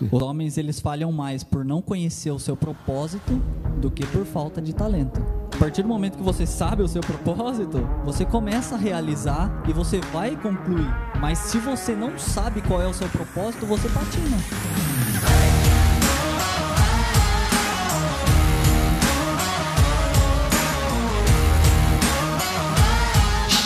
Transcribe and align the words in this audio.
Os 0.00 0.22
homens 0.22 0.58
eles 0.58 0.80
falham 0.80 1.10
mais 1.10 1.42
por 1.42 1.64
não 1.64 1.80
conhecer 1.80 2.30
o 2.30 2.38
seu 2.38 2.56
propósito 2.56 3.40
do 3.80 3.90
que 3.90 4.06
por 4.06 4.24
falta 4.24 4.60
de 4.60 4.74
talento. 4.74 5.20
A 5.54 5.58
partir 5.58 5.82
do 5.82 5.88
momento 5.88 6.18
que 6.18 6.22
você 6.22 6.44
sabe 6.44 6.82
o 6.82 6.88
seu 6.88 7.00
propósito, 7.00 7.78
você 8.04 8.24
começa 8.24 8.74
a 8.74 8.78
realizar 8.78 9.62
e 9.66 9.72
você 9.72 10.00
vai 10.12 10.36
concluir. 10.36 10.86
Mas 11.18 11.38
se 11.38 11.58
você 11.58 11.94
não 11.94 12.18
sabe 12.18 12.60
qual 12.60 12.82
é 12.82 12.86
o 12.86 12.92
seu 12.92 13.08
propósito, 13.08 13.64
você 13.64 13.88
patina. 13.88 14.36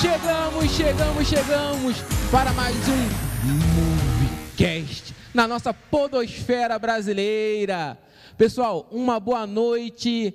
Chegamos, 0.01 0.71
chegamos, 0.71 1.27
chegamos 1.27 1.97
para 2.31 2.53
mais 2.53 2.77
um 2.89 3.51
Movecast 4.57 5.20
na 5.33 5.47
nossa 5.47 5.73
podosfera 5.73 6.79
brasileira. 6.79 7.99
Pessoal, 8.37 8.89
uma 8.91 9.21
boa 9.21 9.47
noite 9.47 10.35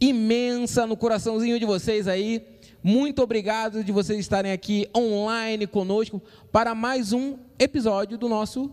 imensa 0.00 0.86
no 0.86 0.96
coraçãozinho 0.96 1.58
de 1.58 1.66
vocês 1.66 2.08
aí. 2.08 2.42
Muito 2.82 3.22
obrigado 3.22 3.84
de 3.84 3.92
vocês 3.92 4.18
estarem 4.18 4.52
aqui 4.52 4.88
online 4.96 5.66
conosco 5.66 6.22
para 6.50 6.74
mais 6.74 7.12
um 7.12 7.36
episódio 7.58 8.16
do 8.16 8.28
nosso 8.28 8.72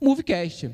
Movecast. 0.00 0.70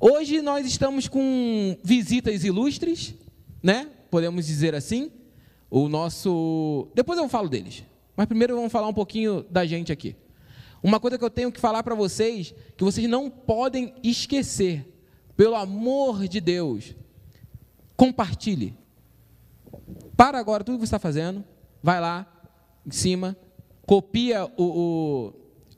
Hoje 0.00 0.40
nós 0.40 0.66
estamos 0.66 1.06
com 1.06 1.76
visitas 1.82 2.44
ilustres, 2.44 3.14
né? 3.62 3.88
Podemos 4.10 4.46
dizer 4.46 4.74
assim. 4.74 5.10
O 5.70 5.88
nosso. 5.88 6.88
Depois 6.94 7.18
eu 7.18 7.28
falo 7.28 7.48
deles. 7.48 7.82
Mas 8.16 8.26
primeiro 8.26 8.54
vamos 8.54 8.72
falar 8.72 8.88
um 8.88 8.94
pouquinho 8.94 9.44
da 9.50 9.66
gente 9.66 9.92
aqui. 9.92 10.16
Uma 10.86 11.00
coisa 11.00 11.18
que 11.18 11.24
eu 11.24 11.30
tenho 11.30 11.50
que 11.50 11.58
falar 11.58 11.82
para 11.82 11.96
vocês, 11.96 12.54
que 12.76 12.84
vocês 12.84 13.10
não 13.10 13.28
podem 13.28 13.92
esquecer, 14.04 14.86
pelo 15.36 15.56
amor 15.56 16.28
de 16.28 16.40
Deus, 16.40 16.94
compartilhe. 17.96 18.72
Para 20.16 20.38
agora 20.38 20.62
tudo 20.62 20.76
que 20.76 20.82
você 20.82 20.94
está 20.94 21.00
fazendo, 21.00 21.44
vai 21.82 22.00
lá 22.00 22.24
em 22.86 22.92
cima, 22.92 23.36
copia 23.84 24.44
o, 24.56 25.32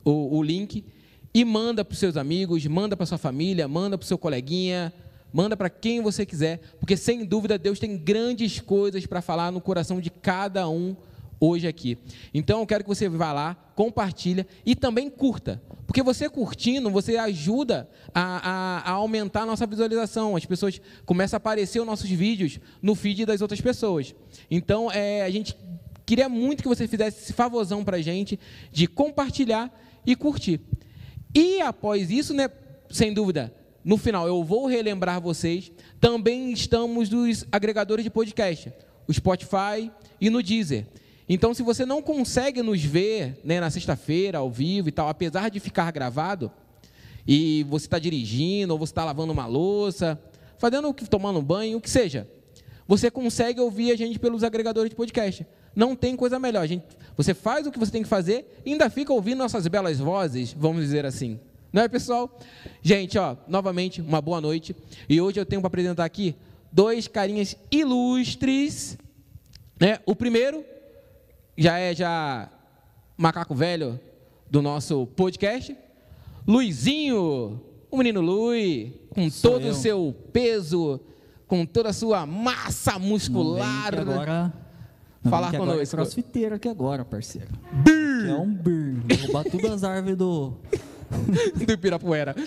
o, 0.05 0.11
o, 0.13 0.37
o 0.37 0.43
link 0.43 0.85
e 1.33 1.43
manda 1.43 1.83
para 1.83 1.95
os 1.95 1.99
seus 1.99 2.19
amigos, 2.19 2.67
manda 2.67 2.95
para 2.95 3.07
sua 3.07 3.17
família, 3.17 3.67
manda 3.67 3.97
para 3.97 4.05
o 4.05 4.09
seu 4.09 4.19
coleguinha, 4.19 4.93
manda 5.33 5.57
para 5.57 5.71
quem 5.71 6.03
você 6.03 6.27
quiser, 6.27 6.61
porque 6.79 6.99
sem 6.99 7.25
dúvida 7.25 7.59
Deus 7.59 7.79
tem 7.79 7.97
grandes 7.97 8.61
coisas 8.61 9.07
para 9.07 9.23
falar 9.23 9.51
no 9.51 9.61
coração 9.63 10.03
de 10.03 10.11
cada 10.11 10.69
um 10.69 10.95
hoje 11.41 11.67
aqui. 11.67 11.99
Então 12.33 12.61
eu 12.61 12.67
quero 12.67 12.85
que 12.85 12.89
você 12.89 13.09
vá 13.09 13.33
lá, 13.33 13.55
compartilha 13.75 14.47
e 14.65 14.75
também 14.75 15.09
curta. 15.09 15.63
Porque 15.87 16.03
você 16.03 16.29
curtindo, 16.29 16.91
você 16.91 17.17
ajuda 17.17 17.89
a, 18.15 18.21
a, 18.21 18.79
a, 18.81 18.91
aumentar 18.93 19.43
a 19.43 19.47
nossa 19.47 19.67
visualização. 19.67 20.37
As 20.37 20.45
pessoas 20.45 20.81
começam 21.07 21.37
a 21.37 21.39
aparecer 21.39 21.81
os 21.81 21.87
nossos 21.87 22.11
vídeos 22.11 22.61
no 22.83 22.95
feed 22.95 23.25
das 23.25 23.41
outras 23.41 23.61
pessoas. 23.61 24.15
Então 24.51 24.91
é, 24.91 25.23
a 25.23 25.31
gente 25.31 25.57
queria 26.05 26.29
muito 26.29 26.63
que 26.63 26.69
você 26.69 26.87
fizesse 26.87 27.23
esse 27.23 27.33
favorzão 27.33 27.85
para 27.85 27.97
a 27.97 28.03
gente 28.03 28.39
de 28.71 28.87
compartilhar 28.87 29.73
e 30.07 30.17
curtir. 30.17 30.61
E 31.35 31.61
após 31.61 32.11
isso, 32.11 32.33
né, 32.33 32.51
sem 32.91 33.13
dúvida, 33.13 33.55
no 33.85 33.97
final 33.97 34.27
eu 34.27 34.43
vou 34.43 34.67
relembrar 34.67 35.21
vocês, 35.21 35.71
também 36.01 36.53
estamos 36.53 37.09
nos 37.11 37.47
agregadores 37.51 38.05
de 38.05 38.11
podcast, 38.11 38.73
o 39.07 39.13
Spotify 39.13 39.91
e 40.21 40.29
no 40.31 40.43
Deezer. 40.43 40.87
Então, 41.29 41.53
se 41.53 41.63
você 41.63 41.85
não 41.85 42.01
consegue 42.01 42.63
nos 42.63 42.83
ver 42.83 43.39
né, 43.45 43.61
na 43.61 43.71
sexta-feira, 43.71 44.39
ao 44.39 44.51
vivo 44.51 44.89
e 44.89 44.93
tal, 44.93 45.09
apesar 45.09 45.51
de 45.51 45.61
ficar 45.61 45.91
gravado, 45.93 46.51
e 47.27 47.65
você 47.65 47.85
está 47.85 47.99
dirigindo, 47.99 48.73
ou 48.73 48.79
você 48.79 48.93
está 48.93 49.05
lavando 49.05 49.33
uma 49.33 49.47
louça, 49.47 50.19
fazendo 50.57 50.93
tomando 50.95 51.39
um 51.39 51.45
banho, 51.45 51.77
o 51.77 51.81
que 51.81 51.91
seja, 51.91 52.27
você 52.87 53.11
consegue 53.11 53.61
ouvir 53.61 53.93
a 53.93 53.97
gente 53.97 54.19
pelos 54.19 54.43
agregadores 54.43 54.89
de 54.89 54.97
podcast. 54.97 55.47
Não 55.77 55.95
tem 55.95 56.17
coisa 56.17 56.39
melhor. 56.39 56.67
Gente, 56.67 56.87
você 57.15 57.35
faz 57.35 57.67
o 57.67 57.71
que 57.71 57.79
você 57.79 57.93
tem 57.93 58.03
que 58.03 58.09
fazer 58.09 58.61
e 58.65 58.73
ainda 58.73 58.89
fica 58.89 59.13
ouvindo 59.13 59.39
nossas 59.39 59.69
belas 59.69 59.99
vozes, 59.99 60.55
vamos 60.55 60.83
dizer 60.83 61.05
assim. 61.05 61.39
Não 61.71 61.83
é, 61.83 61.89
pessoal? 61.89 62.35
Gente, 62.81 63.19
ó, 63.19 63.37
novamente, 63.47 64.01
uma 64.01 64.23
boa 64.23 64.41
noite. 64.41 64.75
E 65.07 65.21
hoje 65.21 65.39
eu 65.39 65.45
tenho 65.45 65.61
para 65.61 65.69
apresentar 65.69 66.07
aqui 66.07 66.35
dois 66.73 67.07
carinhas 67.07 67.55
ilustres. 67.71 68.97
Né? 69.79 69.99
O 70.07 70.17
primeiro 70.17 70.65
já 71.59 71.77
é 71.77 71.93
já 71.93 72.49
macaco 73.17 73.53
velho 73.53 73.99
do 74.49 74.63
nosso 74.63 75.09
podcast. 75.09 75.77
Luizinho, 76.47 77.61
o 77.91 77.97
menino 77.99 78.21
Lui, 78.21 79.03
com 79.11 79.29
Sou 79.29 79.55
todo 79.55 79.67
eu. 79.67 79.73
o 79.73 79.75
seu 79.75 80.15
peso, 80.33 81.01
com 81.49 81.67
toda 81.67 81.89
a 81.89 81.93
sua 81.93 82.25
massa 82.25 82.97
muscular. 82.97 83.93
agora 83.99 84.55
falar 85.29 85.51
que 85.51 85.59
conosco. 85.59 85.83
É 85.83 85.87
crossfiteiro 85.87 86.55
aqui 86.55 86.69
agora, 86.69 87.05
parceiro. 87.05 87.49
Brrr. 87.73 88.25
Que 88.25 88.31
é 88.31 88.35
um 88.35 88.55
brrr. 88.55 89.03
Vou 89.09 89.19
roubar 89.27 89.45
todas 89.51 89.73
as 89.73 89.83
árvores 89.85 90.17
do... 90.17 90.55
do 91.67 91.73
Ibirapuera. 91.73 92.37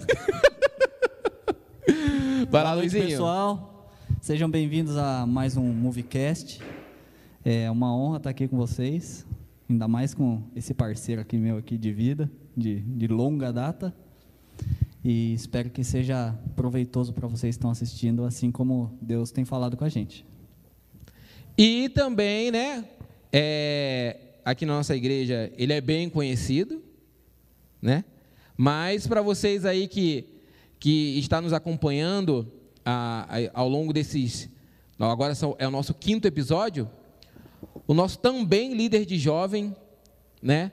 Vai 2.49 2.63
lá, 2.63 2.73
Luizinho. 2.73 3.07
pessoal. 3.07 3.89
Sejam 4.21 4.49
bem-vindos 4.49 4.95
a 4.97 5.25
mais 5.27 5.57
um 5.57 5.63
Moviecast. 5.63 6.61
É 7.43 7.71
uma 7.71 7.95
honra 7.95 8.17
estar 8.17 8.29
aqui 8.29 8.47
com 8.47 8.55
vocês, 8.55 9.25
ainda 9.67 9.87
mais 9.87 10.13
com 10.13 10.43
esse 10.55 10.75
parceiro 10.75 11.21
aqui 11.21 11.37
meu 11.37 11.57
aqui 11.57 11.75
de 11.75 11.91
vida, 11.91 12.29
de, 12.55 12.81
de 12.81 13.07
longa 13.07 13.51
data. 13.51 13.91
E 15.03 15.33
espero 15.33 15.71
que 15.71 15.83
seja 15.83 16.37
proveitoso 16.55 17.11
para 17.11 17.27
vocês 17.27 17.55
que 17.55 17.57
estão 17.57 17.71
assistindo, 17.71 18.25
assim 18.25 18.51
como 18.51 18.95
Deus 19.01 19.31
tem 19.31 19.43
falado 19.43 19.75
com 19.75 19.83
a 19.83 19.89
gente. 19.89 20.23
E 21.57 21.89
também, 21.89 22.51
né, 22.51 22.87
é, 23.33 24.17
aqui 24.45 24.63
na 24.63 24.73
nossa 24.73 24.95
igreja, 24.95 25.51
ele 25.57 25.73
é 25.73 25.81
bem 25.81 26.11
conhecido, 26.11 26.83
né? 27.81 28.05
Mas 28.55 29.07
para 29.07 29.23
vocês 29.23 29.65
aí 29.65 29.87
que, 29.87 30.25
que 30.79 31.17
está 31.17 31.41
nos 31.41 31.53
acompanhando 31.53 32.47
a, 32.85 33.27
a, 33.27 33.61
ao 33.61 33.67
longo 33.67 33.91
desses. 33.91 34.47
Agora 34.99 35.33
são, 35.33 35.55
é 35.57 35.67
o 35.67 35.71
nosso 35.71 35.95
quinto 35.95 36.27
episódio 36.27 36.87
o 37.91 37.93
nosso 37.93 38.17
também 38.19 38.73
líder 38.73 39.05
de 39.05 39.19
jovem, 39.19 39.75
né? 40.41 40.71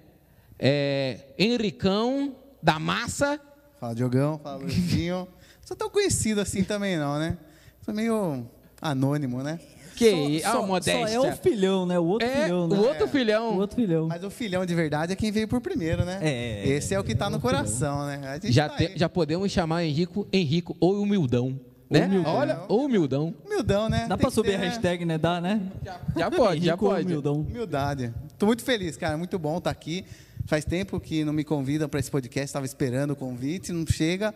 É, 0.56 1.18
Henricão 1.36 2.36
da 2.62 2.78
Massa. 2.78 3.40
Fala, 3.80 3.92
Diogão. 3.92 4.38
Fala, 4.40 4.58
Luizinho. 4.58 5.16
Não 5.16 5.28
sou 5.66 5.76
tão 5.76 5.90
conhecido 5.90 6.40
assim 6.40 6.62
também, 6.62 6.96
não, 6.96 7.18
né? 7.18 7.36
Sou 7.84 7.92
meio 7.92 8.46
anônimo, 8.80 9.42
né? 9.42 9.58
Que 9.96 10.40
só, 10.42 10.52
só, 10.52 10.66
modéstia. 10.68 11.08
Só 11.08 11.26
é 11.26 11.32
o 11.32 11.36
filhão, 11.36 11.86
né? 11.86 11.98
O 11.98 12.04
outro 12.04 12.28
é, 12.28 12.44
filhão, 12.44 12.68
né? 12.68 12.76
O 12.76 12.82
outro 12.82 13.04
é. 13.04 13.08
filhão. 13.08 13.48
O 13.48 13.58
outro 13.58 13.74
filhão. 13.74 14.06
Mas 14.06 14.22
o 14.22 14.30
filhão 14.30 14.64
de 14.64 14.74
verdade 14.76 15.12
é 15.12 15.16
quem 15.16 15.32
veio 15.32 15.48
por 15.48 15.60
primeiro, 15.60 16.04
né? 16.04 16.20
É. 16.22 16.68
Esse 16.68 16.94
é 16.94 17.00
o 17.00 17.02
que 17.02 17.14
está 17.14 17.28
no 17.28 17.40
coração, 17.40 18.06
né? 18.06 18.38
Já, 18.44 18.68
tá 18.68 18.76
te, 18.76 18.92
já 18.94 19.08
podemos 19.08 19.50
chamar 19.50 19.82
Henrico, 19.82 20.24
Henrico 20.32 20.76
ou 20.78 21.02
humildão. 21.02 21.58
Né? 21.90 22.04
Humildão. 22.04 22.34
Olha, 22.34 22.60
ou 22.68 22.84
humildão. 22.84 23.34
Humildão, 23.46 23.88
né? 23.88 24.06
Dá 24.06 24.18
para 24.18 24.30
subir 24.30 24.54
a 24.54 24.58
hashtag, 24.58 25.04
né? 25.06 25.16
Dá, 25.16 25.40
né? 25.40 25.62
Já, 25.82 26.00
já 26.16 26.30
pode, 26.32 26.64
já 26.64 26.76
pode. 26.76 27.06
Humildão. 27.06 27.40
Humildade. 27.40 28.12
Tô 28.38 28.46
muito 28.46 28.62
feliz, 28.62 28.96
cara. 28.96 29.16
Muito 29.16 29.38
bom 29.38 29.56
estar 29.56 29.70
tá 29.70 29.70
aqui. 29.70 30.04
Faz 30.46 30.64
tempo 30.64 31.00
que 31.00 31.24
não 31.24 31.32
me 31.32 31.44
convidam 31.44 31.88
para 31.88 31.98
esse 31.98 32.10
podcast. 32.10 32.46
Estava 32.46 32.66
esperando 32.66 33.12
o 33.12 33.16
convite, 33.16 33.72
não 33.72 33.86
chega. 33.86 34.34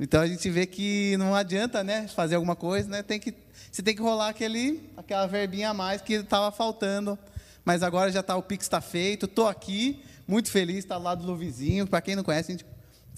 Então 0.00 0.20
a 0.20 0.26
gente 0.26 0.48
vê 0.50 0.66
que 0.66 1.16
não 1.16 1.34
adianta, 1.34 1.84
né? 1.84 2.08
Fazer 2.08 2.34
alguma 2.34 2.56
coisa, 2.56 2.88
né? 2.88 3.02
Tem 3.02 3.18
que, 3.18 3.34
você 3.70 3.82
tem 3.82 3.94
que 3.94 4.02
rolar 4.02 4.28
aquele, 4.28 4.80
aquela 4.96 5.26
verbinha 5.26 5.70
a 5.70 5.74
mais 5.74 6.00
que 6.00 6.14
estava 6.14 6.50
faltando. 6.50 7.16
Mas 7.64 7.82
agora 7.82 8.10
já 8.10 8.20
está 8.20 8.36
o 8.36 8.42
Pix 8.42 8.64
está 8.64 8.80
feito. 8.80 9.26
Estou 9.26 9.46
aqui, 9.46 10.02
muito 10.26 10.50
feliz, 10.50 10.78
está 10.78 10.96
lá 10.96 11.14
do 11.14 11.26
Luvizinho. 11.26 11.86
Para 11.86 12.00
quem 12.00 12.16
não 12.16 12.24
conhece, 12.24 12.52
a 12.52 12.54
gente 12.54 12.66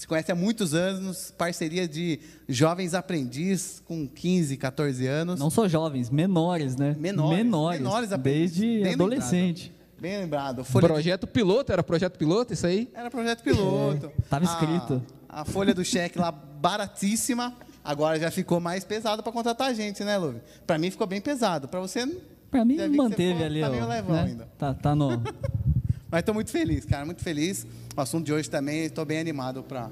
se 0.01 0.07
conhece 0.07 0.31
há 0.31 0.35
muitos 0.35 0.73
anos, 0.73 1.31
parceria 1.37 1.87
de 1.87 2.19
jovens 2.49 2.95
aprendiz 2.95 3.83
com 3.85 4.07
15, 4.07 4.57
14 4.57 5.05
anos. 5.05 5.39
Não 5.39 5.51
só 5.51 5.67
jovens, 5.67 6.09
menores, 6.09 6.75
né? 6.75 6.95
Menores. 6.97 7.37
Menores, 7.37 7.79
menores 7.79 8.09
desde 8.19 8.81
Bem 8.81 8.93
adolescente. 8.95 9.65
Lembrado. 9.65 10.01
Bem 10.01 10.17
lembrado. 10.17 10.63
Folha 10.63 10.87
projeto 10.87 11.27
de... 11.27 11.31
piloto, 11.31 11.71
era 11.71 11.83
projeto 11.83 12.17
piloto 12.17 12.51
isso 12.51 12.65
aí? 12.65 12.89
Era 12.95 13.11
projeto 13.11 13.43
piloto. 13.43 14.07
É, 14.07 14.21
tava 14.27 14.43
escrito. 14.43 15.03
A, 15.29 15.41
a, 15.41 15.45
folha 15.45 15.71
do 15.71 15.85
cheque 15.85 16.17
lá 16.17 16.31
baratíssima, 16.31 17.53
agora 17.83 18.19
já 18.19 18.31
ficou 18.31 18.59
mais 18.59 18.83
pesado 18.83 19.21
para 19.21 19.31
contratar 19.31 19.69
a 19.69 19.73
gente, 19.75 20.03
né, 20.03 20.17
Luve? 20.17 20.41
Para 20.65 20.79
mim 20.79 20.89
ficou 20.89 21.05
bem 21.05 21.21
pesado, 21.21 21.67
para 21.67 21.79
você 21.79 22.07
Para 22.49 22.65
mim 22.65 22.75
manteve 22.87 23.33
ficou, 23.33 23.45
ali, 23.45 23.61
tá 23.61 23.67
ó, 23.67 23.71
meio 23.71 23.87
levão 23.87 24.15
né? 24.15 24.23
ainda. 24.23 24.49
Tá, 24.57 24.73
tá 24.73 24.95
no 24.95 25.21
Mas 26.11 26.19
estou 26.19 26.35
muito 26.35 26.51
feliz, 26.51 26.83
cara, 26.83 27.05
muito 27.05 27.23
feliz. 27.23 27.65
O 27.95 28.01
assunto 28.01 28.25
de 28.25 28.33
hoje 28.33 28.49
também, 28.49 28.81
estou 28.83 29.05
bem 29.05 29.17
animado 29.17 29.63
para 29.63 29.89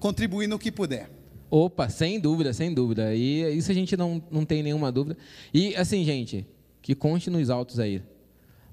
contribuir 0.00 0.46
no 0.46 0.58
que 0.58 0.72
puder. 0.72 1.10
Opa, 1.50 1.90
sem 1.90 2.18
dúvida, 2.18 2.54
sem 2.54 2.72
dúvida. 2.72 3.14
E 3.14 3.54
isso 3.54 3.70
a 3.70 3.74
gente 3.74 3.96
não, 3.98 4.22
não 4.30 4.46
tem 4.46 4.62
nenhuma 4.62 4.90
dúvida. 4.90 5.18
E 5.52 5.76
assim, 5.76 6.02
gente, 6.04 6.46
que 6.80 6.94
conste 6.94 7.28
nos 7.28 7.50
autos 7.50 7.78
aí. 7.78 8.02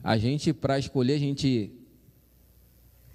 A 0.02 0.18
gente, 0.18 0.54
para 0.54 0.80
escolher, 0.80 1.16
a 1.16 1.20
gente. 1.20 1.72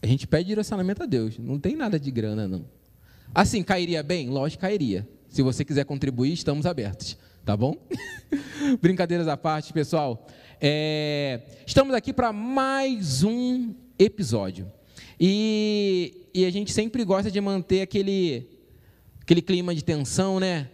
A 0.03 0.07
gente 0.07 0.27
pede 0.27 0.49
direcionamento 0.49 1.03
a 1.03 1.07
Deus. 1.07 1.39
Não 1.39 1.59
tem 1.59 1.75
nada 1.75 1.99
de 1.99 2.11
grana, 2.11 2.47
não. 2.47 2.67
Assim, 3.35 3.63
cairia 3.63 4.03
bem? 4.03 4.29
Lógico, 4.29 4.61
cairia. 4.61 5.09
Se 5.29 5.41
você 5.41 5.65
quiser 5.65 5.85
contribuir, 5.85 6.33
estamos 6.33 6.67
abertos, 6.67 7.17
tá 7.45 7.57
bom? 7.57 7.77
Brincadeiras 8.83 9.29
à 9.29 9.37
parte, 9.37 9.73
pessoal. 9.73 10.27
É, 10.63 11.41
estamos 11.67 11.95
aqui 11.95 12.13
para 12.13 12.35
mais 12.35 13.25
um 13.25 13.75
episódio. 13.99 14.71
E, 15.19 16.29
e, 16.35 16.45
a 16.45 16.51
gente 16.51 16.71
sempre 16.71 17.03
gosta 17.03 17.31
de 17.31 17.41
manter 17.41 17.81
aquele, 17.81 18.47
aquele 19.23 19.41
clima 19.41 19.75
de 19.75 19.83
tensão, 19.83 20.39
né? 20.39 20.69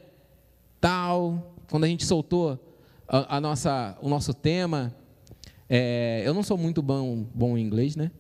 Tal. 0.81 1.55
Quando 1.71 1.85
a 1.85 1.87
gente 1.87 2.05
soltou 2.05 2.59
a, 3.07 3.37
a 3.37 3.41
nossa, 3.41 3.97
o 4.03 4.09
nosso 4.09 4.35
tema, 4.35 4.93
é, 5.69 6.25
eu 6.27 6.35
não 6.35 6.43
sou 6.43 6.59
muito 6.59 6.83
bom, 6.83 7.25
bom 7.33 7.57
em 7.57 7.63
inglês, 7.63 7.95
né? 7.95 8.11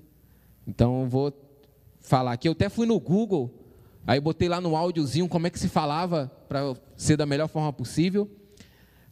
Então 0.68 1.08
vou 1.08 1.32
falar 1.98 2.34
aqui. 2.34 2.46
Eu 2.46 2.52
até 2.52 2.68
fui 2.68 2.86
no 2.86 3.00
Google, 3.00 3.52
aí 4.06 4.20
botei 4.20 4.48
lá 4.48 4.60
no 4.60 4.76
áudiozinho 4.76 5.28
como 5.28 5.48
é 5.48 5.50
que 5.50 5.58
se 5.58 5.68
falava 5.68 6.30
para 6.48 6.76
ser 6.96 7.16
da 7.16 7.26
melhor 7.26 7.48
forma 7.48 7.72
possível. 7.72 8.30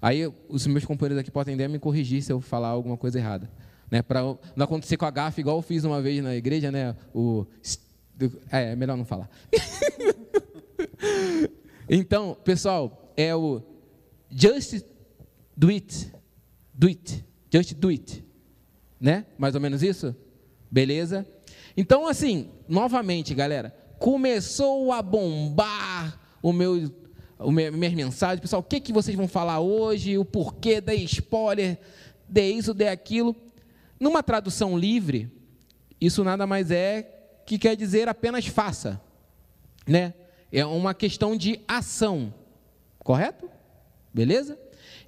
Aí 0.04 0.30
os 0.50 0.66
meus 0.66 0.84
companheiros 0.84 1.18
aqui 1.18 1.30
podem 1.30 1.54
até 1.54 1.66
me 1.66 1.78
corrigir 1.78 2.22
se 2.22 2.30
eu 2.30 2.38
falar 2.38 2.68
alguma 2.68 2.94
coisa 2.94 3.18
errada. 3.18 3.50
Né, 3.90 4.02
para 4.02 4.20
não 4.54 4.64
acontecer 4.64 4.98
com 4.98 5.06
a 5.06 5.10
gafe, 5.10 5.40
igual 5.40 5.56
eu 5.56 5.62
fiz 5.62 5.82
uma 5.82 6.02
vez 6.02 6.22
na 6.22 6.36
igreja, 6.36 6.70
né? 6.70 6.94
O, 7.14 7.46
é, 8.52 8.72
é 8.72 8.76
melhor 8.76 8.98
não 8.98 9.06
falar. 9.06 9.30
então, 11.88 12.36
pessoal, 12.44 13.14
é 13.16 13.34
o 13.34 13.62
Just 14.30 14.84
Do 15.56 15.68
It. 15.68 16.12
Do 16.74 16.88
It. 16.88 17.24
Just 17.50 17.72
Do 17.72 17.88
It. 17.88 18.22
Né? 19.00 19.24
Mais 19.38 19.54
ou 19.54 19.60
menos 19.62 19.82
isso? 19.82 20.14
Beleza? 20.70 21.26
Então, 21.74 22.06
assim, 22.06 22.50
novamente, 22.68 23.34
galera, 23.34 23.74
começou 23.98 24.92
a 24.92 25.00
bombar 25.00 26.20
o 26.42 26.52
meu, 26.52 26.90
minhas 27.40 27.94
mensagens. 27.94 28.40
Pessoal, 28.40 28.60
o 28.60 28.64
que, 28.64 28.80
que 28.80 28.92
vocês 28.92 29.16
vão 29.16 29.28
falar 29.28 29.60
hoje? 29.60 30.18
O 30.18 30.24
porquê, 30.24 30.80
da 30.80 30.94
spoiler, 30.94 31.78
de 32.28 32.50
isso, 32.50 32.72
de 32.72 32.88
aquilo. 32.88 33.34
Numa 33.98 34.22
tradução 34.22 34.78
livre, 34.78 35.30
isso 36.00 36.22
nada 36.24 36.46
mais 36.46 36.70
é 36.70 37.10
que 37.46 37.58
quer 37.58 37.76
dizer 37.76 38.08
apenas 38.08 38.46
faça. 38.46 39.00
Né? 39.86 40.14
É 40.50 40.64
uma 40.64 40.94
questão 40.94 41.36
de 41.36 41.60
ação. 41.66 42.32
Correto? 42.98 43.50
Beleza? 44.12 44.58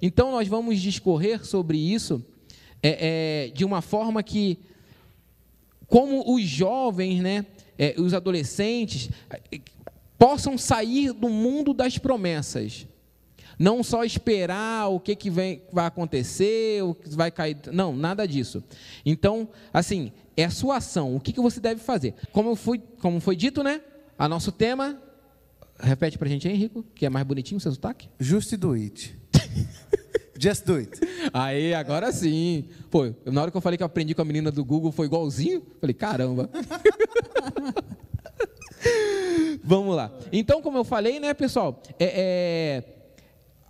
Então, 0.01 0.31
nós 0.31 0.47
vamos 0.47 0.79
discorrer 0.79 1.45
sobre 1.45 1.77
isso 1.77 2.23
é, 2.83 3.47
é, 3.47 3.49
de 3.49 3.65
uma 3.65 3.81
forma 3.81 4.21
que 4.21 4.59
como 5.87 6.33
os 6.33 6.43
jovens, 6.43 7.21
né, 7.21 7.45
é, 7.77 7.95
os 7.97 8.13
adolescentes, 8.13 9.09
possam 10.17 10.57
sair 10.57 11.13
do 11.13 11.29
mundo 11.29 11.73
das 11.73 11.97
promessas. 11.97 12.87
Não 13.59 13.83
só 13.83 14.03
esperar 14.03 14.89
o 14.89 14.99
que, 14.99 15.15
que 15.15 15.29
vem, 15.29 15.63
vai 15.71 15.87
acontecer, 15.87 16.83
o 16.83 16.93
que 16.93 17.09
vai 17.09 17.31
cair. 17.31 17.57
Não, 17.71 17.95
nada 17.95 18.27
disso. 18.27 18.63
Então, 19.03 19.49
assim, 19.73 20.11
é 20.35 20.45
a 20.45 20.51
sua 20.51 20.77
ação. 20.77 21.15
O 21.15 21.19
que, 21.19 21.33
que 21.33 21.41
você 21.41 21.59
deve 21.59 21.81
fazer? 21.81 22.13
Como, 22.31 22.55
fui, 22.55 22.79
como 22.99 23.19
foi 23.19 23.35
dito, 23.35 23.63
né? 23.63 23.81
A 24.17 24.29
nosso 24.29 24.51
tema. 24.51 25.01
Repete 25.79 26.17
para 26.17 26.27
a 26.27 26.31
gente, 26.31 26.47
Henrico, 26.47 26.83
que 26.95 27.05
é 27.05 27.09
mais 27.09 27.25
bonitinho 27.25 27.57
o 27.57 27.61
seu 27.61 27.71
sotaque. 27.71 28.09
Just 28.19 28.53
do 28.55 28.73
it. 28.73 29.15
Just 30.39 30.65
do 30.65 30.75
it. 30.75 30.91
Aí, 31.33 31.73
agora 31.73 32.11
sim. 32.11 32.65
Pô, 32.91 33.11
na 33.25 33.41
hora 33.41 33.51
que 33.51 33.57
eu 33.57 33.61
falei 33.61 33.77
que 33.77 33.83
eu 33.83 33.87
aprendi 33.87 34.13
com 34.13 34.21
a 34.21 34.25
menina 34.25 34.51
do 34.51 34.63
Google 34.63 34.91
foi 34.91 35.07
igualzinho, 35.07 35.63
falei, 35.79 35.95
caramba. 35.95 36.49
Vamos 39.63 39.95
lá. 39.95 40.11
Então, 40.31 40.61
como 40.61 40.77
eu 40.77 40.83
falei, 40.83 41.19
né, 41.19 41.33
pessoal, 41.33 41.81
é, 41.99 42.83
é 42.85 42.97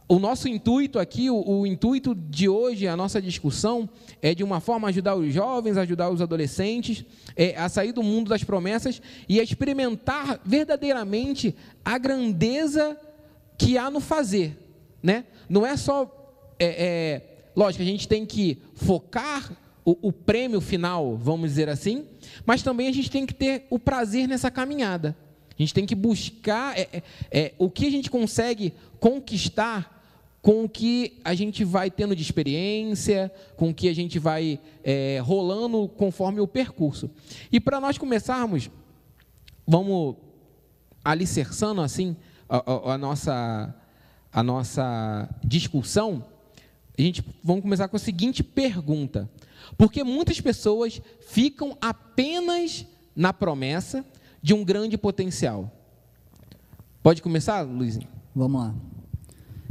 o 0.10 0.20
nosso 0.20 0.48
intuito 0.48 1.00
aqui, 1.00 1.30
o, 1.30 1.44
o, 1.46 1.68
intuito 1.68 2.16
de 2.16 2.48
hoje, 2.48 2.88
a 2.88 2.96
nossa 2.96 3.22
discussão, 3.22 3.90
é 4.22 4.34
de 4.34 4.44
uma 4.44 4.62
forma 4.62 4.88
ajudar 4.88 5.16
os 5.16 5.34
jovens, 5.34 5.76
ajudar 5.76 6.10
os 6.10 6.22
adolescentes 6.22 7.04
é, 7.36 7.58
a 7.58 7.68
sair 7.68 7.92
do 7.92 8.02
mundo 8.02 8.30
das 8.30 8.44
promessas 8.44 9.02
e 9.28 9.40
a 9.40 9.44
experimentar 9.44 10.40
verdadeiramente 10.46 11.54
a 11.84 11.98
grandeza 11.98 12.98
que 13.58 13.78
há 13.78 13.92
no 13.92 14.00
fazer. 14.00 14.58
Né? 15.04 15.26
Não 15.50 15.66
é 15.66 15.76
só 15.76 16.14
é, 16.58 16.66
é, 16.66 17.22
lógico, 17.56 17.84
a 17.84 17.86
gente 17.86 18.08
tem 18.08 18.26
que 18.26 18.62
focar 18.76 19.52
o, 19.84 20.10
o, 20.10 20.14
prêmio 20.14 20.62
final, 20.62 21.18
vamos 21.18 21.50
dizer 21.50 21.70
assim, 21.70 22.06
mas 22.46 22.62
também 22.62 22.88
a 22.88 22.94
gente 22.94 23.12
tem 23.12 23.26
que 23.26 23.34
ter 23.34 23.66
o 23.70 23.78
prazer 23.78 24.28
nessa 24.28 24.50
caminhada. 24.50 25.18
A 25.58 25.62
gente 25.62 25.74
tem 25.74 25.86
que 25.86 25.96
buscar 25.96 26.78
é, 26.78 26.88
é, 26.92 27.04
é 27.32 27.54
o 27.58 27.70
que 27.70 27.88
a 27.88 27.92
gente 27.92 28.10
consegue 28.10 28.74
conquistar 29.00 29.96
com 30.42 30.64
o 30.64 30.70
que 30.70 31.20
a 31.26 31.34
gente 31.34 31.64
vai 31.64 31.90
tendo 31.90 32.16
de 32.16 32.22
experiência, 32.22 33.32
com 33.56 33.70
o 33.70 33.74
que 33.74 33.90
a 33.90 33.94
gente 33.94 34.20
vai 34.20 34.60
é, 34.84 35.20
rolando 35.24 35.90
conforme 35.90 36.40
o 36.40 36.48
percurso. 36.48 37.10
E 37.52 37.60
para 37.60 37.82
nós 37.82 37.98
começarmos, 37.98 38.70
vamos 39.66 40.16
alicerçando 41.04 41.82
assim 41.82 42.16
a, 42.48 42.58
a, 42.58 42.94
a 42.94 42.98
nossa, 42.98 43.76
a 44.32 44.44
nossa 44.44 45.30
discussão 45.44 46.24
a 46.98 47.02
gente 47.02 47.24
vamos 47.44 47.62
começar 47.62 47.88
com 47.88 47.96
a 47.96 48.00
seguinte 48.00 48.44
pergunta: 48.44 49.30
porque 49.78 50.04
muitas 50.04 50.42
pessoas 50.42 51.00
ficam 51.22 51.78
apenas 51.80 52.86
na 53.16 53.32
promessa 53.32 54.04
de 54.42 54.54
um 54.54 54.64
grande 54.64 54.98
potencial? 54.98 55.72
Pode 57.02 57.22
começar, 57.22 57.62
Luizinho? 57.62 58.08
Vamos 58.36 58.62
lá. 58.62 58.76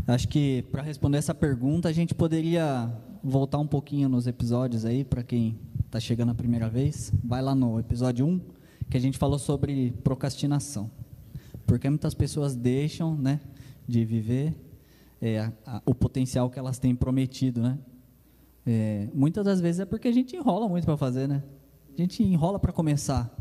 Acho 0.06 0.28
que 0.28 0.62
para 0.70 0.82
responder 0.82 1.18
essa 1.18 1.34
pergunta 1.34 1.88
a 1.88 1.92
gente 1.92 2.14
poderia 2.14 2.90
voltar 3.22 3.58
um 3.58 3.66
pouquinho 3.66 4.08
nos 4.08 4.26
episódios 4.26 4.84
aí 4.84 5.04
para 5.04 5.22
quem 5.22 5.58
está 5.84 5.98
chegando 5.98 6.30
a 6.30 6.34
primeira 6.34 6.68
vez. 6.68 7.12
Vai 7.24 7.42
lá 7.42 7.54
no 7.54 7.78
episódio 7.78 8.26
1 8.26 8.40
que 8.88 8.96
a 8.96 9.00
gente 9.00 9.18
falou 9.18 9.38
sobre 9.38 9.92
procrastinação. 10.04 10.90
Porque 11.66 11.88
muitas 11.88 12.14
pessoas 12.14 12.54
deixam, 12.54 13.16
né, 13.16 13.40
de 13.86 14.04
viver 14.04 14.54
é, 15.20 15.40
a, 15.40 15.52
a, 15.66 15.82
o 15.84 15.94
potencial 15.94 16.48
que 16.48 16.58
elas 16.58 16.78
têm 16.78 16.94
prometido, 16.94 17.60
né? 17.60 17.78
É, 18.64 19.08
muitas 19.14 19.44
das 19.44 19.60
vezes 19.60 19.80
é 19.80 19.84
porque 19.84 20.08
a 20.08 20.12
gente 20.12 20.36
enrola 20.36 20.69
muito 20.69 20.84
para 20.84 20.96
fazer, 20.96 21.28
né? 21.28 21.42
A 21.96 22.00
gente 22.00 22.22
enrola 22.22 22.58
para 22.58 22.72
começar 22.72 23.34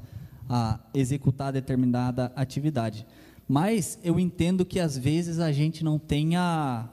a 0.50 0.80
executar 0.94 1.52
determinada 1.52 2.32
atividade. 2.36 3.06
Mas 3.48 4.00
eu 4.04 4.20
entendo 4.20 4.66
que 4.66 4.80
às 4.80 4.98
vezes 4.98 5.40
a 5.40 5.52
gente 5.52 5.84
não 5.84 6.00
tem 6.00 6.36
a, 6.36 6.90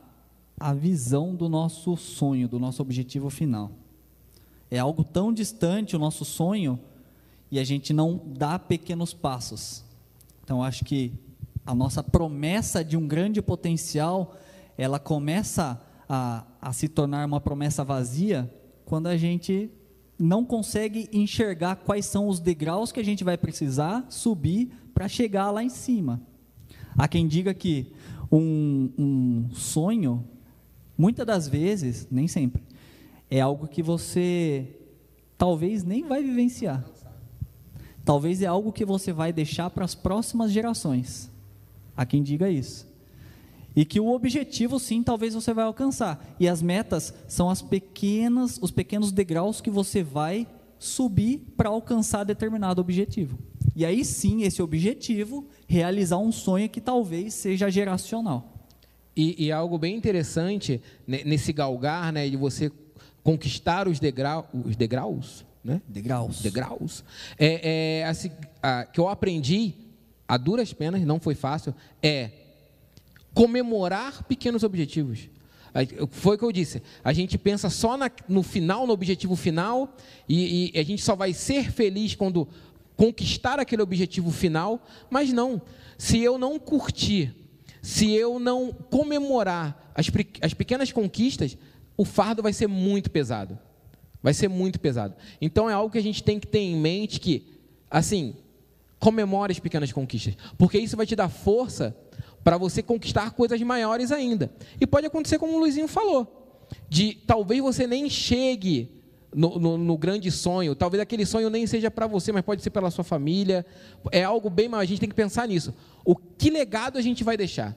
a 0.58 0.74
visão 0.74 1.34
do 1.34 1.48
nosso 1.48 1.96
sonho, 1.96 2.48
do 2.48 2.58
nosso 2.58 2.82
objetivo 2.82 3.30
final. 3.30 3.70
É 4.70 4.78
algo 4.78 5.04
tão 5.04 5.32
distante 5.32 5.96
o 5.96 5.98
nosso 5.98 6.24
sonho 6.24 6.78
e 7.50 7.58
a 7.58 7.64
gente 7.64 7.92
não 7.92 8.20
dá 8.24 8.58
pequenos 8.58 9.12
passos. 9.12 9.84
Então 10.42 10.62
acho 10.62 10.84
que 10.84 11.12
a 11.64 11.74
nossa 11.74 12.02
promessa 12.02 12.84
de 12.84 12.96
um 12.96 13.06
grande 13.06 13.40
potencial 13.40 14.36
ela 14.76 14.98
começa 14.98 15.80
a, 16.08 16.44
a 16.60 16.72
se 16.72 16.88
tornar 16.88 17.26
uma 17.26 17.40
promessa 17.40 17.84
vazia 17.84 18.52
quando 18.84 19.06
a 19.06 19.16
gente 19.16 19.70
não 20.18 20.44
consegue 20.44 21.08
enxergar 21.12 21.76
quais 21.76 22.06
são 22.06 22.28
os 22.28 22.38
degraus 22.38 22.92
que 22.92 23.00
a 23.00 23.04
gente 23.04 23.24
vai 23.24 23.36
precisar 23.36 24.06
subir 24.08 24.70
para 24.94 25.08
chegar 25.08 25.50
lá 25.50 25.62
em 25.62 25.68
cima. 25.68 26.20
Há 26.96 27.08
quem 27.08 27.26
diga 27.26 27.54
que 27.54 27.92
um, 28.30 28.90
um, 28.98 29.50
sonho, 29.54 30.24
muitas 30.96 31.26
das 31.26 31.48
vezes, 31.48 32.06
nem 32.10 32.28
sempre, 32.28 32.62
é 33.30 33.40
algo 33.40 33.66
que 33.66 33.82
você 33.82 34.78
talvez 35.38 35.82
nem 35.82 36.06
vai 36.06 36.22
vivenciar. 36.22 36.84
Talvez 38.04 38.42
é 38.42 38.46
algo 38.46 38.72
que 38.72 38.84
você 38.84 39.12
vai 39.12 39.32
deixar 39.32 39.70
para 39.70 39.84
as 39.84 39.94
próximas 39.94 40.50
gerações. 40.50 41.30
Há 41.96 42.04
quem 42.04 42.22
diga 42.22 42.50
isso. 42.50 42.91
E 43.74 43.84
que 43.84 43.98
o 43.98 44.08
objetivo, 44.08 44.78
sim, 44.78 45.02
talvez 45.02 45.34
você 45.34 45.54
vai 45.54 45.64
alcançar. 45.64 46.24
E 46.38 46.48
as 46.48 46.60
metas 46.60 47.12
são 47.26 47.48
as 47.48 47.62
pequenas, 47.62 48.58
os 48.60 48.70
pequenos 48.70 49.10
degraus 49.12 49.60
que 49.60 49.70
você 49.70 50.02
vai 50.02 50.46
subir 50.78 51.38
para 51.56 51.68
alcançar 51.68 52.24
determinado 52.24 52.80
objetivo. 52.80 53.38
E 53.74 53.84
aí 53.84 54.04
sim, 54.04 54.42
esse 54.42 54.60
objetivo, 54.60 55.46
realizar 55.66 56.18
um 56.18 56.32
sonho 56.32 56.68
que 56.68 56.80
talvez 56.80 57.34
seja 57.34 57.70
geracional. 57.70 58.68
E, 59.16 59.46
e 59.46 59.52
algo 59.52 59.78
bem 59.78 59.96
interessante 59.96 60.80
nesse 61.06 61.52
galgar, 61.52 62.12
né, 62.12 62.28
de 62.28 62.36
você 62.36 62.70
conquistar 63.22 63.86
os, 63.86 64.00
degrau, 64.00 64.48
os 64.52 64.74
degraus, 64.74 65.44
né? 65.62 65.80
Degraus. 65.86 66.40
Degraus. 66.42 67.04
É, 67.38 68.00
é 68.00 68.04
assim, 68.04 68.30
a, 68.62 68.84
que 68.84 68.98
eu 68.98 69.08
aprendi 69.08 69.74
a 70.26 70.36
duras 70.36 70.72
penas, 70.72 71.02
não 71.02 71.20
foi 71.20 71.34
fácil, 71.34 71.74
é 72.02 72.30
comemorar 73.34 74.24
pequenos 74.24 74.62
objetivos. 74.62 75.28
Foi 76.10 76.36
o 76.36 76.38
que 76.38 76.44
eu 76.44 76.52
disse. 76.52 76.82
A 77.02 77.12
gente 77.12 77.38
pensa 77.38 77.70
só 77.70 77.96
na, 77.96 78.10
no 78.28 78.42
final, 78.42 78.86
no 78.86 78.92
objetivo 78.92 79.34
final, 79.34 79.96
e, 80.28 80.70
e, 80.74 80.78
a 80.78 80.82
gente 80.82 81.02
só 81.02 81.16
vai 81.16 81.32
ser 81.32 81.72
feliz 81.72 82.14
quando 82.14 82.46
conquistar 82.94 83.58
aquele 83.58 83.82
objetivo 83.82 84.30
final, 84.30 84.84
mas 85.10 85.32
não. 85.32 85.62
Se 85.96 86.18
eu 86.20 86.36
não 86.36 86.58
curtir, 86.58 87.34
se 87.80 88.12
eu 88.12 88.38
não 88.38 88.70
comemorar 88.72 89.92
as, 89.94 90.10
as 90.42 90.52
pequenas 90.52 90.92
conquistas, 90.92 91.56
o 91.96 92.04
fardo 92.04 92.42
vai 92.42 92.52
ser 92.52 92.66
muito 92.66 93.10
pesado. 93.10 93.58
Vai 94.22 94.34
ser 94.34 94.48
muito 94.48 94.78
pesado. 94.78 95.14
Então 95.40 95.68
é 95.68 95.72
algo 95.72 95.90
que 95.90 95.98
a 95.98 96.02
gente 96.02 96.22
tem 96.22 96.38
que 96.38 96.46
ter 96.46 96.60
em 96.60 96.76
mente 96.76 97.18
que, 97.18 97.44
assim, 97.90 98.36
comemore 98.98 99.52
as 99.52 99.58
pequenas 99.58 99.90
conquistas, 99.90 100.36
porque 100.56 100.78
isso 100.78 100.96
vai 100.96 101.06
te 101.06 101.16
dar 101.16 101.28
força 101.28 101.96
para 102.42 102.56
você 102.56 102.82
conquistar 102.82 103.30
coisas 103.32 103.60
maiores 103.62 104.10
ainda. 104.10 104.50
E 104.80 104.86
pode 104.86 105.06
acontecer 105.06 105.38
como 105.38 105.54
o 105.54 105.58
Luizinho 105.58 105.88
falou, 105.88 106.66
de 106.88 107.14
talvez 107.26 107.60
você 107.60 107.86
nem 107.86 108.08
chegue 108.08 108.90
no, 109.34 109.58
no, 109.58 109.78
no, 109.78 109.98
grande 109.98 110.30
sonho. 110.30 110.74
Talvez 110.74 111.00
aquele 111.00 111.24
sonho 111.24 111.48
nem 111.48 111.66
seja 111.66 111.90
para 111.90 112.06
você, 112.06 112.32
mas 112.32 112.42
pode 112.42 112.62
ser 112.62 112.70
pela 112.70 112.90
sua 112.90 113.04
família. 113.04 113.64
É 114.10 114.24
algo 114.24 114.50
bem 114.50 114.68
maior. 114.68 114.82
A 114.82 114.84
gente 114.84 115.00
tem 115.00 115.08
que 115.08 115.14
pensar 115.14 115.48
nisso. 115.48 115.74
O 116.04 116.14
que 116.16 116.50
legado 116.50 116.98
a 116.98 117.02
gente 117.02 117.24
vai 117.24 117.36
deixar? 117.36 117.76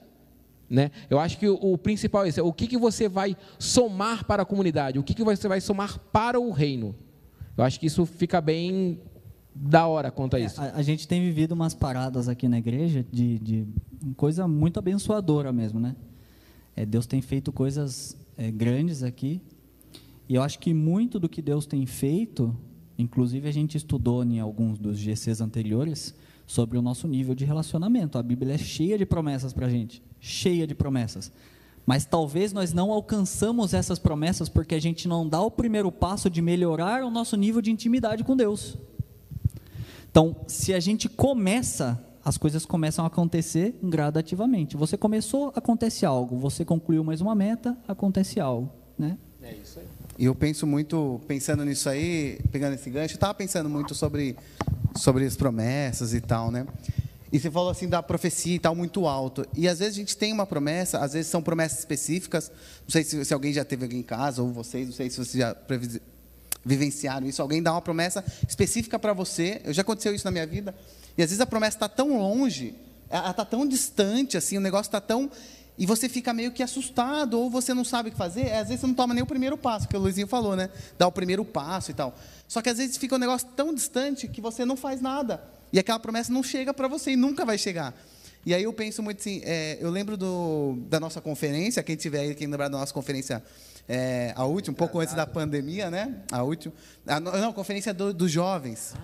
Né? 0.68 0.90
Eu 1.08 1.18
acho 1.18 1.38
que 1.38 1.48
o, 1.48 1.54
o 1.54 1.78
principal 1.78 2.24
é 2.24 2.28
esse. 2.28 2.40
O 2.40 2.52
que, 2.52 2.66
que 2.66 2.76
você 2.76 3.08
vai 3.08 3.36
somar 3.58 4.24
para 4.24 4.42
a 4.42 4.46
comunidade? 4.46 4.98
O 4.98 5.02
que, 5.02 5.14
que 5.14 5.22
você 5.24 5.48
vai 5.48 5.60
somar 5.60 5.98
para 6.12 6.40
o 6.40 6.50
reino? 6.50 6.94
Eu 7.56 7.64
acho 7.64 7.80
que 7.80 7.86
isso 7.86 8.04
fica 8.04 8.40
bem 8.40 9.00
da 9.58 9.86
hora 9.86 10.10
quanto 10.10 10.36
a 10.36 10.40
isso. 10.40 10.60
É, 10.60 10.70
a, 10.70 10.76
a, 10.76 10.82
gente 10.82 11.08
tem 11.08 11.20
vivido 11.20 11.52
umas 11.52 11.74
paradas 11.74 12.28
aqui 12.28 12.46
na 12.46 12.58
igreja 12.58 13.04
de, 13.10 13.38
de 13.38 13.66
coisa 14.16 14.46
muito 14.46 14.78
abençoadora 14.78 15.52
mesmo, 15.52 15.80
né? 15.80 15.96
É, 16.74 16.84
Deus 16.84 17.06
tem 17.06 17.22
feito 17.22 17.50
coisas 17.50 18.16
é, 18.36 18.50
grandes 18.50 19.02
aqui 19.02 19.40
e 20.28 20.34
eu 20.34 20.42
acho 20.42 20.58
que 20.58 20.74
muito 20.74 21.18
do 21.18 21.28
que 21.28 21.40
Deus 21.40 21.64
tem 21.64 21.86
feito, 21.86 22.54
inclusive 22.98 23.48
a 23.48 23.52
gente 23.52 23.76
estudou 23.76 24.22
em 24.22 24.40
alguns 24.40 24.78
dos 24.78 24.98
GCs 24.98 25.40
anteriores, 25.40 26.14
sobre 26.46 26.78
o 26.78 26.82
nosso 26.82 27.08
nível 27.08 27.34
de 27.34 27.44
relacionamento. 27.44 28.18
A 28.18 28.22
Bíblia 28.22 28.54
é 28.54 28.58
cheia 28.58 28.96
de 28.96 29.04
promessas 29.04 29.52
para 29.52 29.66
a 29.66 29.70
gente, 29.70 30.02
cheia 30.20 30.66
de 30.66 30.74
promessas. 30.74 31.32
Mas 31.84 32.04
talvez 32.04 32.52
nós 32.52 32.72
não 32.72 32.92
alcançamos 32.92 33.74
essas 33.74 33.98
promessas 33.98 34.48
porque 34.48 34.74
a 34.74 34.80
gente 34.80 35.08
não 35.08 35.28
dá 35.28 35.40
o 35.40 35.50
primeiro 35.50 35.90
passo 35.90 36.28
de 36.28 36.42
melhorar 36.42 37.04
o 37.04 37.10
nosso 37.10 37.36
nível 37.36 37.60
de 37.60 37.70
intimidade 37.70 38.24
com 38.24 38.36
Deus. 38.36 38.76
Então, 40.16 40.34
se 40.46 40.72
a 40.72 40.80
gente 40.80 41.10
começa, 41.10 42.02
as 42.24 42.38
coisas 42.38 42.64
começam 42.64 43.04
a 43.04 43.08
acontecer 43.08 43.78
gradativamente. 43.82 44.74
Você 44.74 44.96
começou, 44.96 45.52
acontece 45.54 46.06
algo. 46.06 46.38
Você 46.38 46.64
concluiu 46.64 47.04
mais 47.04 47.20
uma 47.20 47.34
meta, 47.34 47.76
acontece 47.86 48.40
algo, 48.40 48.72
né? 48.98 49.18
É 49.42 49.52
isso 49.52 49.78
aí. 49.78 49.84
E 50.18 50.24
eu 50.24 50.34
penso 50.34 50.66
muito, 50.66 51.20
pensando 51.28 51.66
nisso 51.66 51.86
aí, 51.90 52.40
pegando 52.50 52.72
esse 52.72 52.88
gancho, 52.88 53.12
eu 53.12 53.16
estava 53.16 53.34
pensando 53.34 53.68
muito 53.68 53.94
sobre, 53.94 54.34
sobre 54.94 55.26
as 55.26 55.36
promessas 55.36 56.14
e 56.14 56.20
tal, 56.22 56.50
né? 56.50 56.66
E 57.30 57.38
você 57.38 57.50
falou 57.50 57.68
assim 57.68 57.86
da 57.86 58.02
profecia 58.02 58.54
e 58.54 58.58
tal, 58.58 58.74
muito 58.74 59.06
alto. 59.06 59.44
E 59.54 59.68
às 59.68 59.80
vezes 59.80 59.96
a 59.96 59.98
gente 59.98 60.16
tem 60.16 60.32
uma 60.32 60.46
promessa, 60.46 61.00
às 61.00 61.12
vezes 61.12 61.30
são 61.30 61.42
promessas 61.42 61.80
específicas. 61.80 62.50
Não 62.84 62.90
sei 62.90 63.04
se, 63.04 63.22
se 63.22 63.34
alguém 63.34 63.52
já 63.52 63.66
teve 63.66 63.84
alguém 63.84 63.98
em 63.98 64.02
casa, 64.02 64.42
ou 64.42 64.50
vocês, 64.50 64.86
não 64.86 64.94
sei 64.94 65.10
se 65.10 65.18
vocês 65.18 65.34
já 65.34 65.54
vivenciaram 66.66 67.26
isso. 67.26 67.40
Alguém 67.40 67.62
dá 67.62 67.72
uma 67.72 67.80
promessa 67.80 68.24
específica 68.46 68.98
para 68.98 69.12
você. 69.12 69.62
Eu 69.64 69.72
já 69.72 69.82
aconteceu 69.82 70.14
isso 70.14 70.24
na 70.24 70.32
minha 70.32 70.46
vida. 70.46 70.74
E 71.16 71.22
às 71.22 71.30
vezes 71.30 71.40
a 71.40 71.46
promessa 71.46 71.76
está 71.76 71.88
tão 71.88 72.18
longe, 72.18 72.74
ela 73.08 73.30
está 73.30 73.44
tão 73.44 73.66
distante, 73.66 74.36
assim, 74.36 74.58
o 74.58 74.60
negócio 74.60 74.88
está 74.88 75.00
tão 75.00 75.30
e 75.78 75.84
você 75.84 76.08
fica 76.08 76.32
meio 76.32 76.52
que 76.52 76.62
assustado, 76.62 77.38
ou 77.38 77.50
você 77.50 77.74
não 77.74 77.84
sabe 77.84 78.08
o 78.08 78.12
que 78.12 78.16
fazer, 78.16 78.50
às 78.52 78.68
vezes 78.68 78.80
você 78.80 78.86
não 78.86 78.94
toma 78.94 79.12
nem 79.12 79.22
o 79.22 79.26
primeiro 79.26 79.58
passo, 79.58 79.86
que 79.86 79.94
o 79.94 80.00
Luizinho 80.00 80.26
falou, 80.26 80.56
né? 80.56 80.70
Dá 80.98 81.06
o 81.06 81.12
primeiro 81.12 81.44
passo 81.44 81.90
e 81.90 81.94
tal. 81.94 82.14
Só 82.48 82.62
que 82.62 82.70
às 82.70 82.78
vezes 82.78 82.96
fica 82.96 83.14
um 83.14 83.18
negócio 83.18 83.46
tão 83.54 83.74
distante 83.74 84.26
que 84.26 84.40
você 84.40 84.64
não 84.64 84.76
faz 84.76 85.02
nada. 85.02 85.42
E 85.72 85.78
aquela 85.78 85.98
promessa 85.98 86.32
não 86.32 86.42
chega 86.42 86.72
para 86.72 86.88
você 86.88 87.10
e 87.10 87.16
nunca 87.16 87.44
vai 87.44 87.58
chegar. 87.58 87.94
E 88.44 88.54
aí 88.54 88.62
eu 88.62 88.72
penso 88.72 89.02
muito 89.02 89.20
assim, 89.20 89.42
é, 89.44 89.76
eu 89.80 89.90
lembro 89.90 90.16
do, 90.16 90.78
da 90.88 90.98
nossa 90.98 91.20
conferência, 91.20 91.82
quem 91.82 91.96
tiver 91.96 92.20
aí, 92.20 92.34
quem 92.34 92.46
lembrar 92.46 92.68
da 92.68 92.78
nossa 92.78 92.94
conferência, 92.94 93.42
é, 93.88 94.32
a 94.34 94.44
última, 94.44 94.72
um 94.72 94.76
pouco 94.76 94.98
antes 94.98 95.14
da 95.14 95.26
pandemia, 95.26 95.90
né? 95.90 96.22
A 96.32 96.42
última. 96.42 96.74
A, 97.06 97.20
não, 97.20 97.50
a 97.50 97.52
conferência 97.52 97.94
do, 97.94 98.12
dos 98.12 98.30
jovens. 98.30 98.94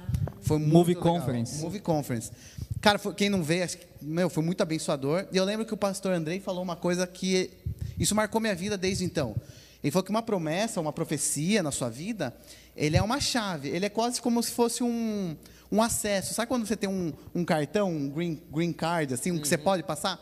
Foi 0.40 0.58
muito 0.58 0.72
Movie 0.72 0.94
legal. 0.94 1.14
Conference. 1.14 1.60
Movie 1.62 1.80
Conference. 1.80 2.32
Cara, 2.80 2.98
foi, 2.98 3.14
quem 3.14 3.30
não 3.30 3.42
vê, 3.44 3.62
acho 3.62 3.78
que, 3.78 3.86
meu, 4.00 4.28
foi 4.28 4.42
muito 4.42 4.60
abençoador. 4.60 5.26
E 5.30 5.36
eu 5.36 5.44
lembro 5.44 5.64
que 5.64 5.72
o 5.72 5.76
pastor 5.76 6.12
Andrei 6.12 6.40
falou 6.40 6.62
uma 6.62 6.74
coisa 6.74 7.06
que 7.06 7.50
isso 7.98 8.14
marcou 8.14 8.40
minha 8.40 8.54
vida 8.54 8.76
desde 8.76 9.04
então. 9.04 9.36
Ele 9.82 9.90
falou 9.92 10.04
que 10.04 10.10
uma 10.10 10.22
promessa, 10.22 10.80
uma 10.80 10.92
profecia 10.92 11.62
na 11.62 11.70
sua 11.70 11.88
vida, 11.88 12.34
ele 12.76 12.96
é 12.96 13.02
uma 13.02 13.20
chave. 13.20 13.68
Ele 13.68 13.86
é 13.86 13.88
quase 13.88 14.20
como 14.20 14.42
se 14.42 14.50
fosse 14.50 14.82
um, 14.82 15.36
um 15.70 15.80
acesso. 15.80 16.34
Sabe 16.34 16.48
quando 16.48 16.66
você 16.66 16.76
tem 16.76 16.88
um, 16.88 17.12
um 17.32 17.44
cartão, 17.44 17.88
um 17.88 18.08
green, 18.08 18.42
green 18.52 18.72
card, 18.72 19.14
assim, 19.14 19.30
um 19.30 19.38
que 19.38 19.46
você 19.46 19.54
uhum. 19.56 19.62
pode 19.62 19.82
passar? 19.84 20.20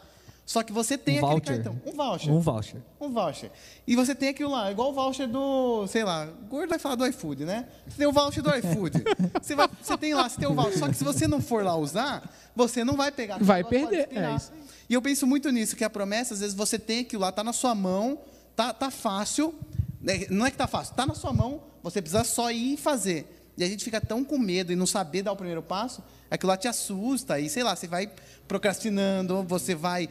Só 0.51 0.65
que 0.65 0.73
você 0.73 0.99
tem 0.99 1.23
um 1.23 1.27
aquele 1.27 1.59
voucher. 1.59 1.63
cartão. 1.63 1.81
Um 1.87 1.97
voucher. 1.97 2.33
Um 2.33 2.41
voucher. 2.41 2.83
Um 3.01 3.13
voucher. 3.13 3.53
E 3.87 3.95
você 3.95 4.17
tem 4.17 4.31
aquilo 4.31 4.51
lá, 4.51 4.69
igual 4.69 4.91
o 4.91 4.93
voucher 4.93 5.29
do, 5.29 5.87
sei 5.87 6.03
lá, 6.03 6.27
o 6.27 6.47
gordo 6.47 6.71
vai 6.71 6.79
falar 6.81 6.97
do 6.97 7.07
iFood, 7.07 7.45
né? 7.45 7.69
Você 7.87 7.99
tem 7.99 8.07
o 8.09 8.13
voucher 8.13 8.43
do 8.43 8.53
iFood. 8.57 9.05
você, 9.41 9.55
vai, 9.55 9.69
você 9.81 9.97
tem 9.97 10.13
lá, 10.13 10.29
você 10.29 10.41
tem 10.41 10.49
o 10.49 10.53
voucher. 10.53 10.79
Só 10.81 10.89
que 10.89 10.95
se 10.95 11.05
você 11.05 11.29
não 11.29 11.41
for 11.41 11.63
lá 11.63 11.77
usar, 11.77 12.29
você 12.57 12.83
não 12.83 12.97
vai 12.97 13.13
pegar. 13.13 13.39
Vai 13.39 13.63
perder. 13.63 14.09
É 14.11 14.35
isso. 14.35 14.51
E 14.89 14.95
eu 14.95 15.01
penso 15.01 15.25
muito 15.25 15.49
nisso, 15.53 15.77
que 15.77 15.85
a 15.85 15.89
promessa, 15.89 16.35
às 16.35 16.41
vezes 16.41 16.57
você 16.57 16.81
tem 16.81 17.03
aquilo 17.03 17.23
lá, 17.23 17.29
está 17.29 17.45
na 17.45 17.53
sua 17.53 17.73
mão, 17.73 18.19
tá, 18.57 18.75
tá 18.75 18.91
fácil. 18.91 19.55
Né? 20.01 20.27
Não 20.31 20.45
é 20.45 20.51
que 20.51 20.57
tá 20.57 20.67
fácil, 20.67 20.91
está 20.91 21.07
na 21.07 21.15
sua 21.15 21.33
mão, 21.33 21.63
você 21.81 22.03
precisa 22.03 22.25
só 22.25 22.51
ir 22.51 22.75
e 22.75 22.77
fazer. 22.77 23.53
E 23.57 23.63
a 23.63 23.69
gente 23.69 23.85
fica 23.85 24.01
tão 24.01 24.25
com 24.25 24.39
medo 24.39 24.73
e 24.73 24.77
não 24.77 24.87
saber 24.87 25.23
dar 25.23 25.31
o 25.31 25.37
primeiro 25.37 25.63
passo, 25.63 26.03
aquilo 26.31 26.51
lá 26.51 26.57
te 26.57 26.67
assusta, 26.67 27.39
e 27.39 27.49
sei 27.49 27.63
lá, 27.63 27.77
você 27.77 27.87
vai 27.87 28.11
procrastinando, 28.49 29.43
você 29.43 29.75
vai 29.75 30.09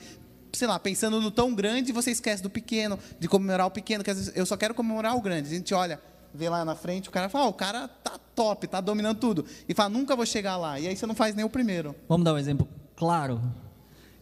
sei 0.53 0.68
lá, 0.68 0.79
pensando 0.79 1.22
no 1.22 1.32
tão 1.32 1.53
grande, 1.53 1.91
você 1.91 2.12
esquece 2.12 2.41
do 2.41 2.50
pequeno, 2.50 2.98
de 3.20 3.27
comemorar 3.27 3.68
o 3.68 3.72
pequeno, 3.72 4.03
que 4.03 4.10
às 4.10 4.18
vezes 4.18 4.36
eu 4.36 4.46
só 4.46 4.58
quero 4.58 4.74
comemorar 4.74 5.15
o 5.15 5.22
grande. 5.22 5.48
A 5.48 5.56
gente 5.56 5.74
olha, 5.74 6.01
vê 6.34 6.50
lá 6.50 6.63
na 6.65 6.75
frente, 6.75 7.10
o 7.10 7.12
cara 7.12 7.29
fala, 7.29 7.46
oh, 7.46 7.50
o 7.50 7.53
cara 7.53 7.88
tá 7.88 8.20
top, 8.36 8.68
tá 8.68 8.82
dominando 8.82 9.20
tudo. 9.20 9.46
E 9.68 9.74
fala, 9.74 9.89
nunca 9.89 10.15
vou 10.15 10.25
chegar 10.25 10.58
lá. 10.58 10.79
E 10.79 10.88
aí 10.88 10.96
você 10.96 11.06
não 11.06 11.15
faz 11.15 11.36
nem 11.36 11.46
o 11.46 11.50
primeiro. 11.50 11.96
Vamos 12.08 12.25
dar 12.25 12.34
um 12.34 12.38
exemplo 12.38 12.68
claro, 12.96 13.41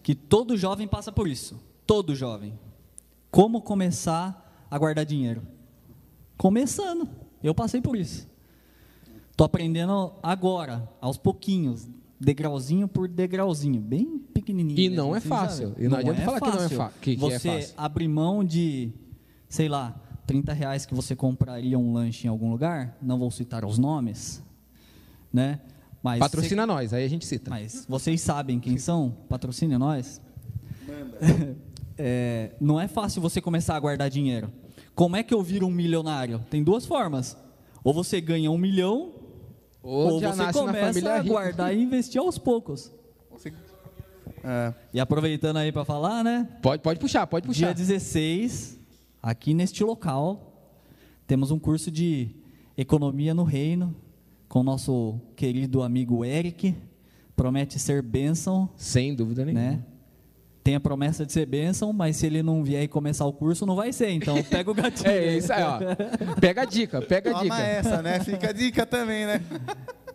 que 0.04 0.14
todo 0.16 0.58
jovem 0.58 0.88
passa 0.88 1.12
por 1.12 1.28
isso. 1.28 1.60
Todo 1.86 2.16
jovem. 2.16 2.58
Como 3.32 3.62
começar 3.62 4.68
a 4.70 4.78
guardar 4.78 5.06
dinheiro? 5.06 5.42
Começando. 6.38 7.10
Eu 7.44 7.54
passei 7.54 7.82
por 7.82 7.98
isso. 7.98 8.28
Estou 9.32 9.46
aprendendo 9.46 10.14
agora, 10.24 10.90
aos 11.00 11.18
pouquinhos, 11.18 11.88
degrauzinho 12.20 12.88
por 12.88 13.08
degrauzinho, 13.08 13.80
bem 13.80 14.20
pequenininho. 14.34 14.80
E 14.80 14.90
não 14.90 15.14
é 15.14 15.20
assim, 15.20 15.28
fácil. 15.28 15.70
Sabe? 15.70 15.84
E 15.84 15.84
não, 15.84 15.92
não 15.92 15.98
adianta 16.00 16.22
é 16.22 16.26
falar 16.26 16.40
fácil. 16.40 16.70
que 16.70 16.76
não 16.76 16.86
é, 16.86 16.92
que, 17.02 17.16
que 17.16 17.26
é 17.26 17.40
fácil. 17.40 17.62
Você 17.62 17.74
abrir 17.78 18.08
mão 18.08 18.44
de, 18.44 18.92
sei 19.48 19.70
lá, 19.70 20.00
30 20.26 20.54
reais 20.54 20.86
que 20.86 20.94
você 20.94 21.16
compraria 21.16 21.78
um 21.78 21.94
lanche 21.94 22.28
em 22.28 22.30
algum 22.30 22.52
lugar, 22.52 22.98
não 23.02 23.18
vou 23.18 23.32
citar 23.32 23.64
os 23.64 23.78
nomes, 23.78 24.44
né? 25.32 25.62
Mas 26.04 26.20
Patrocina 26.20 26.64
você, 26.64 26.68
nós, 26.68 26.94
aí 26.94 27.04
a 27.04 27.08
gente 27.08 27.26
cita. 27.26 27.50
Mas 27.50 27.86
vocês 27.88 28.22
sabem 28.22 28.60
quem 28.60 28.78
são? 28.78 29.16
Patrocine 29.30 29.78
nós. 29.78 30.22
Manda. 30.86 31.58
É, 32.00 32.52
não 32.62 32.80
é 32.80 32.88
fácil 32.88 33.20
você 33.20 33.42
começar 33.42 33.76
a 33.76 33.80
guardar 33.80 34.08
dinheiro. 34.08 34.52
Como 34.94 35.16
é 35.16 35.24
que 35.24 35.34
eu 35.34 35.42
viro 35.42 35.66
um 35.66 35.72
milionário? 35.72 36.46
Tem 36.48 36.64
duas 36.64 36.86
formas. 36.86 37.36
Ou 37.84 37.92
você 37.92 38.22
ganha 38.22 38.52
um 38.52 38.58
milhão 38.58 39.14
ou, 39.88 40.14
Ou 40.16 40.20
você 40.20 40.52
começa 40.52 41.14
a 41.14 41.24
guardar 41.24 41.74
e 41.74 41.82
investir 41.82 42.20
aos 42.20 42.38
poucos. 42.38 42.92
É. 44.44 44.74
E 44.94 45.00
aproveitando 45.00 45.58
aí 45.58 45.72
para 45.72 45.86
falar, 45.86 46.26
né? 46.26 46.46
Pode, 46.62 46.84
pode 46.84 47.00
puxar, 47.00 47.26
pode 47.26 47.48
puxar. 47.48 47.68
Dia 47.68 47.74
16, 47.74 48.78
aqui 49.24 49.54
neste 49.54 49.86
local, 49.86 50.74
temos 51.26 51.52
um 51.52 51.58
curso 51.60 51.90
de 51.90 52.36
economia 52.78 53.34
no 53.34 53.46
reino 53.46 53.96
com 54.50 54.60
o 54.60 54.64
nosso 54.64 55.22
querido 55.38 55.82
amigo 55.82 56.26
Eric. 56.26 56.76
Promete 57.34 57.80
ser 57.80 58.02
bênção. 58.02 58.70
Sem 58.76 59.16
dúvida 59.16 59.46
nenhuma. 59.46 59.72
Né? 59.72 59.86
Tem 60.68 60.76
a 60.76 60.82
promessa 60.82 61.26
de 61.26 61.32
ser 61.32 61.46
bênção, 61.46 61.94
mas 61.94 62.18
se 62.18 62.26
ele 62.26 62.44
não 62.44 62.62
vier 62.62 62.84
e 62.84 62.90
começar 62.90 63.26
o 63.26 63.32
curso, 63.32 63.66
não 63.66 63.74
vai 63.74 63.94
ser. 63.94 64.10
Então, 64.10 64.36
pega 64.52 64.70
o 64.70 64.74
gatilho. 64.74 65.10
é 65.10 65.38
isso 65.38 65.54
aí, 65.54 65.64
ó. 65.64 65.80
Pega 66.42 66.64
a 66.64 66.66
dica, 66.66 67.02
pega 67.02 67.30
a 67.30 67.34
Toma 67.36 67.44
dica. 67.46 67.62
essa, 67.62 68.02
né? 68.02 68.20
Fica 68.20 68.50
a 68.50 68.52
dica 68.52 68.86
também, 68.86 69.26
né? 69.26 69.42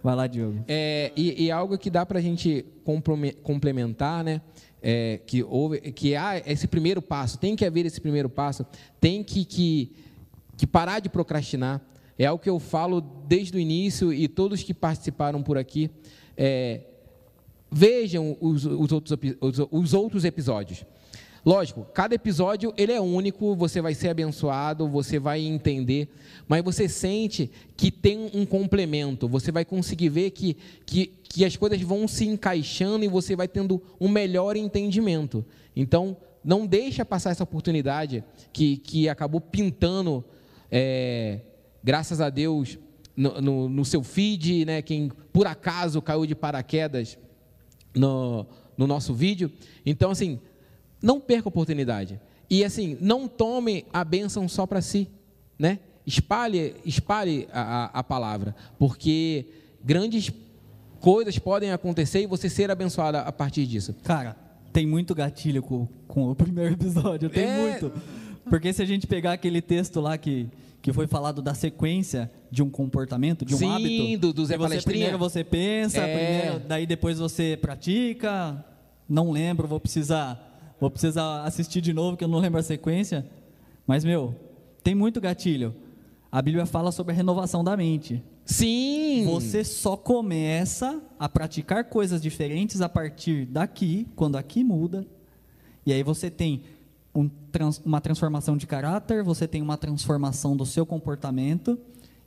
Vai 0.02 0.14
lá, 0.14 0.26
Diogo. 0.26 0.62
É, 0.68 1.10
e, 1.16 1.46
e 1.46 1.50
algo 1.50 1.78
que 1.78 1.88
dá 1.88 2.04
para 2.04 2.18
a 2.18 2.20
gente 2.20 2.66
complementar, 3.42 4.22
né? 4.22 4.42
É, 4.82 5.20
que, 5.26 5.42
houve, 5.42 5.80
que 5.92 6.14
há 6.14 6.36
esse 6.44 6.66
primeiro 6.66 7.00
passo, 7.00 7.38
tem 7.38 7.56
que 7.56 7.64
haver 7.64 7.86
esse 7.86 7.98
primeiro 7.98 8.28
passo, 8.28 8.66
tem 9.00 9.24
que, 9.24 9.46
que, 9.46 9.90
que 10.54 10.66
parar 10.66 11.00
de 11.00 11.08
procrastinar. 11.08 11.80
É 12.18 12.26
algo 12.26 12.42
que 12.42 12.50
eu 12.50 12.58
falo 12.58 13.00
desde 13.00 13.56
o 13.56 13.58
início 13.58 14.12
e 14.12 14.28
todos 14.28 14.62
que 14.62 14.74
participaram 14.74 15.42
por 15.42 15.56
aqui. 15.56 15.90
É, 16.36 16.82
Vejam 17.74 18.36
os, 18.38 18.66
os, 18.66 18.92
outros, 18.92 19.18
os, 19.40 19.68
os 19.70 19.94
outros 19.94 20.26
episódios. 20.26 20.84
Lógico, 21.44 21.84
cada 21.92 22.14
episódio 22.14 22.72
ele 22.76 22.92
é 22.92 23.00
único, 23.00 23.56
você 23.56 23.80
vai 23.80 23.94
ser 23.94 24.10
abençoado, 24.10 24.86
você 24.86 25.18
vai 25.18 25.40
entender, 25.40 26.08
mas 26.46 26.62
você 26.62 26.88
sente 26.88 27.50
que 27.76 27.90
tem 27.90 28.30
um 28.32 28.44
complemento, 28.46 29.26
você 29.26 29.50
vai 29.50 29.64
conseguir 29.64 30.10
ver 30.10 30.30
que, 30.30 30.56
que, 30.86 31.06
que 31.24 31.44
as 31.44 31.56
coisas 31.56 31.80
vão 31.80 32.06
se 32.06 32.26
encaixando 32.26 33.04
e 33.04 33.08
você 33.08 33.34
vai 33.34 33.48
tendo 33.48 33.82
um 33.98 34.08
melhor 34.08 34.54
entendimento. 34.54 35.44
Então, 35.74 36.16
não 36.44 36.64
deixa 36.64 37.04
passar 37.04 37.30
essa 37.30 37.42
oportunidade 37.42 38.22
que, 38.52 38.76
que 38.76 39.08
acabou 39.08 39.40
pintando, 39.40 40.22
é, 40.70 41.40
graças 41.82 42.20
a 42.20 42.30
Deus, 42.30 42.78
no, 43.16 43.40
no, 43.40 43.68
no, 43.68 43.84
seu 43.84 44.02
feed, 44.04 44.64
né, 44.64 44.80
quem 44.80 45.10
por 45.32 45.46
acaso 45.46 46.00
caiu 46.00 46.24
de 46.24 46.34
paraquedas 46.36 47.18
no, 47.94 48.46
no 48.76 48.86
nosso 48.86 49.14
vídeo. 49.14 49.50
Então, 49.84 50.10
assim, 50.10 50.40
não 51.02 51.20
perca 51.20 51.48
a 51.48 51.50
oportunidade. 51.50 52.20
E 52.48 52.64
assim, 52.64 52.98
não 53.00 53.26
tome 53.26 53.86
a 53.92 54.04
bênção 54.04 54.46
só 54.46 54.66
para 54.66 54.82
si, 54.82 55.08
né? 55.58 55.78
Espalhe, 56.06 56.74
espalhe 56.84 57.48
a, 57.52 57.98
a, 58.00 58.04
palavra, 58.04 58.54
porque 58.78 59.46
grandes 59.82 60.30
coisas 61.00 61.38
podem 61.38 61.72
acontecer 61.72 62.22
e 62.22 62.26
você 62.26 62.50
ser 62.50 62.70
abençoado 62.70 63.18
a 63.18 63.32
partir 63.32 63.66
disso. 63.66 63.94
Cara, 64.02 64.36
tem 64.72 64.86
muito 64.86 65.14
gatilho 65.14 65.62
com, 65.62 65.88
com 66.06 66.30
o 66.30 66.34
primeiro 66.34 66.74
episódio, 66.74 67.30
tem 67.30 67.44
é... 67.44 67.56
muito. 67.56 67.92
Porque 68.50 68.72
se 68.72 68.82
a 68.82 68.84
gente 68.84 69.06
pegar 69.06 69.32
aquele 69.32 69.62
texto 69.62 70.00
lá 70.00 70.18
que, 70.18 70.48
que 70.82 70.92
foi 70.92 71.06
falado 71.06 71.40
da 71.40 71.54
sequência 71.54 72.30
de 72.52 72.62
um 72.62 72.70
comportamento, 72.70 73.44
de 73.44 73.56
um 73.56 73.58
Sim, 73.58 73.70
hábito. 73.70 73.88
Sim, 73.88 74.18
do, 74.18 74.32
do 74.32 74.46
Zé 74.46 74.56
você, 74.56 74.80
Primeiro 74.80 75.18
você 75.18 75.42
pensa, 75.42 75.98
é... 75.98 76.16
primeiro, 76.16 76.68
daí 76.68 76.86
depois 76.86 77.18
você 77.18 77.58
pratica. 77.60 78.64
Não 79.08 79.32
lembro, 79.32 79.66
vou 79.66 79.80
precisar 79.80 80.52
Vou 80.82 80.90
precisar 80.90 81.44
assistir 81.44 81.80
de 81.80 81.92
novo, 81.92 82.16
que 82.16 82.24
eu 82.24 82.28
não 82.28 82.40
lembro 82.40 82.58
a 82.58 82.62
sequência. 82.62 83.24
Mas, 83.86 84.04
meu, 84.04 84.34
tem 84.82 84.96
muito 84.96 85.20
gatilho. 85.20 85.72
A 86.28 86.42
Bíblia 86.42 86.66
fala 86.66 86.90
sobre 86.90 87.12
a 87.12 87.14
renovação 87.14 87.62
da 87.62 87.76
mente. 87.76 88.20
Sim! 88.44 89.24
Você 89.26 89.62
só 89.62 89.96
começa 89.96 91.00
a 91.20 91.28
praticar 91.28 91.84
coisas 91.84 92.20
diferentes 92.20 92.80
a 92.80 92.88
partir 92.88 93.46
daqui, 93.46 94.08
quando 94.16 94.34
aqui 94.34 94.64
muda. 94.64 95.06
E 95.86 95.92
aí 95.92 96.02
você 96.02 96.28
tem 96.28 96.64
um, 97.14 97.28
trans, 97.28 97.80
uma 97.84 98.00
transformação 98.00 98.56
de 98.56 98.66
caráter, 98.66 99.22
você 99.22 99.46
tem 99.46 99.62
uma 99.62 99.76
transformação 99.76 100.56
do 100.56 100.66
seu 100.66 100.84
comportamento. 100.84 101.78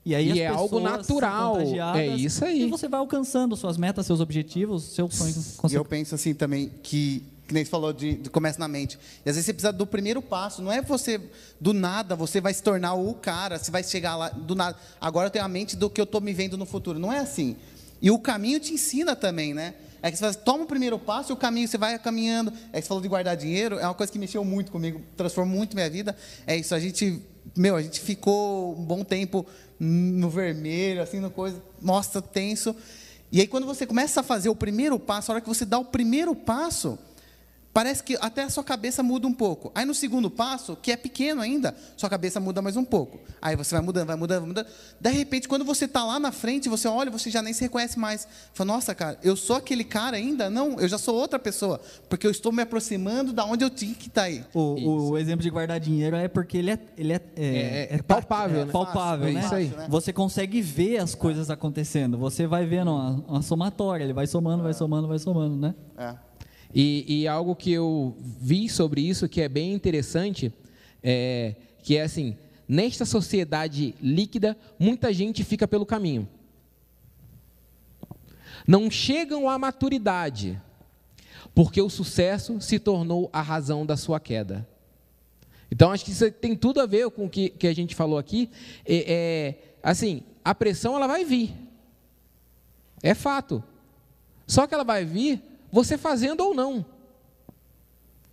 E 0.06 0.14
aí 0.14 0.34
e 0.34 0.42
é 0.42 0.48
algo 0.48 0.80
natural. 0.80 1.58
É 1.96 2.06
isso 2.06 2.46
aí. 2.46 2.64
E 2.64 2.70
você 2.70 2.88
vai 2.88 3.00
alcançando 3.00 3.56
suas 3.56 3.76
metas, 3.76 4.06
seus 4.06 4.20
objetivos, 4.20 4.84
seus 4.84 5.16
sonhos. 5.16 5.58
E 5.72 5.74
eu 5.74 5.84
penso 5.84 6.14
assim 6.14 6.34
também 6.34 6.72
que 6.84 7.24
que 7.48 7.54
nem 7.54 7.64
você 7.64 7.70
falou 7.70 7.94
de, 7.94 8.16
de 8.16 8.30
começa 8.30 8.58
na 8.60 8.68
mente. 8.68 8.98
E 9.26 9.30
às 9.30 9.36
vezes 9.36 9.46
você 9.46 9.54
precisa 9.54 9.72
do 9.72 9.86
primeiro 9.86 10.22
passo. 10.22 10.62
Não 10.64 10.72
é 10.72 10.82
você, 10.82 11.22
do 11.62 11.74
nada, 11.74 12.16
você 12.16 12.42
vai 12.42 12.54
se 12.54 12.64
tornar 12.64 12.96
o 12.96 13.14
cara, 13.14 13.60
você 13.60 13.70
vai 13.70 13.84
chegar 13.84 14.16
lá, 14.16 14.30
do 14.30 14.56
nada. 14.56 14.76
Agora 15.00 15.28
eu 15.28 15.32
tenho 15.32 15.46
a 15.46 15.48
mente 15.48 15.76
do 15.76 15.88
que 15.90 16.02
eu 16.02 16.06
estou 16.06 16.20
me 16.20 16.34
vendo 16.34 16.58
no 16.58 16.66
futuro. 16.66 16.98
Não 16.98 17.14
é 17.14 17.20
assim. 17.20 17.56
E 18.02 18.10
o 18.10 18.18
caminho 18.18 18.60
te 18.60 18.74
ensina 18.74 19.16
também, 19.16 19.54
né? 19.54 19.76
É 20.02 20.12
que 20.12 20.18
você 20.18 20.24
faz, 20.24 20.36
toma 20.36 20.64
o 20.64 20.68
primeiro 20.68 21.00
passo 21.00 21.32
e 21.32 21.34
o 21.34 21.38
caminho, 21.38 21.68
você 21.68 21.78
vai 21.78 21.98
caminhando. 21.98 22.52
É 22.72 22.80
que 22.80 22.84
você 22.84 22.88
falou 22.88 23.02
de 23.02 23.08
guardar 23.08 23.36
dinheiro, 23.38 23.80
é 23.80 23.86
uma 23.86 23.94
coisa 23.94 24.12
que 24.12 24.20
mexeu 24.20 24.44
muito 24.44 24.72
comigo, 24.72 25.02
transformou 25.16 25.58
muito 25.58 25.76
minha 25.76 25.90
vida. 25.90 26.16
É 26.46 26.56
isso, 26.56 26.74
a 26.76 26.80
gente, 26.80 27.22
meu, 27.56 27.76
a 27.76 27.82
gente 27.82 28.00
ficou 28.00 28.78
um 28.78 28.84
bom 28.84 29.04
tempo 29.04 29.46
no 29.80 30.30
vermelho, 30.30 31.02
assim, 31.02 31.20
no 31.20 31.30
coisa, 31.30 31.62
mostra 31.82 32.22
tenso. 32.22 32.76
E 33.32 33.42
aí, 33.42 33.48
quando 33.48 33.66
você 33.66 33.86
começa 33.86 34.22
a 34.22 34.24
fazer 34.24 34.50
o 34.50 34.56
primeiro 34.56 34.98
passo, 34.98 35.32
a 35.32 35.36
hora 35.36 35.42
que 35.42 35.48
você 35.48 35.66
dá 35.66 35.78
o 35.78 35.86
primeiro 35.86 36.36
passo, 36.36 36.98
Parece 37.76 38.02
que 38.02 38.18
até 38.22 38.44
a 38.44 38.50
sua 38.50 38.64
cabeça 38.64 39.04
muda 39.04 39.28
um 39.28 39.34
pouco. 39.34 39.70
Aí 39.76 39.84
no 39.84 39.94
segundo 39.94 40.32
passo, 40.32 40.78
que 40.82 40.94
é 40.94 40.96
pequeno 40.96 41.42
ainda, 41.42 41.76
sua 41.98 42.10
cabeça 42.10 42.40
muda 42.40 42.62
mais 42.62 42.78
um 42.78 42.86
pouco. 42.86 43.20
Aí 43.42 43.54
você 43.58 43.76
vai 43.76 43.84
mudando, 43.84 44.08
vai 44.08 44.16
mudando, 44.16 44.40
vai 44.40 44.48
mudando. 44.48 44.68
De 44.98 45.10
repente, 45.10 45.46
quando 45.46 45.66
você 45.66 45.84
está 45.84 46.02
lá 46.06 46.18
na 46.18 46.32
frente, 46.32 46.70
você 46.70 46.88
olha, 46.88 47.12
você 47.12 47.30
já 47.30 47.42
nem 47.42 47.52
se 47.52 47.64
reconhece 47.64 48.00
mais. 48.00 48.26
Fala, 48.54 48.72
nossa, 48.72 48.96
cara, 48.96 49.20
eu 49.22 49.36
sou 49.36 49.58
aquele 49.58 49.84
cara 49.84 50.16
ainda? 50.16 50.50
Não, 50.50 50.80
eu 50.80 50.88
já 50.88 50.98
sou 50.98 51.16
outra 51.16 51.38
pessoa. 51.38 51.82
Porque 52.08 52.26
eu 52.26 52.32
estou 52.32 52.50
me 52.50 52.62
aproximando 52.62 53.34
da 53.34 53.44
onde 53.44 53.66
eu 53.66 53.70
tinha 53.70 53.94
que 53.94 54.08
estar 54.08 54.22
tá 54.22 54.28
aí. 54.28 54.46
O, 54.54 55.10
o, 55.10 55.18
exemplo 55.18 55.44
de 55.44 55.50
guardar 55.50 55.78
dinheiro 55.78 56.16
é 56.16 56.30
porque 56.30 56.58
ele 56.58 56.72
é, 56.72 56.80
ele 56.98 57.12
é, 57.12 57.22
é, 57.36 57.46
é, 57.46 57.88
é 57.96 58.02
palpável, 58.02 58.62
é, 58.62 58.66
né? 58.68 58.72
palpável, 58.72 59.34
né? 59.34 59.42
Fácil, 59.42 59.78
né? 59.78 59.88
Você 59.90 60.14
consegue 60.14 60.62
ver 60.62 61.00
as 61.00 61.14
coisas 61.14 61.50
acontecendo. 61.50 62.18
Você 62.20 62.48
vai 62.48 62.66
vendo 62.66 62.92
uma, 62.92 63.22
uma 63.28 63.42
somatória, 63.42 64.06
ele 64.06 64.14
vai 64.14 64.28
somando, 64.28 64.64
vai 64.64 64.74
somando, 64.74 65.10
vai 65.10 65.20
somando, 65.20 65.58
né? 65.58 65.76
É. 65.98 66.25
E, 66.78 67.22
e, 67.22 67.28
algo 67.28 67.56
que 67.56 67.72
eu 67.72 68.18
vi 68.20 68.68
sobre 68.68 69.00
isso 69.00 69.30
que 69.30 69.40
é 69.40 69.48
bem 69.48 69.74
interessante, 69.74 70.54
é, 71.02 71.56
que 71.82 71.96
é 71.96 72.02
assim, 72.02 72.38
nesta 72.68 73.06
sociedade 73.06 73.96
líquida, 74.02 74.58
muita 74.78 75.14
gente 75.14 75.42
fica 75.46 75.66
pelo 75.66 75.86
caminho. 75.86 76.28
Não 78.68 78.92
chegam 78.92 79.50
à 79.50 79.58
maturidade, 79.58 80.62
porque 81.54 81.82
o 81.82 81.90
sucesso 81.90 82.60
se 82.60 82.78
tornou 82.78 83.30
a 83.32 83.42
razão 83.42 83.86
da 83.86 83.96
sua 83.96 84.20
queda. 84.20 84.68
Então, 85.72 85.92
acho 85.94 86.04
que 86.04 86.12
isso 86.12 86.30
tem 86.30 86.58
tudo 86.58 86.82
a 86.82 86.86
ver 86.86 87.10
com 87.10 87.26
o 87.26 87.30
que, 87.30 87.52
que 87.52 87.68
a 87.68 87.74
gente 87.74 87.96
falou 87.96 88.18
aqui. 88.18 88.50
É, 88.86 89.14
é, 89.14 89.76
assim, 89.82 90.24
a 90.44 90.54
pressão 90.54 90.96
ela 90.98 91.08
vai 91.08 91.24
vir. 91.24 91.54
É 93.02 93.14
fato. 93.14 93.64
Só 94.46 94.68
que 94.68 94.74
ela 94.74 94.84
vai 94.84 95.06
vir 95.06 95.42
você 95.76 95.98
fazendo 95.98 96.40
ou 96.40 96.54
não. 96.54 96.86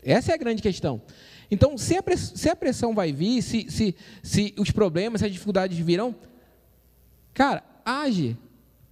Essa 0.00 0.30
é 0.30 0.34
a 0.34 0.38
grande 0.38 0.62
questão. 0.62 1.02
Então, 1.50 1.76
se 1.76 1.96
a, 1.96 2.02
pressão, 2.02 2.36
se 2.36 2.48
a 2.48 2.54
pressão 2.54 2.94
vai 2.94 3.12
vir, 3.12 3.42
se, 3.42 3.68
se, 3.68 3.96
se 4.22 4.54
os 4.56 4.70
problemas, 4.70 5.20
se 5.20 5.26
as 5.26 5.32
dificuldades 5.32 5.76
virão, 5.76 6.14
cara, 7.34 7.64
age, 7.84 8.36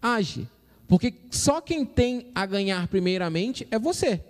age. 0.02 0.48
Porque 0.88 1.14
só 1.30 1.60
quem 1.60 1.84
tem 1.86 2.26
a 2.34 2.44
ganhar 2.44 2.88
primeiramente 2.88 3.68
é 3.70 3.78
você. 3.78 4.20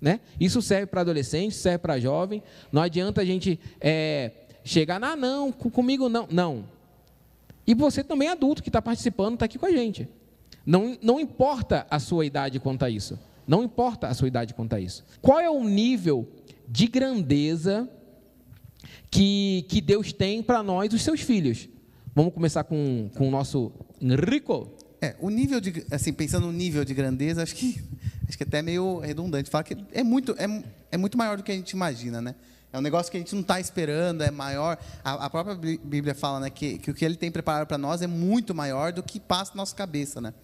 Né? 0.00 0.18
Isso 0.40 0.60
serve 0.60 0.86
para 0.86 1.02
adolescente, 1.02 1.54
serve 1.54 1.78
para 1.78 2.00
jovem. 2.00 2.42
Não 2.72 2.82
adianta 2.82 3.20
a 3.20 3.24
gente 3.24 3.60
é, 3.80 4.32
chegar, 4.64 5.02
ah, 5.02 5.14
não, 5.14 5.52
comigo 5.52 6.08
não. 6.08 6.26
Não. 6.28 6.64
E 7.64 7.72
você 7.72 8.02
também, 8.02 8.28
adulto, 8.28 8.64
que 8.64 8.68
está 8.68 8.82
participando, 8.82 9.34
está 9.34 9.46
aqui 9.46 9.60
com 9.60 9.66
a 9.66 9.70
gente. 9.70 10.08
Não, 10.66 10.98
não 11.00 11.20
importa 11.20 11.86
a 11.88 12.00
sua 12.00 12.26
idade 12.26 12.58
quanto 12.58 12.84
a 12.84 12.90
isso. 12.90 13.16
Não 13.46 13.62
importa 13.62 14.08
a 14.08 14.14
sua 14.14 14.28
idade 14.28 14.54
quanto 14.54 14.74
a 14.74 14.80
isso. 14.80 15.04
Qual 15.20 15.38
é 15.38 15.50
o 15.50 15.64
nível 15.64 16.28
de 16.68 16.86
grandeza 16.86 17.88
que, 19.10 19.66
que 19.68 19.80
Deus 19.80 20.12
tem 20.12 20.42
para 20.42 20.62
nós, 20.62 20.92
os 20.92 21.02
seus 21.02 21.20
filhos? 21.20 21.68
Vamos 22.14 22.32
começar 22.32 22.64
com, 22.64 23.10
com 23.16 23.28
o 23.28 23.30
nosso 23.30 23.72
Enrico. 24.00 24.72
É, 25.00 25.16
o 25.20 25.28
nível 25.28 25.60
de, 25.60 25.84
assim, 25.90 26.12
pensando 26.12 26.46
no 26.46 26.52
nível 26.52 26.84
de 26.84 26.94
grandeza, 26.94 27.42
acho 27.42 27.54
que, 27.54 27.82
acho 28.26 28.38
que 28.38 28.44
até 28.44 28.58
é 28.58 28.62
meio 28.62 29.00
redundante. 29.00 29.50
Falar 29.50 29.64
que 29.64 29.76
é 29.92 30.02
muito, 30.02 30.34
é, 30.38 30.64
é 30.92 30.96
muito 30.96 31.18
maior 31.18 31.36
do 31.36 31.42
que 31.42 31.52
a 31.52 31.54
gente 31.54 31.72
imagina, 31.72 32.22
né? 32.22 32.34
É 32.72 32.78
um 32.78 32.80
negócio 32.80 33.08
que 33.08 33.16
a 33.16 33.20
gente 33.20 33.32
não 33.34 33.42
está 33.42 33.60
esperando, 33.60 34.22
é 34.22 34.30
maior. 34.32 34.76
A, 35.04 35.26
a, 35.26 35.30
própria 35.30 35.54
Bíblia 35.54 36.12
fala 36.12 36.40
né, 36.40 36.50
que, 36.50 36.78
que 36.78 36.90
o 36.90 36.94
que 36.94 37.04
ele 37.04 37.14
tem 37.14 37.30
preparado 37.30 37.68
para 37.68 37.78
nós 37.78 38.02
é 38.02 38.06
muito 38.08 38.52
maior 38.52 38.92
do 38.92 39.00
que 39.00 39.20
passa 39.20 39.52
na 39.52 39.58
nossa 39.58 39.76
cabeça, 39.76 40.20
né? 40.20 40.34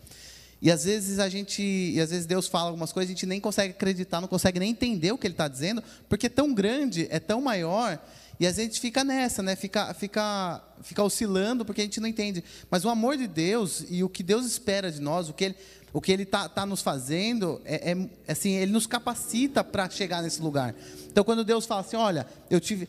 E 0.62 0.70
às 0.70 0.84
vezes 0.84 1.18
a 1.18 1.28
gente, 1.28 1.62
e 1.62 2.00
às 2.00 2.10
vezes 2.10 2.26
Deus 2.26 2.46
fala 2.46 2.68
algumas 2.68 2.92
coisas, 2.92 3.10
a 3.10 3.14
gente 3.14 3.26
nem 3.26 3.40
consegue 3.40 3.72
acreditar, 3.72 4.20
não 4.20 4.28
consegue 4.28 4.60
nem 4.60 4.70
entender 4.70 5.12
o 5.12 5.18
que 5.18 5.26
Ele 5.26 5.34
está 5.34 5.48
dizendo, 5.48 5.82
porque 6.08 6.26
é 6.26 6.30
tão 6.30 6.52
grande, 6.52 7.06
é 7.10 7.18
tão 7.18 7.40
maior, 7.40 7.98
e 8.38 8.46
a 8.46 8.52
gente 8.52 8.80
fica 8.80 9.04
nessa, 9.04 9.42
né? 9.42 9.54
Fica, 9.54 9.92
fica, 9.92 10.62
fica 10.82 11.02
oscilando 11.02 11.62
porque 11.62 11.82
a 11.82 11.84
gente 11.84 12.00
não 12.00 12.08
entende. 12.08 12.42
Mas 12.70 12.86
o 12.86 12.88
amor 12.88 13.18
de 13.18 13.26
Deus 13.26 13.84
e 13.90 14.02
o 14.02 14.08
que 14.08 14.22
Deus 14.22 14.46
espera 14.46 14.90
de 14.90 14.98
nós, 14.98 15.28
o 15.28 15.34
que 15.34 15.44
Ele 15.44 15.56
o 15.92 16.00
que 16.00 16.12
Ele 16.12 16.22
está 16.22 16.48
tá 16.48 16.64
nos 16.64 16.82
fazendo, 16.82 17.60
é, 17.64 17.92
é, 17.92 18.32
assim, 18.32 18.52
Ele 18.52 18.70
nos 18.70 18.86
capacita 18.86 19.64
para 19.64 19.90
chegar 19.90 20.22
nesse 20.22 20.40
lugar. 20.40 20.74
Então, 21.10 21.24
quando 21.24 21.44
Deus 21.44 21.66
fala 21.66 21.80
assim, 21.80 21.96
olha, 21.96 22.26
eu 22.48 22.60
tive, 22.60 22.88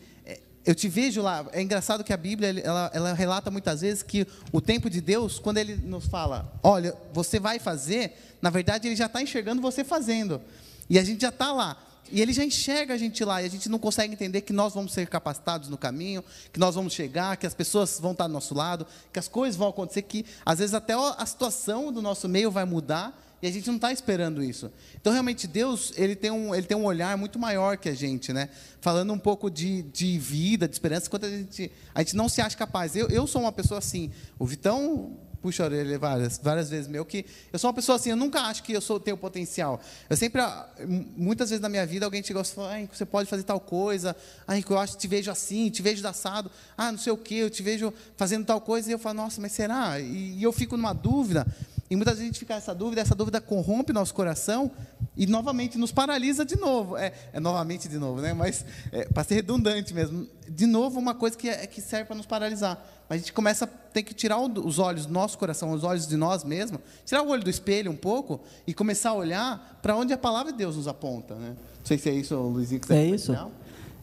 eu 0.64 0.74
te 0.74 0.88
vejo 0.88 1.22
lá. 1.22 1.46
É 1.52 1.60
engraçado 1.60 2.04
que 2.04 2.12
a 2.12 2.16
Bíblia 2.16 2.60
ela, 2.62 2.90
ela, 2.94 3.12
relata 3.12 3.50
muitas 3.50 3.80
vezes 3.80 4.02
que 4.02 4.26
o 4.52 4.60
tempo 4.60 4.88
de 4.88 5.00
Deus, 5.00 5.38
quando 5.38 5.58
Ele 5.58 5.76
nos 5.76 6.06
fala, 6.06 6.52
olha, 6.62 6.94
você 7.12 7.40
vai 7.40 7.58
fazer, 7.58 8.16
na 8.40 8.50
verdade 8.50 8.88
Ele 8.88 8.96
já 8.96 9.06
está 9.06 9.20
enxergando 9.20 9.60
você 9.60 9.82
fazendo. 9.84 10.40
E 10.88 10.98
a 10.98 11.04
gente 11.04 11.22
já 11.22 11.30
está 11.30 11.52
lá. 11.52 11.76
E 12.10 12.20
Ele 12.20 12.32
já 12.32 12.44
enxerga 12.44 12.94
a 12.94 12.98
gente 12.98 13.24
lá. 13.24 13.42
E 13.42 13.46
a 13.46 13.48
gente 13.48 13.68
não 13.68 13.78
consegue 13.78 14.12
entender 14.12 14.42
que 14.42 14.52
nós 14.52 14.74
vamos 14.74 14.92
ser 14.92 15.06
capacitados 15.08 15.68
no 15.68 15.78
caminho, 15.78 16.22
que 16.52 16.60
nós 16.60 16.74
vamos 16.74 16.92
chegar, 16.92 17.36
que 17.36 17.46
as 17.46 17.54
pessoas 17.54 17.98
vão 17.98 18.12
estar 18.12 18.26
do 18.26 18.32
nosso 18.32 18.54
lado, 18.54 18.86
que 19.12 19.18
as 19.18 19.28
coisas 19.28 19.56
vão 19.56 19.68
acontecer, 19.68 20.02
que 20.02 20.24
às 20.44 20.58
vezes 20.58 20.74
até 20.74 20.94
a 20.94 21.26
situação 21.26 21.92
do 21.92 22.02
nosso 22.02 22.28
meio 22.28 22.50
vai 22.50 22.64
mudar 22.64 23.18
e 23.42 23.46
a 23.48 23.50
gente 23.50 23.66
não 23.66 23.74
está 23.74 23.92
esperando 23.92 24.42
isso. 24.42 24.70
Então, 24.94 25.12
realmente, 25.12 25.48
Deus 25.48 25.92
ele 25.96 26.14
tem, 26.14 26.30
um, 26.30 26.54
ele 26.54 26.64
tem 26.64 26.76
um 26.76 26.84
olhar 26.84 27.18
muito 27.18 27.40
maior 27.40 27.76
que 27.76 27.88
a 27.88 27.94
gente, 27.94 28.32
né? 28.32 28.48
Falando 28.80 29.12
um 29.12 29.18
pouco 29.18 29.50
de, 29.50 29.82
de 29.82 30.16
vida, 30.16 30.68
de 30.68 30.74
esperança, 30.74 31.10
quando 31.10 31.24
a 31.24 31.30
gente, 31.30 31.72
a 31.92 32.02
gente 32.02 32.14
não 32.14 32.28
se 32.28 32.40
acha 32.40 32.56
capaz. 32.56 32.94
Eu, 32.94 33.08
eu 33.08 33.26
sou 33.26 33.42
uma 33.42 33.50
pessoa 33.50 33.78
assim. 33.78 34.12
O 34.38 34.46
Vitão 34.46 35.18
puxa 35.42 35.64
a 35.64 35.66
orelha 35.66 35.98
várias, 35.98 36.38
várias 36.38 36.70
vezes 36.70 36.86
meu, 36.86 37.04
que 37.04 37.26
eu 37.52 37.58
sou 37.58 37.68
uma 37.68 37.74
pessoa 37.74 37.96
assim, 37.96 38.10
eu 38.10 38.16
nunca 38.16 38.42
acho 38.42 38.62
que 38.62 38.72
eu 38.72 38.80
sou, 38.80 39.00
tenho 39.00 39.16
potencial. 39.16 39.80
Eu 40.08 40.16
sempre, 40.16 40.40
ah, 40.40 40.68
muitas 41.16 41.50
vezes 41.50 41.60
na 41.60 41.68
minha 41.68 41.84
vida, 41.84 42.06
alguém 42.06 42.22
chegou 42.22 42.40
e 42.40 42.44
falou, 42.44 42.70
ah, 42.70 42.86
você 42.90 43.04
pode 43.04 43.28
fazer 43.28 43.42
tal 43.42 43.58
coisa, 43.58 44.14
ah, 44.46 44.56
eu 44.56 44.78
acho 44.78 44.96
te 44.96 45.08
vejo 45.08 45.32
assim, 45.32 45.68
te 45.68 45.82
vejo 45.82 46.06
assado, 46.06 46.48
ah, 46.78 46.92
não 46.92 46.98
sei 46.98 47.12
o 47.12 47.16
que, 47.16 47.38
eu 47.38 47.50
te 47.50 47.60
vejo 47.60 47.92
fazendo 48.16 48.46
tal 48.46 48.60
coisa, 48.60 48.88
e 48.88 48.92
eu 48.92 49.00
falo, 49.00 49.16
nossa, 49.16 49.40
mas 49.40 49.50
será? 49.50 49.98
E, 49.98 50.38
e 50.38 50.42
eu 50.44 50.52
fico 50.52 50.76
numa 50.76 50.92
dúvida, 50.92 51.44
e 51.92 51.96
muitas 51.96 52.14
vezes 52.14 52.22
a 52.22 52.26
gente 52.32 52.38
fica 52.38 52.54
essa 52.54 52.74
dúvida, 52.74 53.02
essa 53.02 53.14
dúvida 53.14 53.38
corrompe 53.38 53.92
nosso 53.92 54.14
coração 54.14 54.70
e 55.14 55.26
novamente 55.26 55.76
nos 55.76 55.92
paralisa 55.92 56.42
de 56.42 56.56
novo. 56.56 56.96
É, 56.96 57.12
é 57.34 57.38
novamente 57.38 57.86
de 57.86 57.98
novo, 57.98 58.22
né? 58.22 58.32
Mas 58.32 58.64
é, 58.90 59.04
para 59.04 59.22
ser 59.24 59.34
redundante 59.34 59.92
mesmo. 59.92 60.26
De 60.48 60.64
novo, 60.64 60.98
uma 60.98 61.14
coisa 61.14 61.36
que, 61.36 61.50
é, 61.50 61.66
que 61.66 61.82
serve 61.82 62.06
para 62.06 62.16
nos 62.16 62.24
paralisar. 62.24 62.82
Mas 63.10 63.16
a 63.16 63.18
gente 63.18 63.32
começa 63.34 63.66
a 63.66 63.68
ter 63.68 64.04
que 64.04 64.14
tirar 64.14 64.38
os 64.40 64.78
olhos 64.78 65.04
do 65.04 65.12
nosso 65.12 65.36
coração, 65.36 65.70
os 65.72 65.84
olhos 65.84 66.08
de 66.08 66.16
nós 66.16 66.44
mesmos, 66.44 66.80
tirar 67.04 67.20
o 67.20 67.28
olho 67.28 67.44
do 67.44 67.50
espelho 67.50 67.90
um 67.90 67.96
pouco 67.96 68.40
e 68.66 68.72
começar 68.72 69.10
a 69.10 69.14
olhar 69.14 69.78
para 69.82 69.94
onde 69.94 70.14
a 70.14 70.18
palavra 70.18 70.50
de 70.50 70.56
Deus 70.56 70.76
nos 70.76 70.88
aponta. 70.88 71.34
Né? 71.34 71.48
Não 71.50 71.84
sei 71.84 71.98
se 71.98 72.08
é 72.08 72.14
isso, 72.14 72.34
Luizinho, 72.36 72.80
que 72.80 72.86
você 72.86 72.94
É 72.94 73.04
isso. 73.04 73.36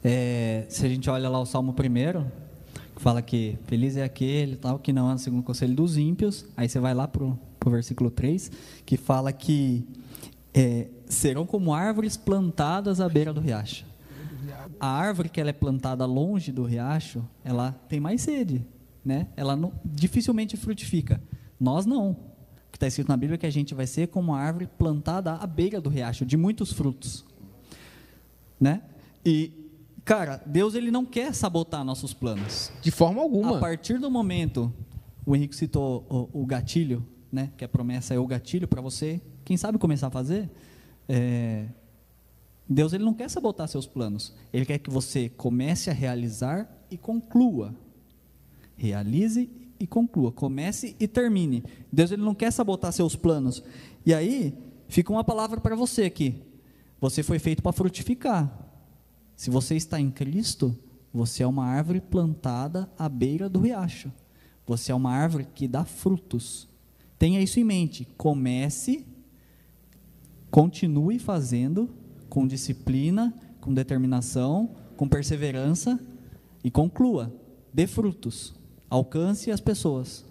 É, 0.04 0.66
se 0.70 0.86
a 0.86 0.90
gente 0.90 1.10
olha 1.10 1.28
lá 1.28 1.40
o 1.40 1.46
Salmo 1.48 1.72
1, 1.72 2.24
que 2.96 3.02
fala 3.02 3.20
que 3.20 3.58
feliz 3.66 3.98
é 3.98 4.04
aquele 4.04 4.58
tal 4.58 4.78
que 4.78 4.94
não 4.94 5.08
anda 5.08 5.18
segundo 5.18 5.40
o 5.40 5.44
conselho 5.44 5.74
dos 5.74 5.98
ímpios, 5.98 6.46
aí 6.56 6.70
você 6.70 6.80
vai 6.80 6.94
lá 6.94 7.08
para 7.08 7.24
o 7.24 7.49
para 7.60 7.70
o 7.70 7.72
versículo 7.72 8.10
3, 8.10 8.52
que 8.86 8.96
fala 8.96 9.34
que 9.34 9.86
é, 10.54 10.88
serão 11.08 11.46
como 11.46 11.74
árvores 11.74 12.16
plantadas 12.16 13.02
à 13.02 13.10
beira 13.10 13.34
do 13.34 13.42
riacho. 13.42 13.86
A 14.80 14.88
árvore 14.88 15.30
que 15.30 15.42
ela 15.42 15.50
é 15.50 15.54
plantada 15.54 16.06
longe 16.06 16.52
do 16.52 16.64
riacho, 16.64 17.24
ela 17.44 17.74
tem 17.90 18.00
mais 18.00 18.22
sede, 18.22 18.66
né? 19.04 19.28
Ela 19.36 19.56
não, 19.56 19.74
dificilmente 19.84 20.56
frutifica. 20.56 21.22
Nós 21.60 21.86
não. 21.86 22.12
O 22.12 22.72
que 22.72 22.78
está 22.78 22.88
escrito 22.88 23.10
na 23.10 23.18
Bíblia 23.18 23.36
é 23.36 23.38
que 23.38 23.46
a 23.46 23.52
gente 23.52 23.74
vai 23.74 23.86
ser 23.86 24.08
como 24.08 24.34
a 24.34 24.40
árvore 24.40 24.68
plantada 24.78 25.34
à 25.34 25.46
beira 25.46 25.82
do 25.82 25.90
riacho, 25.90 26.26
de 26.26 26.38
muitos 26.38 26.72
frutos, 26.72 27.26
né? 28.60 28.84
E 29.26 29.52
cara, 30.06 30.42
Deus 30.46 30.76
ele 30.76 30.90
não 30.90 31.06
quer 31.06 31.34
sabotar 31.34 31.84
nossos 31.84 32.14
planos. 32.14 32.72
De 32.82 32.92
forma 32.92 33.22
alguma. 33.22 33.58
A 33.58 33.60
partir 33.60 34.00
do 34.00 34.10
momento, 34.10 34.74
o 35.26 35.36
Henrique 35.36 35.56
citou 35.56 36.30
o, 36.34 36.42
o 36.42 36.46
gatilho 36.46 37.06
né, 37.32 37.52
que 37.58 37.64
a 37.64 37.70
promessa 37.70 38.14
é 38.14 38.20
o 38.20 38.26
gatilho 38.26 38.68
para 38.68 38.82
você, 38.82 39.22
quem 39.46 39.58
sabe 39.58 39.78
começar 39.78 40.08
a 40.08 40.12
fazer, 40.12 40.50
é, 41.08 41.68
Deus 42.70 42.94
ele 42.94 43.04
não 43.04 43.16
quer 43.16 43.30
sabotar 43.30 43.68
seus 43.68 43.88
planos. 43.88 44.32
Ele 44.54 44.64
quer 44.64 44.78
que 44.78 44.92
você 44.92 45.28
comece 45.28 45.90
a 45.90 45.94
realizar 45.94 46.70
e 46.92 46.98
conclua. 46.98 47.74
Realize 48.78 49.50
e 49.80 49.88
conclua. 49.88 50.32
Comece 50.32 50.96
e 51.00 51.08
termine. 51.08 51.64
Deus 51.92 52.12
ele 52.12 52.22
não 52.22 52.36
quer 52.36 52.52
sabotar 52.52 52.94
seus 52.94 53.16
planos. 53.16 53.64
E 54.06 54.14
aí, 54.14 54.56
fica 54.88 55.12
uma 55.12 55.24
palavra 55.24 55.60
para 55.60 55.76
você 55.76 56.04
aqui. 56.04 56.44
Você 57.02 57.24
foi 57.24 57.40
feito 57.40 57.64
para 57.64 57.72
frutificar. 57.72 58.56
Se 59.36 59.50
você 59.50 59.76
está 59.76 60.00
em 60.00 60.12
Cristo, 60.12 60.78
você 61.12 61.42
é 61.42 61.48
uma 61.48 61.66
árvore 61.66 62.00
plantada 62.00 62.88
à 63.00 63.10
beira 63.10 63.50
do 63.50 63.60
riacho. 63.60 64.12
Você 64.68 64.92
é 64.92 64.96
uma 64.96 65.12
árvore 65.12 65.48
que 65.56 65.68
dá 65.68 65.84
frutos. 65.84 66.69
Tenha 67.20 67.42
isso 67.42 67.60
em 67.60 67.64
mente. 67.66 68.08
Comece, 68.18 69.06
continue 70.50 71.20
fazendo 71.20 71.90
com 72.30 72.48
disciplina, 72.48 73.34
com 73.60 73.74
determinação, 73.74 74.76
com 74.96 75.08
perseverança 75.08 76.00
e 76.64 76.72
conclua. 76.72 77.36
Dê 77.74 77.86
frutos. 77.86 78.56
Alcance 78.90 79.52
as 79.52 79.60
pessoas. 79.60 80.26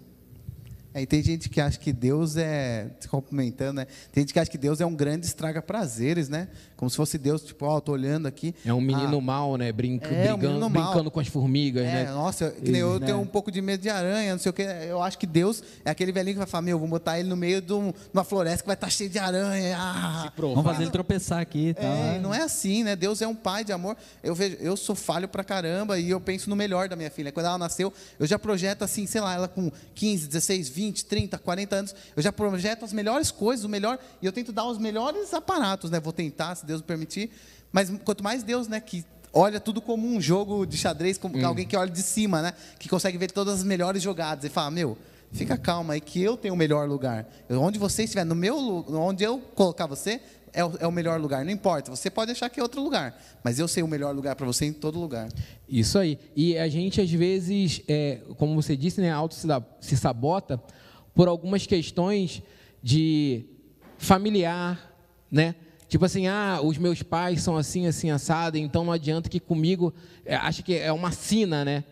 É, 0.93 1.03
e 1.03 1.05
tem 1.05 1.21
gente 1.21 1.49
que 1.49 1.61
acha 1.61 1.77
que 1.77 1.93
Deus 1.93 2.35
é, 2.35 2.87
se 2.99 3.07
complementando, 3.07 3.73
né? 3.73 3.87
Tem 4.11 4.23
gente 4.23 4.33
que 4.33 4.39
acha 4.39 4.49
que 4.49 4.57
Deus 4.57 4.81
é 4.81 4.85
um 4.85 4.95
grande 4.95 5.25
estraga 5.25 5.61
prazeres, 5.61 6.29
né? 6.29 6.47
Como 6.75 6.89
se 6.89 6.97
fosse 6.97 7.17
Deus, 7.17 7.43
tipo, 7.43 7.65
ó, 7.65 7.77
oh, 7.77 7.81
tô 7.81 7.91
olhando 7.91 8.27
aqui. 8.27 8.55
É 8.65 8.73
um 8.73 8.81
menino 8.81 9.17
ah, 9.17 9.21
mal, 9.21 9.55
né? 9.55 9.71
Brinca, 9.71 10.07
é, 10.07 10.33
brigando, 10.33 10.65
um 10.65 10.69
brincando 10.69 11.11
com 11.11 11.19
as 11.19 11.27
formigas, 11.27 11.83
é, 11.83 12.05
né? 12.05 12.11
Nossa, 12.11 12.49
que 12.49 12.71
nem 12.71 12.81
eu, 12.81 12.93
eu 12.93 12.99
né? 12.99 13.05
tenho 13.05 13.19
um 13.19 13.25
pouco 13.25 13.51
de 13.51 13.61
medo 13.61 13.81
de 13.81 13.89
aranha, 13.89 14.31
não 14.31 14.39
sei 14.39 14.49
o 14.49 14.53
que. 14.53 14.63
Eu 14.63 15.01
acho 15.03 15.17
que 15.19 15.27
Deus 15.27 15.61
é 15.85 15.91
aquele 15.91 16.11
velhinho 16.11 16.35
que 16.35 16.39
vai 16.39 16.47
falar, 16.47 16.63
meu, 16.63 16.79
vou 16.79 16.87
botar 16.87 17.19
ele 17.19 17.29
no 17.29 17.35
meio 17.35 17.61
de 17.61 17.73
uma 17.73 18.23
floresta 18.23 18.63
que 18.63 18.67
vai 18.67 18.75
estar 18.75 18.87
tá 18.87 18.91
cheio 18.91 19.09
de 19.09 19.19
aranha. 19.19 19.77
Ah, 19.77 20.31
Vamos 20.37 20.63
fazer 20.63 20.83
ele 20.83 20.91
tropeçar 20.91 21.39
aqui. 21.39 21.75
Tá? 21.75 21.83
É, 21.83 22.19
não 22.19 22.33
é 22.33 22.41
assim, 22.41 22.83
né? 22.83 22.95
Deus 22.95 23.21
é 23.21 23.27
um 23.27 23.35
pai 23.35 23.63
de 23.63 23.71
amor. 23.71 23.95
Eu 24.23 24.33
vejo, 24.33 24.57
eu 24.59 24.75
sou 24.75 24.95
falho 24.95 25.27
pra 25.27 25.43
caramba 25.43 25.99
e 25.99 26.09
eu 26.09 26.19
penso 26.19 26.49
no 26.49 26.55
melhor 26.55 26.89
da 26.89 26.95
minha 26.95 27.11
filha. 27.11 27.31
Quando 27.31 27.45
ela 27.45 27.57
nasceu, 27.59 27.93
eu 28.19 28.25
já 28.25 28.39
projeto 28.39 28.81
assim, 28.81 29.05
sei 29.05 29.21
lá, 29.21 29.35
ela 29.35 29.47
com 29.47 29.71
15, 29.93 30.27
16, 30.27 30.69
20, 30.69 30.78
30, 30.79 31.37
40 31.37 31.59
40 31.59 31.75
anos, 31.75 31.95
eu 32.15 32.21
já 32.21 32.31
projeto 32.31 32.85
as 32.85 32.93
melhores 32.93 33.31
coisas, 33.31 33.65
o 33.65 33.69
melhor, 33.69 33.99
e 34.21 34.25
eu 34.25 34.31
tento 34.31 34.51
dar 34.51 34.65
os 34.65 34.77
melhores 34.77 35.33
aparatos, 35.33 35.91
né? 35.91 35.99
Vou 35.99 36.13
tentar, 36.13 36.55
se 36.55 36.65
Deus 36.65 36.81
me 36.81 36.87
permitir. 36.87 37.31
Mas 37.71 37.91
quanto 38.03 38.23
mais 38.23 38.43
Deus, 38.43 38.67
né, 38.67 38.79
que 38.79 39.05
olha 39.33 39.59
tudo 39.59 39.81
como 39.81 40.07
um 40.07 40.19
jogo 40.19 40.65
de 40.65 40.77
xadrez, 40.77 41.17
como 41.17 41.37
hum. 41.37 41.45
alguém 41.45 41.65
que 41.65 41.75
olha 41.75 41.91
de 41.91 42.01
cima, 42.01 42.41
né? 42.41 42.53
Que 42.79 42.89
consegue 42.89 43.17
ver 43.17 43.31
todas 43.31 43.55
as 43.55 43.63
melhores 43.63 44.01
jogadas 44.01 44.43
e 44.45 44.49
fala, 44.49 44.71
meu, 44.71 44.97
fica 45.31 45.57
calma 45.57 45.93
aí 45.93 46.01
que 46.01 46.21
eu 46.21 46.35
tenho 46.35 46.53
o 46.53 46.57
melhor 46.57 46.87
lugar. 46.87 47.27
Onde 47.49 47.77
você 47.77 48.03
estiver, 48.03 48.23
no 48.23 48.35
meu, 48.35 48.85
onde 48.89 49.23
eu 49.23 49.39
colocar 49.55 49.85
você, 49.85 50.21
é 50.53 50.63
o, 50.63 50.71
é 50.79 50.87
o, 50.87 50.91
melhor 50.91 51.19
lugar. 51.19 51.43
Não 51.43 51.51
importa, 51.51 51.89
você 51.89 52.09
pode 52.09 52.31
achar 52.31 52.49
que 52.49 52.59
é 52.59 52.63
outro 52.63 52.81
lugar, 52.81 53.19
mas 53.43 53.59
eu 53.59 53.67
sei 53.67 53.83
o 53.83 53.87
melhor 53.87 54.15
lugar 54.15 54.35
para 54.35 54.45
você 54.45 54.65
em 54.65 54.73
todo 54.73 54.99
lugar. 54.99 55.29
Isso 55.67 55.97
aí. 55.97 56.17
E 56.35 56.57
a 56.57 56.67
gente, 56.67 57.01
às 57.01 57.11
vezes, 57.11 57.81
é, 57.87 58.21
como 58.37 58.55
você 58.55 58.75
disse, 58.75 59.01
né, 59.01 59.11
auto 59.11 59.35
se 59.79 59.97
sabota 59.97 60.61
por 61.13 61.27
algumas 61.27 61.65
questões 61.65 62.41
de 62.81 63.45
familiar, 63.97 64.93
né? 65.31 65.55
Tipo 65.87 66.05
assim, 66.05 66.27
ah, 66.27 66.59
os 66.63 66.77
meus 66.77 67.01
pais 67.01 67.41
são 67.41 67.57
assim, 67.57 67.87
assim, 67.87 68.11
assado, 68.11 68.57
então 68.57 68.85
não 68.85 68.93
adianta 68.93 69.27
que 69.27 69.39
comigo, 69.39 69.93
é, 70.23 70.35
acho 70.35 70.63
que 70.63 70.75
é 70.75 70.91
uma 70.91 71.11
sina, 71.11 71.65
né? 71.65 71.83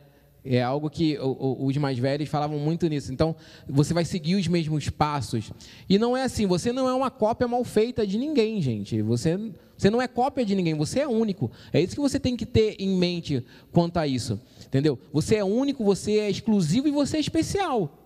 É 0.49 0.63
algo 0.63 0.89
que 0.89 1.17
os 1.19 1.75
mais 1.77 1.99
velhos 1.99 2.29
falavam 2.29 2.57
muito 2.57 2.87
nisso. 2.87 3.11
Então, 3.11 3.35
você 3.67 3.93
vai 3.93 4.05
seguir 4.05 4.35
os 4.35 4.47
mesmos 4.47 4.89
passos. 4.89 5.51
E 5.89 5.99
não 5.99 6.15
é 6.15 6.23
assim, 6.23 6.45
você 6.45 6.71
não 6.71 6.87
é 6.87 6.93
uma 6.93 7.11
cópia 7.11 7.47
mal 7.47 7.63
feita 7.63 8.07
de 8.07 8.17
ninguém, 8.17 8.61
gente. 8.61 9.01
Você, 9.01 9.37
você 9.77 9.89
não 9.89 10.01
é 10.01 10.07
cópia 10.07 10.45
de 10.45 10.55
ninguém, 10.55 10.73
você 10.75 11.01
é 11.01 11.07
único. 11.07 11.51
É 11.73 11.81
isso 11.81 11.95
que 11.95 12.01
você 12.01 12.19
tem 12.19 12.37
que 12.37 12.45
ter 12.45 12.75
em 12.79 12.97
mente 12.97 13.45
quanto 13.71 13.97
a 13.97 14.07
isso. 14.07 14.39
Entendeu? 14.65 14.97
Você 15.11 15.35
é 15.35 15.43
único, 15.43 15.83
você 15.83 16.19
é 16.19 16.29
exclusivo 16.29 16.87
e 16.87 16.91
você 16.91 17.17
é 17.17 17.19
especial. 17.19 18.03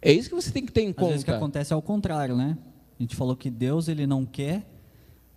É 0.00 0.12
isso 0.12 0.28
que 0.28 0.34
você 0.34 0.50
tem 0.50 0.64
que 0.64 0.72
ter 0.72 0.82
em 0.82 0.90
Às 0.90 0.94
conta. 0.94 1.06
Às 1.06 1.10
vezes 1.10 1.22
o 1.22 1.26
que 1.26 1.32
acontece 1.32 1.72
é 1.72 1.76
o 1.76 1.82
contrário, 1.82 2.36
né? 2.36 2.56
A 2.98 3.02
gente 3.02 3.14
falou 3.14 3.36
que 3.36 3.50
Deus 3.50 3.88
ele 3.88 4.06
não 4.06 4.24
quer 4.24 4.66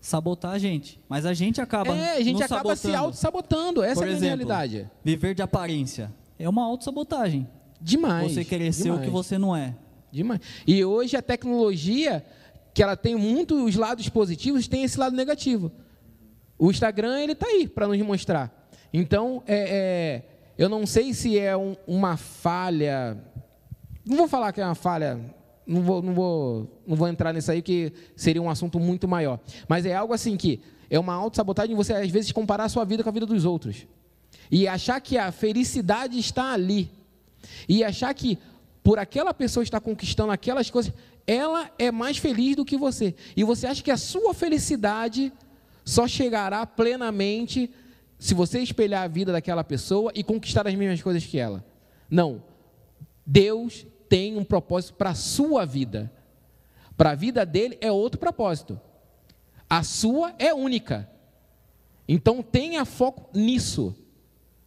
sabotar 0.02 0.52
a 0.52 0.58
gente, 0.58 1.00
mas 1.08 1.26
a 1.26 1.34
gente 1.34 1.62
acaba 1.62 1.96
É, 1.96 2.18
a 2.18 2.22
gente 2.22 2.44
acaba 2.44 2.76
sabotando. 2.76 2.78
se 2.80 2.96
auto-sabotando. 2.96 3.84
Essa 3.84 4.02
Por 4.02 4.08
é 4.08 4.10
a 4.10 4.14
exemplo, 4.14 4.28
realidade. 4.28 4.90
Viver 5.04 5.34
de 5.36 5.42
aparência 5.42 6.12
é 6.38 6.50
uma 6.50 6.64
auto-sabotagem. 6.64 7.48
Demais. 7.80 8.34
Você 8.34 8.44
querer 8.44 8.74
ser 8.74 8.92
o 8.92 9.00
que 9.00 9.10
você 9.10 9.38
não 9.38 9.56
é. 9.56 9.76
Demais. 10.12 10.42
E 10.68 10.84
hoje 10.84 11.16
a 11.16 11.22
tecnologia, 11.22 12.26
que 12.74 12.82
ela 12.84 12.98
tem 12.98 13.16
muitos 13.16 13.76
lados 13.76 14.10
positivos, 14.10 14.68
tem 14.68 14.84
esse 14.84 15.00
lado 15.00 15.16
negativo. 15.16 15.72
O 16.58 16.70
Instagram, 16.70 17.22
ele 17.22 17.32
está 17.34 17.48
aí 17.48 17.68
para 17.68 17.88
nos 17.88 17.98
mostrar. 18.02 18.70
Então, 18.94 19.42
é, 19.48 19.56
é, 19.56 20.24
eu 20.58 20.68
não 20.68 20.86
sei 20.86 21.14
se 21.14 21.40
é 21.40 21.56
um, 21.56 21.76
uma 21.88 22.18
falha 22.18 23.18
não 24.06 24.18
vou 24.18 24.28
falar 24.28 24.52
que 24.52 24.60
é 24.60 24.66
uma 24.66 24.76
falha, 24.76 25.20
não 25.66 25.82
vou, 25.82 26.02
não 26.02 26.14
vou, 26.14 26.82
não 26.86 26.96
vou 26.96 27.08
entrar 27.08 27.34
nisso 27.34 27.52
aí, 27.52 27.62
que 27.62 27.94
seria 28.16 28.42
um 28.42 28.50
assunto 28.50 28.80
muito 28.80 29.08
maior. 29.08 29.40
Mas 29.68 29.86
é 29.86 29.94
algo 29.94 30.14
assim 30.14 30.36
que 30.36 30.60
é 30.90 31.00
uma 31.00 31.14
autossabotagem 31.14 31.76
você, 31.76 31.94
às 31.94 32.10
vezes, 32.10 32.32
comparar 32.32 32.66
a 32.66 32.70
sua 32.70 32.84
vida 32.84 33.04
com 33.04 33.10
a 33.10 33.14
vida 33.14 33.26
dos 33.26 33.46
outros. 33.46 33.88
E 34.52 34.68
achar 34.68 35.00
que 35.00 35.18
a 35.18 35.32
felicidade 35.32 36.20
está 36.20 36.52
ali. 36.52 36.92
E 37.68 37.84
achar 37.84 38.14
que, 38.14 38.38
por 38.84 39.00
aquela 39.00 39.34
pessoa 39.34 39.64
estar 39.64 39.80
conquistando 39.80 40.32
aquelas 40.32 40.70
coisas, 40.70 40.92
ela 41.26 41.72
é 41.80 41.92
mais 41.92 42.18
feliz 42.18 42.56
do 42.56 42.66
que 42.66 42.76
você. 42.76 43.16
E 43.38 43.44
você 43.44 43.68
acha 43.68 43.82
que 43.82 43.92
a 43.92 43.98
sua 43.98 44.34
felicidade 44.34 45.32
só 45.86 46.08
chegará 46.08 46.66
plenamente 46.66 47.72
se 48.20 48.34
você 48.34 48.60
espelhar 48.60 49.04
a 49.04 49.08
vida 49.08 49.32
daquela 49.32 49.64
pessoa 49.64 50.12
e 50.14 50.24
conquistar 50.24 50.68
as 50.68 50.76
mesmas 50.76 51.02
coisas 51.02 51.26
que 51.26 51.40
ela. 51.40 51.66
Não. 52.10 52.44
Deus 53.26 53.86
tem 54.12 54.38
um 54.38 54.44
propósito 54.44 54.96
para 54.96 55.12
a 55.12 55.16
sua 55.16 55.66
vida. 55.66 56.12
Para 56.98 57.12
a 57.12 57.16
vida 57.16 57.46
dele 57.46 57.78
é 57.80 57.90
outro 57.90 58.20
propósito. 58.20 58.78
A 59.70 59.84
sua 59.84 60.36
é 60.38 60.54
única. 60.54 61.10
Então 62.06 62.44
tenha 62.44 62.84
foco 62.84 63.30
nisso. 63.34 63.96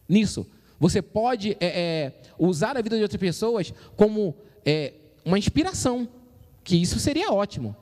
Nisso. 0.09 0.47
Você 0.79 0.99
pode 0.99 1.55
é, 1.59 1.67
é, 1.67 2.13
usar 2.39 2.75
a 2.75 2.81
vida 2.81 2.95
de 2.97 3.03
outras 3.03 3.19
pessoas 3.19 3.71
como 3.95 4.33
é, 4.65 4.93
uma 5.23 5.37
inspiração. 5.37 6.09
Que 6.63 6.75
isso 6.75 6.99
seria 6.99 7.31
ótimo. 7.31 7.75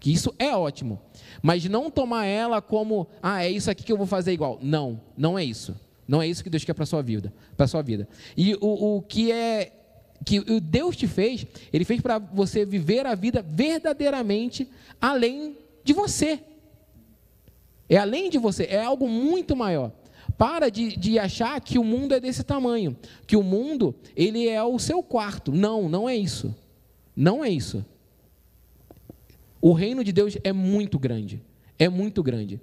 Que 0.00 0.10
isso 0.10 0.34
é 0.38 0.56
ótimo. 0.56 1.02
Mas 1.42 1.66
não 1.66 1.90
tomar 1.90 2.24
ela 2.24 2.62
como, 2.62 3.06
ah, 3.22 3.44
é 3.44 3.50
isso 3.50 3.70
aqui 3.70 3.84
que 3.84 3.92
eu 3.92 3.98
vou 3.98 4.06
fazer 4.06 4.32
igual. 4.32 4.58
Não, 4.62 5.02
não 5.18 5.38
é 5.38 5.44
isso. 5.44 5.78
Não 6.08 6.22
é 6.22 6.26
isso 6.26 6.42
que 6.42 6.48
Deus 6.48 6.64
quer 6.64 6.72
para 6.72 6.84
a 6.84 6.86
sua 6.86 7.02
vida. 7.02 7.30
Para 7.58 7.66
sua 7.68 7.82
vida. 7.82 8.08
E 8.34 8.54
o, 8.54 8.96
o 8.96 9.02
que 9.02 9.30
é 9.30 9.79
que 10.24 10.40
Deus 10.60 10.96
te 10.96 11.06
fez, 11.06 11.46
Ele 11.72 11.84
fez 11.84 12.00
para 12.00 12.18
você 12.18 12.64
viver 12.64 13.06
a 13.06 13.14
vida 13.14 13.42
verdadeiramente 13.42 14.68
além 15.00 15.56
de 15.82 15.92
você. 15.92 16.40
É 17.88 17.96
além 17.96 18.30
de 18.30 18.38
você, 18.38 18.64
é 18.64 18.84
algo 18.84 19.08
muito 19.08 19.56
maior. 19.56 19.92
Para 20.38 20.70
de, 20.70 20.96
de 20.96 21.18
achar 21.18 21.60
que 21.60 21.78
o 21.78 21.84
mundo 21.84 22.14
é 22.14 22.20
desse 22.20 22.44
tamanho, 22.44 22.96
que 23.26 23.36
o 23.36 23.42
mundo 23.42 23.94
ele 24.16 24.48
é 24.48 24.62
o 24.62 24.78
seu 24.78 25.02
quarto. 25.02 25.52
Não, 25.52 25.88
não 25.88 26.08
é 26.08 26.14
isso. 26.14 26.54
Não 27.16 27.44
é 27.44 27.50
isso. 27.50 27.84
O 29.60 29.72
reino 29.72 30.02
de 30.02 30.12
Deus 30.12 30.38
é 30.42 30.52
muito 30.52 30.98
grande, 30.98 31.42
é 31.78 31.88
muito 31.88 32.22
grande. 32.22 32.60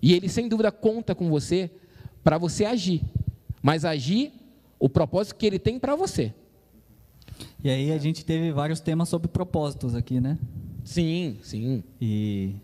E 0.00 0.14
ele 0.14 0.28
sem 0.28 0.48
dúvida 0.48 0.72
conta 0.72 1.14
com 1.14 1.28
você 1.28 1.70
para 2.24 2.38
você 2.38 2.64
agir, 2.64 3.02
mas 3.62 3.84
agir 3.84 4.32
o 4.78 4.88
propósito 4.88 5.36
que 5.36 5.44
ele 5.44 5.58
tem 5.58 5.78
para 5.78 5.94
você. 5.94 6.32
E 7.62 7.68
aí 7.68 7.92
a 7.92 7.98
gente 7.98 8.24
teve 8.24 8.52
vários 8.52 8.80
temas 8.80 9.08
sobre 9.08 9.28
propósitos 9.28 9.94
aqui, 9.94 10.20
né? 10.20 10.38
Sim, 10.84 11.38
sim. 11.42 11.84
E 12.00 12.54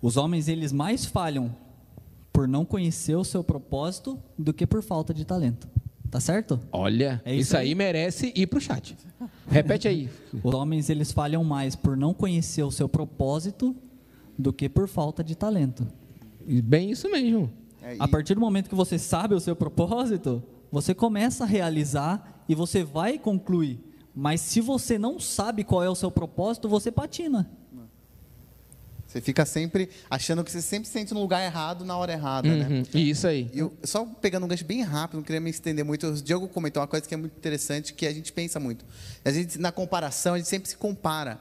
os 0.00 0.16
homens 0.16 0.48
eles 0.48 0.72
mais 0.72 1.04
falham 1.04 1.54
por 2.32 2.48
não 2.48 2.64
conhecer 2.64 3.16
o 3.16 3.24
seu 3.24 3.44
propósito 3.44 4.18
do 4.38 4.52
que 4.52 4.66
por 4.66 4.82
falta 4.82 5.12
de 5.12 5.24
talento. 5.24 5.68
Tá 6.10 6.20
certo? 6.20 6.58
Olha, 6.72 7.20
é 7.24 7.32
isso, 7.32 7.40
isso 7.42 7.56
aí. 7.56 7.68
aí 7.68 7.74
merece 7.74 8.32
ir 8.34 8.46
para 8.46 8.56
o 8.56 8.60
chat. 8.60 8.96
Repete 9.46 9.86
aí. 9.86 10.08
Os 10.42 10.54
homens 10.54 10.88
eles 10.88 11.12
falham 11.12 11.44
mais 11.44 11.76
por 11.76 11.96
não 11.96 12.14
conhecer 12.14 12.62
o 12.62 12.70
seu 12.70 12.88
propósito 12.88 13.76
do 14.38 14.52
que 14.52 14.68
por 14.68 14.88
falta 14.88 15.22
de 15.22 15.34
talento. 15.34 15.86
Bem 16.46 16.90
isso 16.90 17.10
mesmo. 17.10 17.50
É, 17.82 17.96
a 17.98 18.08
partir 18.08 18.34
do 18.34 18.40
momento 18.40 18.70
que 18.70 18.74
você 18.74 18.98
sabe 18.98 19.34
o 19.34 19.40
seu 19.40 19.54
propósito, 19.54 20.42
você 20.72 20.94
começa 20.94 21.44
a 21.44 21.46
realizar 21.46 22.44
e 22.48 22.54
você 22.54 22.82
vai 22.82 23.18
concluir. 23.18 23.87
Mas 24.20 24.40
se 24.40 24.60
você 24.60 24.98
não 24.98 25.20
sabe 25.20 25.62
qual 25.62 25.80
é 25.80 25.88
o 25.88 25.94
seu 25.94 26.10
propósito, 26.10 26.68
você 26.68 26.90
patina. 26.90 27.48
Você 29.06 29.20
fica 29.20 29.46
sempre 29.46 29.88
achando 30.10 30.42
que 30.42 30.50
você 30.50 30.60
sempre 30.60 30.88
se 30.88 30.92
sente 30.92 31.14
no 31.14 31.20
lugar 31.20 31.40
errado 31.40 31.84
na 31.84 31.96
hora 31.96 32.12
errada, 32.12 32.48
né? 32.48 32.66
uhum, 32.66 32.82
né? 32.92 33.00
Isso 33.00 33.28
aí. 33.28 33.48
Eu, 33.54 33.72
só 33.84 34.04
pegando 34.04 34.44
um 34.44 34.48
gancho 34.48 34.64
bem 34.64 34.82
rápido, 34.82 35.18
não 35.18 35.22
queria 35.22 35.40
me 35.40 35.48
estender 35.48 35.84
muito. 35.84 36.04
O 36.08 36.20
Diogo 36.20 36.48
comentou 36.48 36.82
uma 36.82 36.88
coisa 36.88 37.06
que 37.06 37.14
é 37.14 37.16
muito 37.16 37.36
interessante, 37.36 37.94
que 37.94 38.08
a 38.08 38.12
gente 38.12 38.32
pensa 38.32 38.58
muito. 38.58 38.84
A 39.24 39.30
gente, 39.30 39.56
na 39.56 39.70
comparação, 39.70 40.34
a 40.34 40.36
gente 40.36 40.48
sempre 40.48 40.68
se 40.68 40.76
compara. 40.76 41.40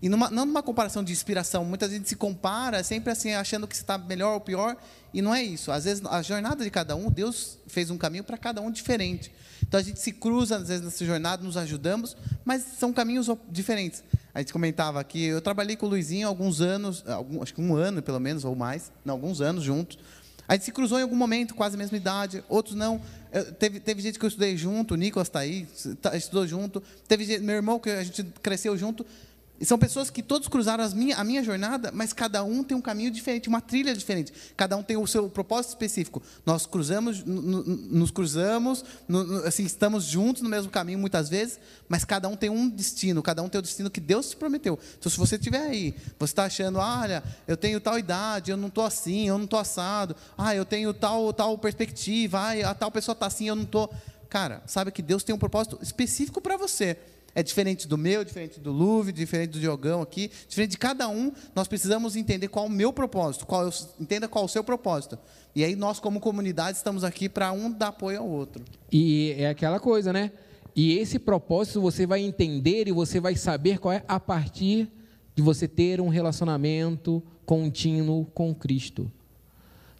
E 0.00 0.08
numa, 0.08 0.30
não 0.30 0.46
numa 0.46 0.62
comparação 0.62 1.04
de 1.04 1.12
inspiração, 1.12 1.66
muitas 1.66 1.90
vezes 1.90 2.08
se 2.08 2.16
compara 2.16 2.82
sempre 2.82 3.12
assim, 3.12 3.34
achando 3.34 3.68
que 3.68 3.74
está 3.74 3.98
melhor 3.98 4.32
ou 4.32 4.40
pior, 4.40 4.74
e 5.12 5.20
não 5.20 5.34
é 5.34 5.42
isso. 5.42 5.70
Às 5.70 5.84
vezes, 5.84 6.02
a 6.06 6.22
jornada 6.22 6.64
de 6.64 6.70
cada 6.70 6.96
um, 6.96 7.10
Deus 7.10 7.58
fez 7.66 7.90
um 7.90 7.98
caminho 7.98 8.24
para 8.24 8.38
cada 8.38 8.62
um 8.62 8.70
diferente. 8.70 9.30
Então 9.62 9.80
a 9.80 9.82
gente 9.82 10.00
se 10.00 10.12
cruza, 10.12 10.56
às 10.56 10.68
vezes, 10.68 10.84
nessa 10.84 11.04
jornada, 11.04 11.42
nos 11.42 11.56
ajudamos, 11.56 12.16
mas 12.44 12.62
são 12.78 12.92
caminhos 12.92 13.28
diferentes. 13.50 14.02
A 14.34 14.40
gente 14.40 14.52
comentava 14.52 15.00
aqui, 15.00 15.24
eu 15.24 15.40
trabalhei 15.40 15.76
com 15.76 15.86
o 15.86 15.88
Luizinho 15.88 16.28
alguns 16.28 16.60
anos, 16.60 17.02
algum, 17.06 17.42
acho 17.42 17.54
que 17.54 17.60
um 17.60 17.74
ano 17.74 18.02
pelo 18.02 18.20
menos, 18.20 18.44
ou 18.44 18.54
mais, 18.54 18.92
não, 19.04 19.14
alguns 19.14 19.40
anos 19.40 19.64
juntos. 19.64 19.98
A 20.48 20.54
gente 20.54 20.64
se 20.64 20.72
cruzou 20.72 20.98
em 20.98 21.02
algum 21.02 21.16
momento, 21.16 21.54
quase 21.54 21.74
a 21.74 21.78
mesma 21.78 21.96
idade, 21.96 22.44
outros 22.48 22.76
não. 22.76 23.00
Eu, 23.32 23.52
teve, 23.52 23.80
teve 23.80 24.00
gente 24.00 24.18
que 24.18 24.24
eu 24.24 24.28
estudei 24.28 24.56
junto, 24.56 24.94
o 24.94 24.96
Nicolas 24.96 25.28
está 25.28 25.40
aí, 25.40 25.66
tá, 26.00 26.16
estudou 26.16 26.46
junto. 26.46 26.82
Teve 27.08 27.24
gente, 27.24 27.42
meu 27.42 27.56
irmão, 27.56 27.80
que 27.80 27.90
a 27.90 28.04
gente 28.04 28.22
cresceu 28.42 28.76
junto. 28.76 29.04
E 29.58 29.64
são 29.64 29.78
pessoas 29.78 30.10
que 30.10 30.22
todos 30.22 30.48
cruzaram 30.48 30.88
minha, 30.90 31.16
a 31.16 31.24
minha 31.24 31.42
jornada, 31.42 31.90
mas 31.92 32.12
cada 32.12 32.44
um 32.44 32.62
tem 32.62 32.76
um 32.76 32.80
caminho 32.80 33.10
diferente, 33.10 33.48
uma 33.48 33.60
trilha 33.60 33.94
diferente. 33.94 34.32
Cada 34.56 34.76
um 34.76 34.82
tem 34.82 34.96
o 34.96 35.06
seu 35.06 35.28
propósito 35.30 35.70
específico. 35.70 36.22
Nós 36.44 36.66
cruzamos, 36.66 37.24
nos 37.24 38.10
cruzamos, 38.10 38.84
assim, 39.46 39.64
estamos 39.64 40.04
juntos 40.04 40.42
no 40.42 40.48
mesmo 40.48 40.70
caminho 40.70 40.98
muitas 40.98 41.28
vezes, 41.28 41.58
mas 41.88 42.04
cada 42.04 42.28
um 42.28 42.36
tem 42.36 42.50
um 42.50 42.68
destino, 42.68 43.22
cada 43.22 43.42
um 43.42 43.48
tem 43.48 43.58
o 43.58 43.62
destino 43.62 43.90
que 43.90 44.00
Deus 44.00 44.30
te 44.30 44.36
prometeu. 44.36 44.78
Então, 44.98 45.10
se 45.10 45.16
você 45.16 45.36
estiver 45.36 45.60
aí, 45.60 45.94
você 46.18 46.32
está 46.32 46.44
achando, 46.44 46.78
olha, 46.78 47.22
eu 47.48 47.56
tenho 47.56 47.80
tal 47.80 47.98
idade, 47.98 48.50
eu 48.50 48.56
não 48.56 48.68
estou 48.68 48.84
assim, 48.84 49.28
eu 49.28 49.38
não 49.38 49.44
estou 49.44 49.58
assado, 49.58 50.14
ah, 50.36 50.54
eu 50.54 50.64
tenho 50.64 50.92
tal, 50.92 51.32
tal 51.32 51.56
perspectiva, 51.56 52.38
ah, 52.38 52.70
a 52.70 52.74
tal 52.74 52.90
pessoa 52.90 53.14
está 53.14 53.26
assim, 53.26 53.48
eu 53.48 53.56
não 53.56 53.62
estou. 53.62 53.90
Cara, 54.28 54.62
sabe 54.66 54.90
que 54.90 55.00
Deus 55.00 55.22
tem 55.22 55.34
um 55.34 55.38
propósito 55.38 55.78
específico 55.80 56.40
para 56.40 56.56
você 56.56 56.98
é 57.36 57.42
diferente 57.42 57.86
do 57.86 57.98
meu, 57.98 58.24
diferente 58.24 58.58
do 58.58 58.72
Luve, 58.72 59.12
diferente 59.12 59.50
do 59.50 59.60
Diogão 59.60 60.00
aqui, 60.00 60.30
diferente 60.48 60.70
de 60.70 60.78
cada 60.78 61.06
um. 61.06 61.30
Nós 61.54 61.68
precisamos 61.68 62.16
entender 62.16 62.48
qual 62.48 62.64
é 62.64 62.68
o 62.68 62.70
meu 62.70 62.94
propósito, 62.94 63.46
qual 63.46 63.70
entenda 64.00 64.26
qual 64.26 64.44
é 64.44 64.46
o 64.46 64.48
seu 64.48 64.64
propósito. 64.64 65.18
E 65.54 65.62
aí 65.62 65.76
nós, 65.76 66.00
como 66.00 66.18
comunidade, 66.18 66.78
estamos 66.78 67.04
aqui 67.04 67.28
para 67.28 67.52
um 67.52 67.70
dar 67.70 67.88
apoio 67.88 68.20
ao 68.20 68.26
outro. 68.26 68.64
E 68.90 69.34
é 69.36 69.50
aquela 69.50 69.78
coisa, 69.78 70.14
né? 70.14 70.32
E 70.74 70.96
esse 70.96 71.18
propósito 71.18 71.78
você 71.78 72.06
vai 72.06 72.22
entender 72.22 72.88
e 72.88 72.92
você 72.92 73.20
vai 73.20 73.36
saber 73.36 73.78
qual 73.80 73.92
é 73.92 74.02
a 74.08 74.18
partir 74.18 74.90
de 75.34 75.42
você 75.42 75.68
ter 75.68 76.00
um 76.00 76.08
relacionamento 76.08 77.22
contínuo 77.44 78.24
com 78.32 78.54
Cristo. 78.54 79.12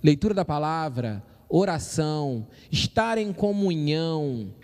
Leitura 0.03 0.33
da 0.33 0.44
palavra, 0.44 1.22
oração, 1.51 2.46
estar 2.72 3.18
em 3.18 3.31
comunhão, 3.31 4.55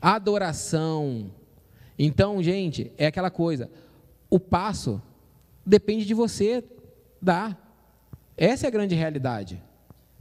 adoração, 0.00 1.30
então, 1.98 2.40
gente, 2.42 2.92
é 2.96 3.06
aquela 3.06 3.30
coisa. 3.30 3.68
O 4.30 4.38
passo 4.38 5.02
depende 5.66 6.04
de 6.04 6.14
você 6.14 6.62
dar. 7.20 7.58
Essa 8.36 8.66
é 8.66 8.68
a 8.68 8.70
grande 8.70 8.94
realidade. 8.94 9.60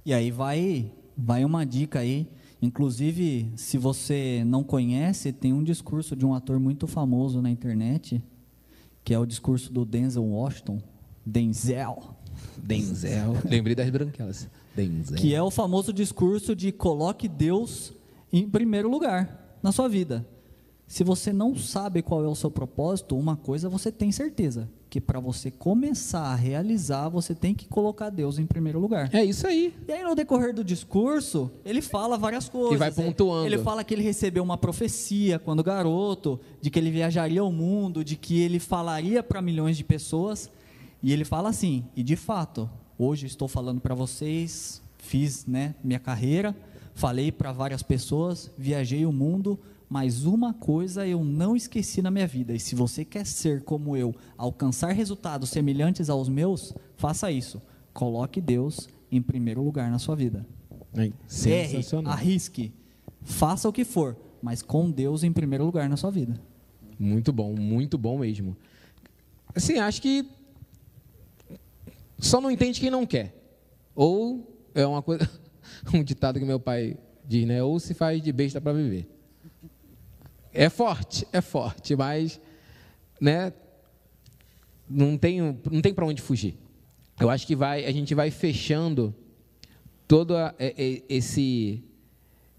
E 0.04 0.14
aí 0.14 0.32
vai, 0.32 0.92
vai 1.16 1.46
uma 1.46 1.66
dica 1.66 2.00
aí. 2.00 2.28
Inclusive, 2.60 3.52
se 3.56 3.78
você 3.78 4.44
não 4.46 4.64
conhece, 4.64 5.32
tem 5.32 5.54
um 5.54 5.64
discurso 5.64 6.16
de 6.16 6.26
um 6.26 6.34
ator 6.34 6.60
muito 6.60 6.88
famoso 6.88 7.42
na 7.42 7.52
internet, 7.52 8.24
que 9.04 9.14
é 9.14 9.20
o 9.20 9.26
discurso 9.26 9.72
do 9.72 9.86
Denzel 9.86 10.24
Washington. 10.24 10.82
Denzel. 11.24 12.16
Denzel. 12.58 13.38
Lembrei 13.46 13.76
das 13.76 13.90
branquelas. 13.92 14.50
Denzel. 14.76 15.18
Que 15.18 15.36
é 15.36 15.42
o 15.42 15.52
famoso 15.52 15.94
discurso 15.94 16.56
de 16.56 16.72
coloque 16.72 17.28
Deus 17.28 17.94
em 18.34 18.50
primeiro 18.50 18.90
lugar 18.90 19.60
na 19.62 19.72
sua 19.72 19.88
vida. 19.88 20.26
Se 20.88 21.04
você 21.04 21.34
não 21.34 21.54
sabe 21.56 22.02
qual 22.02 22.24
é 22.24 22.28
o 22.28 22.34
seu 22.36 22.50
propósito, 22.50 23.18
uma 23.18 23.36
coisa 23.36 23.68
você 23.68 23.92
tem 23.92 24.10
certeza, 24.10 24.70
que 24.90 25.02
para 25.02 25.20
você 25.20 25.52
começar 25.52 26.22
a 26.22 26.34
realizar, 26.36 27.10
você 27.10 27.36
tem 27.36 27.54
que 27.54 27.68
colocar 27.68 28.10
Deus 28.10 28.40
em 28.40 28.46
primeiro 28.46 28.80
lugar. 28.80 29.14
É 29.14 29.22
isso 29.24 29.46
aí. 29.46 29.74
E 29.86 29.92
aí 29.92 30.02
no 30.02 30.16
decorrer 30.16 30.56
do 30.56 30.64
discurso, 30.64 31.52
ele 31.66 31.82
fala 31.82 32.18
várias 32.18 32.48
coisas. 32.48 32.76
E 32.76 32.78
vai 32.78 32.90
pontuando. 32.90 33.46
Ele 33.46 33.58
fala 33.58 33.84
que 33.84 33.94
ele 33.94 34.02
recebeu 34.02 34.42
uma 34.42 34.58
profecia 34.58 35.38
quando 35.38 35.62
garoto, 35.62 36.40
de 36.62 36.70
que 36.70 36.80
ele 36.80 36.90
viajaria 36.90 37.42
ao 37.42 37.52
mundo, 37.52 38.02
de 38.02 38.16
que 38.16 38.40
ele 38.40 38.58
falaria 38.58 39.22
para 39.22 39.42
milhões 39.42 39.76
de 39.76 39.84
pessoas. 39.84 40.50
E 41.04 41.12
ele 41.12 41.26
fala 41.26 41.50
assim: 41.50 41.84
"E 41.98 42.02
de 42.02 42.16
fato, 42.16 42.70
hoje 42.98 43.28
estou 43.28 43.50
falando 43.50 43.82
para 43.82 43.94
vocês, 43.94 44.82
fiz, 44.98 45.46
né, 45.46 45.76
minha 45.84 46.00
carreira, 46.00 46.56
falei 46.96 47.30
para 47.30 47.52
várias 47.52 47.84
pessoas, 47.84 48.50
viajei 48.58 49.06
o 49.06 49.12
mundo, 49.12 49.60
mas 49.90 50.26
uma 50.26 50.54
coisa 50.54 51.08
eu 51.08 51.24
não 51.24 51.56
esqueci 51.56 52.02
na 52.02 52.12
minha 52.12 52.28
vida, 52.28 52.54
e 52.54 52.60
se 52.60 52.76
você 52.76 53.06
quer 53.06 53.26
ser 53.26 53.64
como 53.64 53.96
eu, 53.96 54.14
alcançar 54.38 54.92
resultados 54.92 55.50
semelhantes 55.50 56.10
aos 56.10 56.28
meus, 56.28 56.74
faça 56.96 57.32
isso. 57.32 57.62
Coloque 57.94 58.42
Deus 58.42 58.90
em 59.12 59.22
primeiro 59.22 59.64
lugar 59.64 59.90
na 59.90 60.00
sua 60.00 60.16
vida. 60.16 60.46
É, 60.96 61.12
Erre, 61.50 61.86
arrisque, 62.06 62.74
faça 63.22 63.70
o 63.70 63.74
que 63.74 63.86
for, 63.86 64.18
mas 64.42 64.62
com 64.62 64.90
Deus 64.92 65.24
em 65.24 65.32
primeiro 65.32 65.66
lugar 65.66 65.88
na 65.88 65.96
sua 65.96 66.12
vida. 66.12 66.40
Muito 67.00 67.32
bom, 67.32 67.54
muito 67.54 67.98
bom 67.98 68.18
mesmo. 68.18 68.58
Assim, 69.56 69.78
acho 69.78 70.02
que 70.02 70.28
só 72.20 72.42
não 72.42 72.52
entende 72.52 72.80
quem 72.80 72.90
não 72.90 73.06
quer. 73.06 73.36
Ou 73.96 74.56
é 74.74 74.86
uma 74.86 75.02
coisa, 75.02 75.30
um 75.94 76.04
ditado 76.04 76.40
que 76.40 76.46
meu 76.46 76.60
pai 76.60 76.98
diz, 77.26 77.48
né? 77.48 77.64
Ou 77.64 77.80
se 77.80 77.94
faz 77.94 78.22
de 78.22 78.32
besta 78.32 78.60
para 78.60 78.74
viver. 78.74 79.17
É 80.60 80.70
forte, 80.70 81.28
é 81.32 81.40
forte, 81.40 81.96
mas 81.96 82.42
né, 83.22 83.54
não 84.90 85.16
tem, 85.16 85.40
não 85.40 85.82
tem 85.84 85.94
para 85.94 86.04
onde 86.04 86.20
fugir. 86.20 86.58
Eu 87.20 87.30
acho 87.30 87.46
que 87.46 87.56
vai, 87.56 87.86
a 87.86 87.92
gente 87.92 88.16
vai 88.16 88.32
fechando 88.32 89.14
todo 90.08 90.36
a, 90.36 90.56
esse, 91.08 91.84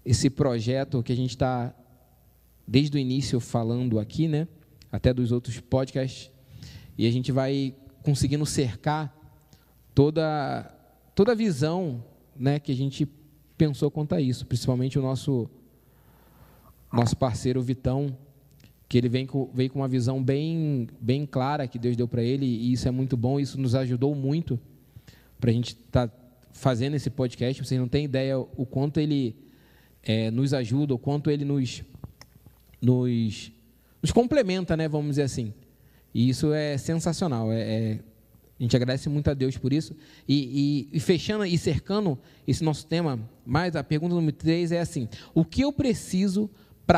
esse 0.05 0.29
projeto 0.29 1.03
que 1.03 1.11
a 1.11 1.15
gente 1.15 1.31
está 1.31 1.75
desde 2.65 2.95
o 2.95 2.99
início 2.99 3.37
falando 3.41 3.99
aqui, 3.99 4.29
né? 4.29 4.47
Até 4.89 5.13
dos 5.13 5.33
outros 5.33 5.59
podcasts, 5.59 6.31
e 6.97 7.05
a 7.05 7.11
gente 7.11 7.33
vai 7.33 7.75
conseguindo 8.01 8.45
cercar 8.45 9.13
toda 9.93 10.73
toda 11.13 11.33
a 11.33 11.35
visão, 11.35 12.01
né, 12.33 12.59
que 12.59 12.71
a 12.71 12.75
gente 12.75 13.05
pensou 13.57 13.91
quanto 13.91 14.15
a 14.15 14.21
isso, 14.21 14.45
principalmente 14.45 14.97
o 14.97 15.01
nosso 15.01 15.49
nosso 16.91 17.15
parceiro 17.15 17.61
Vitão, 17.61 18.15
que 18.87 18.97
ele 18.97 19.07
vem 19.07 19.25
com, 19.25 19.45
com 19.45 19.79
uma 19.79 19.87
visão 19.87 20.23
bem, 20.23 20.87
bem 20.99 21.25
clara 21.25 21.67
que 21.67 21.77
Deus 21.77 21.95
deu 21.95 22.07
para 22.07 22.23
ele, 22.23 22.45
e 22.45 22.73
isso 22.73 22.87
é 22.87 22.91
muito 22.91 23.15
bom, 23.15 23.39
isso 23.39 23.59
nos 23.59 23.75
ajudou 23.75 24.15
muito 24.15 24.59
para 25.39 25.51
a 25.51 25.53
gente 25.53 25.69
estar 25.73 26.07
tá 26.07 26.13
fazendo 26.51 26.95
esse 26.95 27.09
podcast. 27.09 27.63
Vocês 27.63 27.79
não 27.79 27.87
têm 27.87 28.05
ideia 28.05 28.37
o 28.37 28.65
quanto 28.65 28.99
ele 28.99 29.35
é, 30.03 30.31
nos 30.31 30.53
ajuda, 30.53 30.93
o 30.93 30.99
quanto 30.99 31.29
ele 31.29 31.45
nos, 31.45 31.83
nos, 32.81 33.51
nos 34.01 34.11
complementa, 34.11 34.75
né? 34.75 34.87
Vamos 34.87 35.11
dizer 35.11 35.23
assim. 35.23 35.53
E 36.13 36.27
isso 36.27 36.51
é 36.51 36.77
sensacional. 36.77 37.51
É, 37.51 37.61
é, 37.61 37.99
a 38.59 38.63
gente 38.63 38.75
agradece 38.75 39.07
muito 39.07 39.29
a 39.29 39.33
Deus 39.33 39.57
por 39.57 39.71
isso. 39.71 39.95
E, 40.27 40.87
e, 40.91 40.97
e, 40.97 40.99
fechando 40.99 41.45
e 41.45 41.57
cercando 41.57 42.19
esse 42.47 42.63
nosso 42.63 42.85
tema, 42.85 43.19
mais 43.45 43.75
a 43.75 43.83
pergunta 43.83 44.15
número 44.15 44.35
3 44.35 44.71
é 44.71 44.79
assim: 44.79 45.07
o 45.33 45.45
que 45.45 45.61
eu 45.61 45.71
preciso 45.71 46.49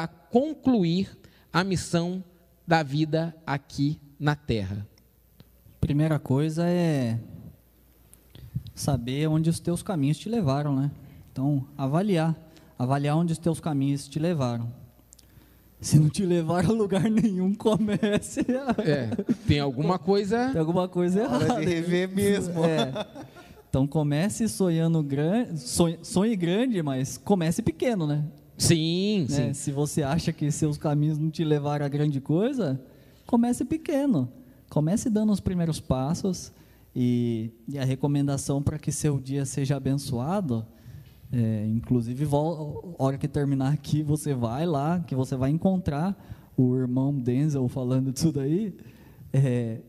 concluir 0.07 1.17
a 1.51 1.63
missão 1.63 2.23
da 2.65 2.81
vida 2.81 3.35
aqui 3.45 3.99
na 4.19 4.35
Terra? 4.35 4.87
Primeira 5.79 6.17
coisa 6.17 6.65
é 6.65 7.19
saber 8.73 9.27
onde 9.27 9.49
os 9.49 9.59
teus 9.59 9.83
caminhos 9.83 10.17
te 10.17 10.29
levaram, 10.29 10.75
né? 10.75 10.91
Então, 11.31 11.65
avaliar, 11.77 12.35
avaliar 12.77 13.17
onde 13.17 13.33
os 13.33 13.37
teus 13.37 13.59
caminhos 13.59 14.07
te 14.07 14.19
levaram. 14.19 14.71
Se 15.81 15.99
não 15.99 16.09
te 16.09 16.23
levar 16.23 16.65
a 16.65 16.71
lugar 16.71 17.09
nenhum, 17.09 17.53
comece. 17.55 18.45
É, 18.85 19.09
tem 19.47 19.59
alguma 19.59 19.97
coisa. 19.97 20.49
Tem 20.51 20.59
alguma 20.59 20.87
coisa 20.87 21.21
errada. 21.21 21.53
Hora 21.53 21.65
de 21.65 21.73
rever 21.73 22.07
mesmo. 22.09 22.63
É. 22.63 22.91
Então 23.69 23.87
comece 23.87 24.47
sonhando 24.47 25.01
grande, 25.01 25.59
sonhe, 25.59 25.97
sonhe 26.03 26.35
grande, 26.35 26.83
mas 26.83 27.17
comece 27.17 27.61
pequeno, 27.61 28.05
né? 28.05 28.23
Sim, 28.61 29.25
né? 29.29 29.47
sim. 29.47 29.53
Se 29.53 29.71
você 29.71 30.03
acha 30.03 30.31
que 30.31 30.51
seus 30.51 30.77
caminhos 30.77 31.17
não 31.17 31.29
te 31.29 31.43
levaram 31.43 31.85
a 31.85 31.89
grande 31.89 32.21
coisa, 32.21 32.81
comece 33.25 33.65
pequeno. 33.65 34.29
Comece 34.69 35.09
dando 35.09 35.31
os 35.31 35.39
primeiros 35.39 35.79
passos 35.79 36.51
e, 36.95 37.51
e 37.67 37.77
a 37.77 37.83
recomendação 37.83 38.61
para 38.61 38.79
que 38.79 38.91
seu 38.91 39.19
dia 39.19 39.45
seja 39.45 39.75
abençoado 39.75 40.65
é, 41.31 41.65
inclusive, 41.65 42.25
a 42.25 43.03
hora 43.03 43.17
que 43.17 43.27
terminar 43.27 43.71
aqui, 43.71 44.03
você 44.03 44.33
vai 44.33 44.65
lá, 44.65 44.99
que 44.99 45.15
você 45.15 45.35
vai 45.37 45.49
encontrar 45.49 46.15
o 46.57 46.75
irmão 46.75 47.17
Denzel 47.17 47.67
falando 47.69 48.11
disso 48.11 48.33
daí. 48.33 48.75
É, 49.31 49.79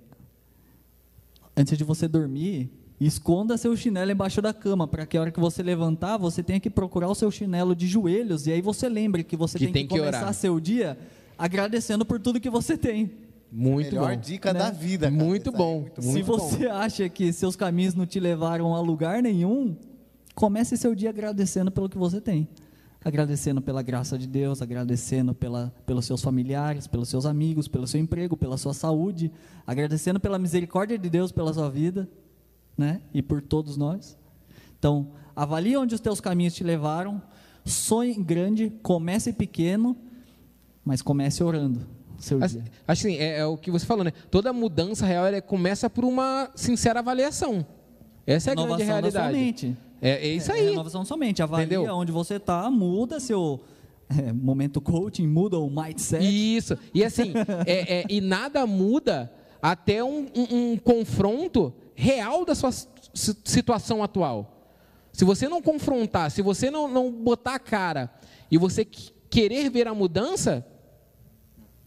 antes 1.57 1.77
de 1.77 1.83
você 1.83 2.07
dormir, 2.07 2.71
esconda 3.07 3.57
seu 3.57 3.77
chinelo 3.77 4.11
embaixo 4.11 4.43
da 4.43 4.53
cama, 4.53 4.87
para 4.87 5.07
que 5.07 5.17
a 5.17 5.21
hora 5.21 5.31
que 5.31 5.41
você 5.41 5.63
levantar, 5.63 6.17
você 6.19 6.43
tenha 6.43 6.61
que 6.61 6.71
procurar 6.71 7.09
o 7.09 7.15
seu 7.15 7.31
chinelo 7.31 7.75
de 7.75 7.87
joelhos, 7.87 8.47
e 8.47 8.53
aí 8.53 8.61
você 8.61 8.89
lembre 8.89 9.25
que 9.25 9.37
você 9.37 9.59
que 9.59 9.65
tem, 9.67 9.73
tem 9.73 9.87
que, 9.87 9.95
que 9.95 10.01
começar 10.01 10.21
orar. 10.23 10.35
seu 10.35 10.61
dia 10.61 10.99
agradecendo 11.39 12.05
por 12.05 12.21
tudo 12.21 12.41
que 12.41 12.51
você 12.51 12.77
tem. 12.77 13.11
Muito 13.51 13.89
Melhor 13.95 14.15
bom. 14.15 14.21
dica 14.21 14.53
Né? 14.53 14.59
da 14.61 14.71
vida. 14.71 15.11
cara. 15.11 15.25
Muito 15.25 15.53
bom. 15.53 15.81
muito 15.81 16.03
Muito 16.03 16.17
Se 16.17 16.23
você 16.23 16.67
acha 16.67 17.09
que 17.09 17.33
seus 17.33 17.55
caminhos 17.57 17.95
não 17.95 18.07
te 18.07 18.19
levaram 18.19 18.75
a 18.75 18.81
lugar 18.81 19.23
nenhum, 19.23 19.77
comece 20.35 20.77
seu 20.77 20.95
dia 20.95 21.11
agradecendo 21.11 21.71
pelo 21.71 21.89
que 21.89 21.99
você 21.99 22.21
tem. 22.21 22.49
Agradecendo 23.05 23.61
pela 23.61 23.83
graça 23.83 24.17
de 24.17 24.29
Deus, 24.29 24.63
agradecendo 24.63 25.35
pela, 25.35 25.75
pelos 25.85 26.05
seus 26.07 26.23
familiares, 26.23 26.87
pelos 26.87 27.09
seus 27.09 27.27
amigos, 27.27 27.67
pelo 27.67 27.87
seu 27.87 28.01
emprego, 28.01 28.37
pela 28.37 28.57
sua 28.57 28.73
saúde, 28.73 29.31
agradecendo 29.67 30.21
pela 30.21 30.39
misericórdia 30.39 30.97
de 30.97 31.11
Deus 31.11 31.33
pela 31.33 31.53
sua 31.53 31.69
vida, 31.69 32.09
né? 32.77 33.01
E 33.13 33.23
por 33.23 33.41
todos 33.43 33.77
nós. 33.77 34.17
Então, 34.79 35.09
avalie 35.35 35.77
onde 35.77 35.95
os 35.95 36.01
teus 36.01 36.21
caminhos 36.21 36.55
te 36.55 36.65
levaram, 36.65 37.21
sonhe 37.65 38.15
grande, 38.15 38.71
comece 38.83 39.33
pequeno, 39.33 39.97
mas 40.85 41.01
comece 41.03 41.43
orando 41.45 41.87
seu 42.19 42.43
Assim, 42.43 42.61
dia. 42.61 42.73
acho 42.87 43.07
assim, 43.07 43.17
é, 43.17 43.39
é 43.39 43.47
o 43.47 43.57
que 43.57 43.71
você 43.71 43.85
falou, 43.87 44.05
né? 44.05 44.13
Toda 44.31 44.53
mudança 44.53 45.05
real 45.07 45.27
ela 45.27 45.41
começa 45.41 45.89
por 45.91 46.05
uma 46.05 46.51
sincera 46.55 47.01
avaliação. 47.01 47.67
Essa 48.27 48.51
é 48.51 48.53
a 48.53 48.55
grande 48.55 48.71
da 48.71 48.77
sua 48.77 48.85
realidade. 48.87 49.77
É, 50.01 50.11
é 50.11 50.29
isso 50.29 50.51
É, 50.53 50.55
aí. 50.55 50.69
renovação 50.71 51.05
somente. 51.05 51.43
Avalia 51.43 51.65
Entendeu? 51.77 51.95
onde 51.97 52.11
você 52.13 52.35
está, 52.37 52.71
muda 52.71 53.19
seu 53.21 53.61
é, 54.09 54.33
momento 54.33 54.81
coaching, 54.81 55.27
muda 55.27 55.59
o 55.59 55.69
mindset. 55.71 56.25
Isso. 56.25 56.77
E 56.95 57.05
assim, 57.05 57.33
é- 57.67 58.01
é- 58.01 58.05
e 58.09 58.21
nada 58.21 58.67
muda 58.67 59.33
até 59.61 60.03
um, 60.05 60.27
um- 60.35 60.73
um 60.73 60.77
confronto 60.77 61.73
real 61.95 62.45
da 62.45 62.55
sua 62.55 62.73
si- 62.73 62.87
situação 63.45 64.03
atual. 64.03 64.59
Se 65.13 65.25
você 65.25 65.49
não 65.49 65.61
confrontar, 65.61 66.31
se 66.31 66.41
você 66.43 66.71
não, 66.71 66.89
não 66.89 67.13
botar 67.13 67.55
a 67.55 67.59
cara 67.59 68.11
e 68.51 68.57
você 68.57 68.85
qu- 68.85 69.13
querer 69.29 69.71
ver 69.71 69.87
a 69.87 69.95
mudança, 69.95 70.65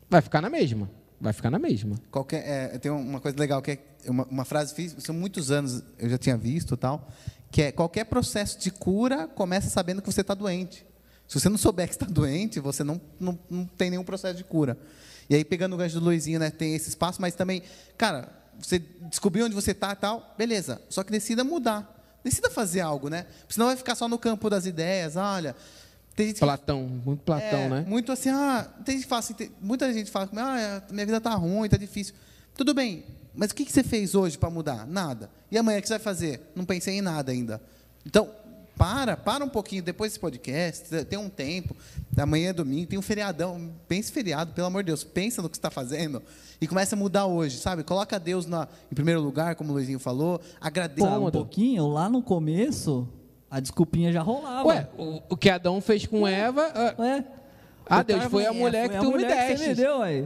vai 0.09 0.21
ficar 0.21 0.41
na 0.41 0.49
mesma. 0.49 0.89
Vai 1.19 1.33
ficar 1.33 1.49
na 1.49 1.57
mesma. 1.57 1.95
Qualquer, 2.11 2.43
é, 2.47 2.77
tem 2.77 2.91
uma 2.91 3.19
coisa 3.19 3.37
legal 3.39 3.61
que 3.61 3.71
é 3.71 3.79
uma, 4.07 4.25
uma 4.25 4.45
frase 4.45 4.75
fiz, 4.75 4.95
são 4.99 5.15
muitos 5.15 5.49
anos 5.49 5.81
eu 5.97 6.09
já 6.09 6.17
tinha 6.17 6.37
visto 6.37 6.75
tal, 6.77 7.07
que 7.49 7.61
é 7.63 7.71
qualquer 7.71 8.03
processo 8.05 8.59
de 8.59 8.69
cura 8.69 9.27
começa 9.27 9.69
sabendo 9.69 10.01
que 10.01 10.11
você 10.11 10.21
está 10.21 10.33
doente. 10.33 10.85
Se 11.27 11.39
você 11.39 11.49
não 11.49 11.57
souber 11.57 11.87
que 11.87 11.95
está 11.95 12.05
doente, 12.05 12.59
você 12.59 12.83
não, 12.83 13.01
não, 13.19 13.39
não 13.49 13.65
tem 13.65 13.89
nenhum 13.89 14.03
processo 14.03 14.35
de 14.35 14.43
cura. 14.43 14.77
E 15.27 15.33
aí 15.35 15.43
pegando 15.43 15.73
o 15.73 15.77
gancho 15.77 15.99
do 15.99 16.05
Luizinho, 16.05 16.37
né, 16.39 16.51
tem 16.51 16.75
esse 16.75 16.89
espaço, 16.89 17.19
mas 17.19 17.33
também, 17.33 17.63
cara, 17.97 18.29
você 18.59 18.79
descobriu 19.09 19.45
onde 19.45 19.55
você 19.55 19.71
está 19.71 19.91
e 19.91 19.95
tal, 19.95 20.33
beleza. 20.37 20.81
Só 20.89 21.03
que 21.03 21.11
decida 21.11 21.43
mudar, 21.43 22.19
decida 22.23 22.49
fazer 22.49 22.81
algo, 22.81 23.09
né? 23.09 23.23
Porque 23.41 23.53
Senão 23.53 23.67
vai 23.67 23.75
ficar 23.75 23.95
só 23.95 24.07
no 24.07 24.17
campo 24.17 24.49
das 24.49 24.65
ideias. 24.65 25.15
Olha, 25.15 25.55
tem 26.15 26.27
gente 26.27 26.39
Platão, 26.39 26.83
muito 26.83 27.23
Platão, 27.23 27.59
é, 27.59 27.69
né? 27.69 27.85
Muito 27.87 28.11
assim, 28.11 28.29
ah, 28.29 28.67
tem 28.85 28.95
gente 28.95 29.03
que 29.03 29.09
fala 29.09 29.19
assim, 29.19 29.33
tem- 29.33 29.51
muita 29.61 29.91
gente 29.93 30.09
fala, 30.09 30.29
ah, 30.37 30.81
minha 30.89 31.05
vida 31.05 31.19
tá 31.19 31.33
ruim, 31.35 31.67
tá 31.67 31.77
difícil. 31.77 32.13
Tudo 32.55 32.73
bem, 32.73 33.03
mas 33.33 33.51
o 33.51 33.55
que, 33.55 33.65
que 33.65 33.71
você 33.71 33.83
fez 33.83 34.15
hoje 34.15 34.37
para 34.37 34.49
mudar? 34.49 34.87
Nada. 34.87 35.29
E 35.51 35.57
amanhã 35.57 35.79
o 35.79 35.81
que 35.81 35.87
você 35.87 35.95
vai 35.95 36.03
fazer? 36.03 36.51
Não 36.55 36.63
pensei 36.65 36.97
em 36.97 37.01
nada 37.01 37.31
ainda. 37.31 37.61
Então, 38.05 38.29
para, 38.77 39.15
para 39.15 39.43
um 39.43 39.49
pouquinho, 39.49 39.81
depois 39.81 40.11
desse 40.11 40.19
podcast, 40.19 41.05
tem 41.05 41.17
um 41.17 41.29
tempo, 41.29 41.75
amanhã 42.17 42.49
é 42.49 42.53
domingo, 42.53 42.87
tem 42.87 42.99
um 42.99 43.01
feriadão, 43.01 43.71
pense 43.87 44.11
feriado, 44.11 44.53
pelo 44.53 44.67
amor 44.67 44.83
de 44.83 44.87
Deus, 44.87 45.03
pensa 45.03 45.41
no 45.41 45.49
que 45.49 45.55
você 45.55 45.59
está 45.59 45.71
fazendo 45.71 46.21
e 46.59 46.67
começa 46.67 46.95
a 46.95 46.99
mudar 46.99 47.25
hoje, 47.25 47.57
sabe? 47.57 47.83
Coloca 47.83 48.19
Deus 48.19 48.45
na, 48.45 48.67
em 48.91 48.95
primeiro 48.95 49.21
lugar, 49.21 49.55
como 49.55 49.71
o 49.71 49.73
Luizinho 49.73 49.99
falou, 49.99 50.39
agradeça. 50.59 51.07
Um 51.19 51.31
pouquinho, 51.31 51.87
lá 51.87 52.09
no 52.09 52.21
começo, 52.21 53.07
a 53.49 53.59
desculpinha 53.59 54.11
já 54.11 54.21
rolava. 54.21 54.67
Ué, 54.67 54.87
o, 54.97 55.21
o 55.29 55.37
que 55.37 55.49
Adão 55.49 55.79
fez 55.81 56.05
com 56.05 56.27
Eva. 56.27 56.71
ah, 56.73 56.95
Ué, 56.99 57.25
Ah, 57.87 57.99
o 57.99 58.03
Deus, 58.03 58.19
cara 58.19 58.29
foi 58.29 58.45
a 58.45 58.49
é, 58.49 58.51
mulher 58.51 58.89
que 58.89 58.95
a 58.95 58.99
tu 58.99 59.05
me 59.07 59.11
mulher 59.13 59.47
que 59.51 59.57
você 59.57 59.65
deste. 59.67 59.81
deu, 59.81 60.01
aí. 60.01 60.25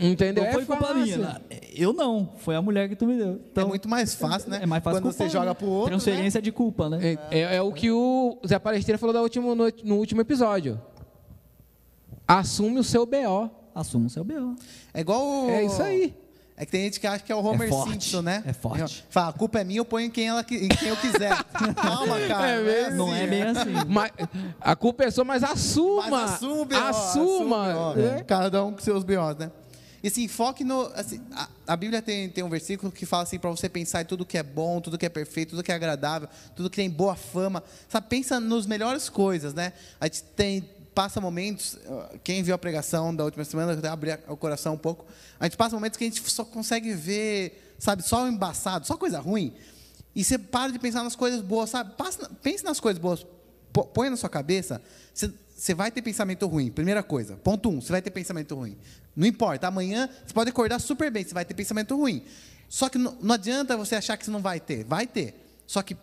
Entendeu? 0.00 0.44
Não 0.44 0.52
foi 0.52 0.62
é 0.62 0.66
culpa 0.66 0.82
fácil. 0.86 1.02
minha. 1.02 1.18
né? 1.18 1.36
Eu 1.74 1.92
não, 1.92 2.32
foi 2.38 2.56
a 2.56 2.62
mulher 2.62 2.88
que 2.88 2.96
tu 2.96 3.06
me 3.06 3.16
deu. 3.16 3.40
Então, 3.52 3.64
é 3.64 3.66
muito 3.68 3.88
mais 3.88 4.14
fácil, 4.14 4.48
né? 4.50 4.60
É 4.62 4.66
mais 4.66 4.82
fácil 4.82 5.00
Quando 5.02 5.12
você 5.12 5.18
culpar, 5.24 5.32
joga 5.32 5.46
né? 5.50 5.54
pro 5.54 5.66
outro, 5.68 5.84
né? 5.96 6.02
Transferência 6.02 6.40
de 6.42 6.50
culpa, 6.50 6.88
né? 6.88 7.18
É, 7.30 7.38
é- 7.38 7.56
é 7.56 7.62
o 7.62 7.72
que 7.72 7.90
o 7.90 8.38
Zé 8.46 8.58
Palestina 8.58 8.96
falou 8.98 9.12
da 9.12 9.20
última 9.22 9.54
noite, 9.54 9.84
no 9.86 9.96
último 9.96 10.20
episódio. 10.22 10.80
Assume 12.26 12.78
o 12.78 12.84
seu 12.84 13.04
BO. 13.04 13.50
Assuma 13.74 14.06
o 14.06 14.10
seu 14.10 14.24
B.O. 14.24 14.56
É 14.92 15.00
igual. 15.00 15.20
o- 15.46 15.50
É 15.50 15.64
isso 15.64 15.82
aí. 15.82 16.14
É 16.56 16.66
que 16.66 16.72
tem 16.72 16.82
gente 16.82 17.00
que 17.00 17.06
acha 17.06 17.24
que 17.24 17.32
é 17.32 17.34
o 17.34 17.42
Homer 17.42 17.68
É 17.68 17.70
forte, 17.70 17.92
Simpson, 17.92 18.20
né? 18.20 18.42
é 18.46 18.52
forte. 18.52 19.02
Fala, 19.08 19.28
a 19.30 19.32
culpa 19.32 19.60
é 19.60 19.64
minha, 19.64 19.78
eu 19.80 19.84
ponho 19.84 20.06
em 20.08 20.10
quem, 20.10 20.28
ela, 20.28 20.42
em 20.42 20.68
quem 20.68 20.88
eu 20.88 20.96
quiser. 20.98 21.32
Calma, 21.74 22.18
cara. 22.28 22.46
É 22.48 22.62
mesmo? 22.62 22.96
Não 22.98 23.14
é 23.14 23.26
bem 23.26 23.42
assim. 23.44 23.70
Mas, 23.88 24.12
a 24.60 24.76
culpa 24.76 25.04
é 25.04 25.10
sua, 25.10 25.24
mas 25.24 25.42
assuma. 25.42 26.10
Mas 26.10 26.32
assume, 26.34 26.64
B.O., 26.66 26.78
Assuma. 26.84 27.90
assume, 27.90 28.02
É. 28.04 28.22
Cada 28.24 28.62
um 28.62 28.72
com 28.72 28.78
seus 28.80 29.02
B.O.s, 29.04 29.38
né? 29.40 29.50
E 30.02 30.08
assim, 30.08 30.26
foque 30.28 30.64
no. 30.64 30.82
assim, 30.94 31.20
a, 31.32 31.48
a 31.66 31.76
Bíblia 31.76 32.00
tem, 32.00 32.28
tem 32.28 32.42
um 32.42 32.48
versículo 32.48 32.90
que 32.90 33.04
fala 33.04 33.24
assim 33.24 33.38
para 33.38 33.50
você 33.50 33.68
pensar 33.68 34.00
em 34.02 34.04
tudo 34.04 34.24
que 34.24 34.38
é 34.38 34.42
bom, 34.42 34.80
tudo 34.80 34.96
que 34.96 35.04
é 35.04 35.08
perfeito, 35.08 35.50
tudo 35.50 35.62
que 35.62 35.70
é 35.70 35.74
agradável, 35.74 36.28
tudo 36.56 36.70
que 36.70 36.76
tem 36.76 36.88
boa 36.88 37.14
fama. 37.14 37.62
Sabe, 37.88 38.06
pensa 38.08 38.40
nos 38.40 38.66
melhores 38.66 39.08
coisas, 39.08 39.52
né? 39.52 39.72
A 40.00 40.06
gente 40.06 40.22
tem, 40.22 40.62
passa 40.94 41.20
momentos. 41.20 41.78
Quem 42.24 42.42
viu 42.42 42.54
a 42.54 42.58
pregação 42.58 43.14
da 43.14 43.24
última 43.24 43.44
semana, 43.44 43.72
eu 43.72 43.78
até 43.78 43.88
abri 43.88 44.10
o 44.28 44.36
coração 44.36 44.74
um 44.74 44.78
pouco. 44.78 45.04
A 45.38 45.44
gente 45.44 45.56
passa 45.56 45.74
momentos 45.74 45.98
que 45.98 46.04
a 46.04 46.06
gente 46.06 46.22
só 46.30 46.44
consegue 46.44 46.94
ver, 46.94 47.74
sabe, 47.78 48.02
só 48.02 48.26
embaçado, 48.26 48.86
só 48.86 48.96
coisa 48.96 49.20
ruim. 49.20 49.54
E 50.14 50.24
você 50.24 50.38
para 50.38 50.72
de 50.72 50.78
pensar 50.78 51.04
nas 51.04 51.14
coisas 51.14 51.40
boas, 51.40 51.70
sabe? 51.70 51.94
Passa, 51.96 52.30
pense 52.42 52.64
nas 52.64 52.80
coisas 52.80 53.00
boas. 53.00 53.24
Põe 53.94 54.10
na 54.10 54.16
sua 54.16 54.28
cabeça. 54.28 54.82
Você, 55.14 55.32
você 55.60 55.74
vai 55.74 55.90
ter 55.90 56.00
pensamento 56.00 56.46
ruim. 56.46 56.70
Primeira 56.70 57.02
coisa. 57.02 57.36
Ponto 57.36 57.68
um, 57.68 57.82
você 57.82 57.92
vai 57.92 58.00
ter 58.00 58.10
pensamento 58.10 58.54
ruim. 58.54 58.78
Não 59.14 59.26
importa. 59.26 59.66
Amanhã 59.66 60.08
você 60.26 60.32
pode 60.32 60.48
acordar 60.48 60.78
super 60.78 61.10
bem, 61.10 61.22
você 61.22 61.34
vai 61.34 61.44
ter 61.44 61.52
pensamento 61.52 61.94
ruim. 61.94 62.22
Só 62.66 62.88
que 62.88 62.96
não, 62.96 63.14
adianta 63.30 63.76
você 63.76 63.94
achar 63.94 64.16
que 64.16 64.24
você 64.24 64.30
não 64.30 64.40
vai 64.40 64.58
ter. 64.58 64.84
Vai 64.84 65.06
ter. 65.06 65.34
Só 65.66 65.82
que 65.82 65.94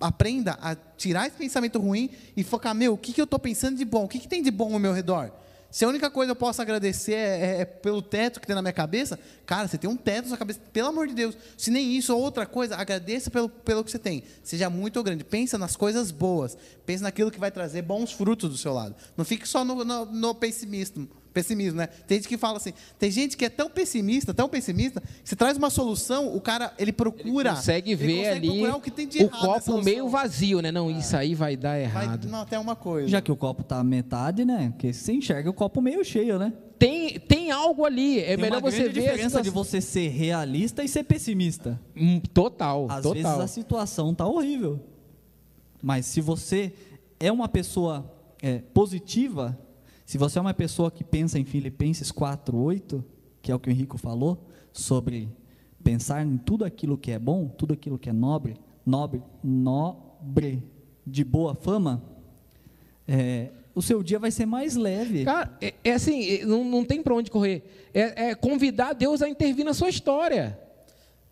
aprenda 0.00 0.52
a 0.62 0.74
tirar 0.96 1.26
esse 1.26 1.36
pensamento 1.36 1.78
ruim 1.78 2.08
e 2.34 2.42
focar, 2.42 2.74
meu, 2.74 2.94
o 2.94 2.96
que, 2.96 3.12
que 3.12 3.20
eu 3.20 3.24
estou 3.24 3.38
pensando 3.38 3.76
de 3.76 3.84
bom? 3.84 4.04
O 4.04 4.08
que, 4.08 4.18
que 4.18 4.28
tem 4.28 4.42
de 4.42 4.50
bom 4.50 4.72
ao 4.72 4.78
meu 4.78 4.94
redor? 4.94 5.30
Se 5.70 5.84
a 5.84 5.88
única 5.88 6.10
coisa 6.10 6.28
que 6.28 6.32
eu 6.32 6.36
posso 6.36 6.62
agradecer 6.62 7.12
é, 7.14 7.40
é- 7.58 7.60
é 7.60 7.64
pelo 7.64 8.00
teto 8.00 8.40
que 8.40 8.46
tem 8.46 8.54
na 8.56 8.62
minha 8.62 8.72
cabeça, 8.72 9.18
cara, 9.44 9.68
você 9.68 9.76
tem 9.76 9.90
um 9.90 9.96
teto 9.96 10.22
na 10.22 10.28
sua 10.28 10.38
cabeça, 10.38 10.60
pelo 10.72 10.88
amor 10.88 11.06
de 11.08 11.14
Deus. 11.14 11.36
Se 11.56 11.70
nem 11.70 11.96
isso 11.96 12.14
ou 12.14 12.22
outra 12.22 12.46
coisa, 12.46 12.76
agradeça 12.76 13.30
pelo, 13.30 13.48
pelo 13.48 13.84
que 13.84 13.90
você 13.90 13.98
tem. 13.98 14.22
Seja 14.42 14.70
muito 14.70 15.02
grande. 15.02 15.24
Pensa 15.24 15.58
nas 15.58 15.76
coisas 15.76 16.10
boas. 16.10 16.56
Pensa 16.86 17.02
naquilo 17.04 17.30
que 17.30 17.38
vai 17.38 17.50
trazer 17.50 17.82
bons 17.82 18.12
frutos 18.12 18.48
do 18.50 18.56
seu 18.56 18.72
lado. 18.72 18.94
Não 19.16 19.24
fique 19.24 19.46
só 19.46 19.64
no, 19.64 19.84
no, 19.84 20.06
no 20.06 20.34
pessimismo. 20.34 21.08
Pessimismo, 21.36 21.76
né? 21.76 21.86
Tem 22.06 22.16
gente 22.16 22.28
que 22.28 22.38
fala 22.38 22.56
assim, 22.56 22.72
tem 22.98 23.10
gente 23.10 23.36
que 23.36 23.44
é 23.44 23.50
tão 23.50 23.68
pessimista, 23.68 24.32
tão 24.32 24.48
pessimista, 24.48 25.02
que 25.02 25.28
você 25.28 25.36
traz 25.36 25.58
uma 25.58 25.68
solução, 25.68 26.34
o 26.34 26.40
cara, 26.40 26.72
ele 26.78 26.92
procura. 26.92 27.50
Ele 27.50 27.56
consegue 27.56 27.90
ele 27.92 28.06
ver 28.06 28.16
consegue 28.16 28.36
ali 28.36 28.48
procurar 28.48 28.76
o, 28.76 28.80
que 28.80 28.90
tem 28.90 29.06
de 29.06 29.22
o 29.22 29.28
copo 29.28 29.82
meio 29.82 30.08
vazio, 30.08 30.62
né? 30.62 30.72
Não, 30.72 30.90
isso 30.90 31.14
aí 31.14 31.34
vai 31.34 31.54
dar 31.54 31.72
Vai 31.72 31.82
errado. 31.82 32.26
não, 32.26 32.40
até 32.40 32.58
uma 32.58 32.74
coisa. 32.74 33.06
Já 33.06 33.20
que 33.20 33.30
o 33.30 33.36
copo 33.36 33.62
tá 33.62 33.84
metade, 33.84 34.46
né? 34.46 34.72
Que 34.78 34.94
você 34.94 35.12
enxerga 35.12 35.50
o 35.50 35.52
copo 35.52 35.82
meio 35.82 36.02
cheio, 36.02 36.38
né? 36.38 36.54
Tem, 36.78 37.18
tem 37.20 37.50
algo 37.50 37.84
ali. 37.84 38.20
É 38.20 38.28
Tem 38.28 38.36
melhor 38.38 38.62
você 38.62 38.88
ver 38.88 38.88
a 38.88 38.92
diferença 38.92 39.42
de 39.42 39.50
você 39.50 39.80
ser 39.82 40.08
realista 40.08 40.82
e 40.82 40.88
ser 40.88 41.04
pessimista. 41.04 41.78
Hum, 41.94 42.18
Total, 42.32 42.86
Às 42.88 43.02
total. 43.02 43.12
vezes 43.12 43.40
a 43.40 43.46
situação 43.46 44.14
tá 44.14 44.26
horrível. 44.26 44.80
Mas 45.82 46.06
se 46.06 46.22
você 46.22 46.72
é 47.20 47.30
uma 47.30 47.48
pessoa 47.48 48.10
é, 48.42 48.58
positiva, 48.72 49.58
se 50.06 50.16
você 50.16 50.38
é 50.38 50.40
uma 50.40 50.54
pessoa 50.54 50.90
que 50.90 51.04
pensa 51.04 51.38
em 51.38 51.44
Filipenses 51.44 52.10
4:8, 52.12 53.04
que 53.42 53.50
é 53.52 53.54
o 53.54 53.58
que 53.58 53.68
o 53.68 53.72
Henrico 53.72 53.98
falou 53.98 54.46
sobre 54.72 55.28
pensar 55.84 56.24
em 56.24 56.36
tudo 56.38 56.64
aquilo 56.64 56.96
que 56.96 57.10
é 57.10 57.18
bom, 57.18 57.48
tudo 57.48 57.74
aquilo 57.74 57.98
que 57.98 58.08
é 58.08 58.12
nobre, 58.12 58.56
nobre, 58.84 59.22
nobre, 59.42 60.62
de 61.06 61.22
boa 61.24 61.54
fama, 61.54 62.02
é, 63.06 63.50
o 63.74 63.82
seu 63.82 64.02
dia 64.02 64.18
vai 64.18 64.30
ser 64.30 64.46
mais 64.46 64.74
leve. 64.74 65.24
Cara, 65.24 65.56
é, 65.60 65.74
é 65.84 65.92
assim, 65.92 66.24
é, 66.28 66.44
não, 66.46 66.64
não 66.64 66.84
tem 66.84 67.02
para 67.02 67.14
onde 67.14 67.30
correr. 67.30 67.62
É, 67.94 68.28
é 68.30 68.34
convidar 68.34 68.92
Deus 68.94 69.22
a 69.22 69.28
intervir 69.28 69.64
na 69.64 69.74
sua 69.74 69.88
história. 69.88 70.58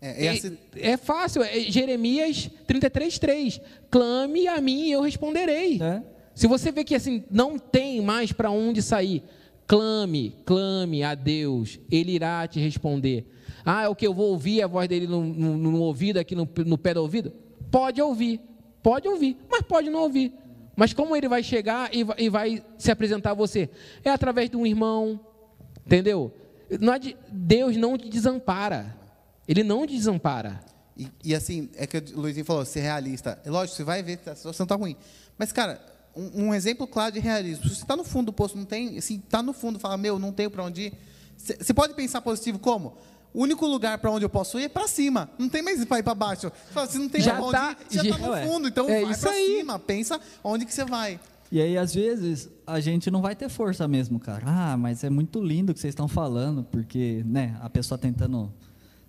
É, 0.01 0.25
É, 0.25 0.27
essa- 0.27 0.57
é 0.75 0.97
fácil, 0.97 1.41
é 1.43 1.59
Jeremias 1.61 2.49
33:3. 2.67 3.59
Clame 3.89 4.47
a 4.47 4.61
mim 4.61 4.83
e 4.87 4.91
eu 4.91 5.01
responderei. 5.01 5.79
né? 5.79 6.03
Se 6.35 6.45
você 6.47 6.71
vê 6.71 6.83
que 6.83 6.93
assim 6.93 7.23
não 7.31 7.57
tem 7.57 8.01
mais 8.01 8.31
para 8.31 8.51
onde 8.51 8.81
sair, 8.81 9.23
clame, 9.65 10.35
clame 10.45 11.01
a 11.03 11.15
Deus, 11.15 11.79
Ele 11.89 12.11
irá 12.11 12.47
te 12.47 12.59
responder. 12.59 13.25
Ah, 13.65 13.83
é 13.83 13.87
o 13.89 13.95
que 13.95 14.05
eu 14.05 14.13
vou 14.13 14.29
ouvir 14.31 14.61
a 14.61 14.67
voz 14.67 14.87
dele 14.87 15.07
no, 15.07 15.23
no- 15.23 15.57
no 15.57 15.81
ouvido, 15.81 16.17
aqui 16.19 16.35
no, 16.35 16.47
no 16.65 16.77
pé 16.77 16.93
do 16.93 17.01
ouvido? 17.01 17.31
Pode 17.71 17.99
ouvir, 18.01 18.39
pode 18.83 19.07
ouvir, 19.07 19.37
mas 19.49 19.61
pode 19.63 19.89
não 19.89 20.01
ouvir. 20.01 20.33
Mas 20.75 20.93
como 20.93 21.15
ele 21.15 21.27
vai 21.29 21.41
chegar 21.41 21.89
e 21.95 22.03
vai, 22.03 22.15
e 22.19 22.29
vai 22.29 22.63
se 22.77 22.91
apresentar 22.91 23.31
a 23.31 23.33
você? 23.33 23.69
É 24.03 24.09
através 24.11 24.49
de 24.49 24.57
um 24.57 24.65
irmão, 24.65 25.19
entendeu? 25.85 26.31
Adi- 26.93 27.15
Deus 27.31 27.77
não 27.77 27.97
te 27.97 28.09
desampara, 28.09 28.95
Ele 29.47 29.63
não 29.63 29.87
te 29.87 29.95
desampara. 29.95 30.59
E, 30.97 31.07
e 31.23 31.35
assim, 31.35 31.69
é 31.75 31.87
que 31.87 31.97
o 31.97 32.19
Luizinho 32.19 32.45
falou, 32.45 32.65
ser 32.65 32.81
realista. 32.81 33.39
É 33.45 33.49
lógico, 33.49 33.77
você 33.77 33.83
vai 33.83 34.03
ver 34.03 34.19
a 34.27 34.35
situação 34.35 34.63
está 34.65 34.75
ruim. 34.75 34.95
Mas, 35.37 35.51
cara, 35.51 35.79
um, 36.15 36.45
um 36.47 36.53
exemplo 36.53 36.87
claro 36.87 37.11
de 37.13 37.19
realismo. 37.19 37.63
Se 37.67 37.75
você 37.75 37.81
está 37.81 37.95
no 37.95 38.03
fundo 38.03 38.27
do 38.27 38.33
poço, 38.33 38.57
não 38.57 38.65
tem, 38.65 38.97
assim, 38.97 39.21
está 39.23 39.41
no 39.43 39.53
fundo, 39.53 39.79
fala, 39.79 39.97
meu, 39.97 40.17
não 40.19 40.31
tenho 40.31 40.49
para 40.49 40.63
onde 40.63 40.83
ir. 40.83 40.93
Você 41.37 41.73
pode 41.73 41.93
pensar 41.93 42.21
positivo 42.21 42.57
como? 42.59 42.95
O 43.33 43.41
único 43.41 43.65
lugar 43.67 43.97
para 43.97 44.09
onde 44.09 44.23
eu 44.23 44.29
posso 44.29 44.57
ir 44.57 44.63
é 44.63 44.69
para 44.69 44.87
cima. 44.87 45.29
Não 45.37 45.49
tem 45.49 45.61
mais 45.61 45.83
para 45.83 45.99
ir 45.99 46.03
para 46.03 46.15
baixo. 46.15 46.43
Você 46.49 46.73
fala, 46.73 46.87
se 46.87 46.97
não 46.97 47.09
tem 47.09 47.21
Já 47.21 47.33
para 47.33 47.43
onde 47.43 47.51
tá- 47.51 47.77
ir, 47.91 47.95
já 47.95 48.03
está 48.03 48.17
no 48.17 48.29
Ué, 48.31 48.47
fundo. 48.47 48.67
Então 48.69 48.89
é 48.89 49.01
vai 49.03 49.15
para 49.17 49.33
cima. 49.33 49.77
Pensa 49.77 50.21
onde 50.41 50.65
que 50.65 50.73
você 50.73 50.85
vai. 50.85 51.19
E 51.51 51.61
aí, 51.61 51.77
às 51.77 51.93
vezes, 51.93 52.49
a 52.65 52.79
gente 52.79 53.11
não 53.11 53.21
vai 53.21 53.35
ter 53.35 53.49
força 53.49 53.87
mesmo, 53.87 54.19
cara. 54.19 54.41
Ah, 54.45 54.77
mas 54.77 55.03
é 55.03 55.09
muito 55.09 55.43
lindo 55.43 55.71
o 55.71 55.75
que 55.75 55.81
vocês 55.81 55.91
estão 55.91 56.07
falando, 56.07 56.63
porque, 56.63 57.23
né, 57.25 57.57
a 57.61 57.69
pessoa 57.69 57.97
tentando 57.97 58.51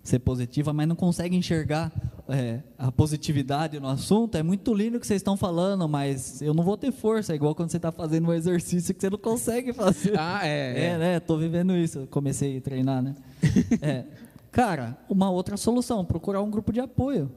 ser 0.07 0.19
positiva, 0.19 0.73
mas 0.73 0.87
não 0.87 0.95
consegue 0.95 1.35
enxergar 1.35 1.91
é, 2.27 2.61
a 2.77 2.91
positividade 2.91 3.79
no 3.79 3.87
assunto. 3.87 4.35
É 4.35 4.43
muito 4.43 4.73
lindo 4.73 4.97
o 4.97 4.99
que 4.99 5.07
vocês 5.07 5.19
estão 5.19 5.37
falando, 5.37 5.87
mas 5.87 6.41
eu 6.41 6.53
não 6.53 6.63
vou 6.63 6.77
ter 6.77 6.91
força. 6.91 7.33
É 7.33 7.35
igual 7.35 7.55
quando 7.55 7.69
você 7.69 7.77
está 7.77 7.91
fazendo 7.91 8.27
um 8.29 8.33
exercício 8.33 8.93
que 8.93 9.01
você 9.01 9.09
não 9.09 9.17
consegue 9.17 9.73
fazer. 9.73 10.17
Ah, 10.19 10.41
é, 10.43 10.79
É, 10.79 10.85
é. 10.87 10.97
né? 10.97 11.19
Tô 11.19 11.37
vivendo 11.37 11.75
isso. 11.75 11.99
Eu 11.99 12.07
Comecei 12.07 12.57
a 12.57 12.61
treinar, 12.61 13.01
né? 13.01 13.15
É. 13.81 14.05
Cara, 14.51 14.97
uma 15.09 15.29
outra 15.29 15.55
solução, 15.57 16.03
procurar 16.03 16.41
um 16.41 16.49
grupo 16.49 16.73
de 16.73 16.79
apoio. 16.79 17.29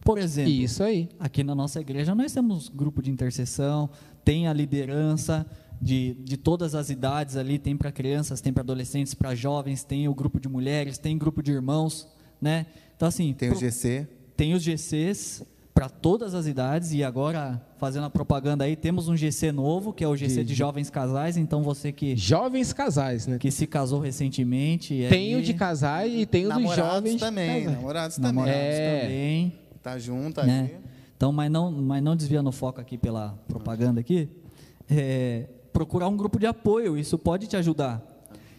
Por 0.00 0.16
exemplo, 0.16 0.52
Isso 0.52 0.82
aí. 0.82 1.08
Aqui 1.18 1.42
na 1.42 1.54
nossa 1.54 1.80
igreja 1.80 2.14
nós 2.14 2.32
temos 2.32 2.68
grupo 2.68 3.02
de 3.02 3.10
intercessão, 3.10 3.90
tem 4.24 4.46
a 4.46 4.52
liderança 4.52 5.44
de, 5.80 6.14
de 6.20 6.36
todas 6.36 6.74
as 6.74 6.90
idades 6.90 7.36
ali, 7.36 7.58
tem 7.58 7.76
para 7.76 7.92
crianças, 7.92 8.40
tem 8.40 8.52
para 8.52 8.62
adolescentes, 8.62 9.14
para 9.14 9.34
jovens, 9.34 9.84
tem 9.84 10.08
o 10.08 10.14
grupo 10.14 10.40
de 10.40 10.48
mulheres, 10.48 10.98
tem 10.98 11.18
grupo 11.18 11.42
de 11.42 11.52
irmãos, 11.52 12.08
né? 12.40 12.66
Então 12.96 13.08
assim, 13.08 13.32
Tem 13.32 13.48
o 13.48 13.52
pro- 13.52 13.60
GC. 13.60 14.06
tem 14.36 14.54
os 14.54 14.62
GCs 14.62 15.42
para 15.74 15.88
todas 15.88 16.34
as 16.34 16.46
idades 16.46 16.92
e 16.92 17.04
agora 17.04 17.64
fazendo 17.78 18.06
a 18.06 18.10
propaganda 18.10 18.64
aí, 18.64 18.74
temos 18.74 19.08
um 19.08 19.16
GC 19.16 19.52
novo, 19.52 19.92
que 19.92 20.02
é 20.02 20.08
o 20.08 20.16
GC 20.16 20.42
de, 20.42 20.46
De- 20.46 20.54
jovens 20.54 20.90
casais, 20.90 21.36
então 21.36 21.62
você 21.62 21.92
que 21.92 22.16
Jovens 22.16 22.72
casais, 22.72 23.28
né? 23.28 23.38
que 23.38 23.50
se 23.52 23.64
casou 23.66 24.00
recentemente, 24.00 25.06
Tem 25.08 25.34
aí, 25.34 25.40
o 25.40 25.42
de 25.44 25.54
casais 25.54 26.12
e 26.12 26.26
tem 26.26 26.46
o 26.46 26.48
dos 26.48 26.56
Namorados 26.58 26.92
jovens 26.94 27.20
também. 27.20 27.46
casais. 27.62 27.76
Namorados 27.76 28.16
também. 28.16 28.32
namorados 28.32 28.60
É. 28.60 29.00
também, 29.02 29.52
Tá 29.80 29.96
junto 29.98 30.42
né? 30.42 30.60
ali. 30.60 30.76
Então, 31.16 31.30
mas 31.32 31.50
não, 31.50 31.70
mas 31.70 32.02
não 32.02 32.16
desviando 32.16 32.48
o 32.48 32.52
foco 32.52 32.80
aqui 32.80 32.98
pela 32.98 33.38
propaganda 33.46 34.00
aqui, 34.00 34.28
é, 34.90 35.46
procurar 35.72 36.08
um 36.08 36.16
grupo 36.16 36.38
de 36.40 36.46
apoio, 36.46 36.96
isso 36.98 37.16
pode 37.16 37.46
te 37.46 37.56
ajudar. 37.56 38.02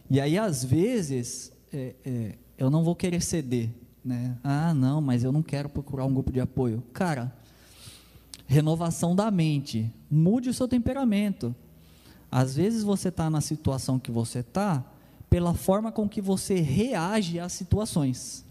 E 0.10 0.20
aí, 0.22 0.38
às 0.38 0.64
vezes, 0.64 1.52
é, 1.74 1.96
é, 2.06 2.32
eu 2.60 2.70
não 2.70 2.84
vou 2.84 2.94
querer 2.94 3.22
ceder, 3.22 3.70
né? 4.04 4.38
Ah, 4.44 4.74
não, 4.74 5.00
mas 5.00 5.24
eu 5.24 5.32
não 5.32 5.42
quero 5.42 5.70
procurar 5.70 6.06
um 6.06 6.14
grupo 6.14 6.30
de 6.30 6.42
apoio. 6.42 6.84
Cara, 6.92 7.34
renovação 8.46 9.16
da 9.16 9.32
mente, 9.32 9.90
mude 10.12 10.50
o 10.50 10.54
seu 10.54 10.68
temperamento. 10.68 11.56
Às 12.30 12.58
vezes 12.58 12.84
você 12.84 13.08
está 13.08 13.30
na 13.30 13.40
situação 13.40 13.98
que 13.98 14.12
você 14.12 14.40
está 14.40 14.84
pela 15.30 15.54
forma 15.54 15.90
com 15.90 16.10
que 16.10 16.22
você 16.22 16.60
reage 16.60 17.40
às 17.40 17.54
situações. 17.54 18.44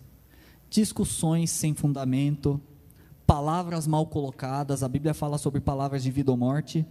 Discussões 0.70 1.50
sem 1.50 1.74
fundamento, 1.74 2.58
palavras 3.26 3.86
mal 3.86 4.06
colocadas, 4.06 4.82
a 4.82 4.88
Bíblia 4.88 5.12
fala 5.12 5.36
sobre 5.36 5.60
palavras 5.60 6.02
de 6.02 6.10
vida 6.10 6.30
ou 6.30 6.36
morte. 6.36 6.86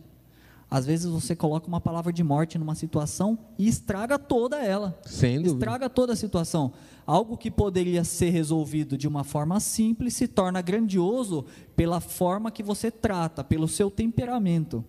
Às 0.69 0.85
vezes 0.85 1.05
você 1.05 1.33
coloca 1.33 1.67
uma 1.67 1.79
palavra 1.79 2.11
de 2.11 2.21
morte 2.23 2.57
numa 2.57 2.75
situação 2.75 3.39
e 3.57 3.67
estraga 3.67 4.19
toda 4.19 4.57
ela. 4.57 4.99
Sem 5.05 5.37
dúvida. 5.37 5.55
Estraga 5.55 5.89
toda 5.89 6.11
a 6.11 6.15
situação. 6.15 6.73
Algo 7.05 7.37
que 7.37 7.49
poderia 7.49 8.03
ser 8.03 8.31
resolvido 8.31 8.97
de 8.97 9.07
uma 9.07 9.23
forma 9.23 9.61
simples 9.61 10.13
se 10.13 10.27
torna 10.27 10.61
grandioso 10.61 11.45
pela 11.73 12.01
forma 12.01 12.51
que 12.51 12.61
você 12.61 12.91
trata, 12.91 13.45
pelo 13.45 13.67
seu 13.67 13.89
temperamento. 13.89 14.83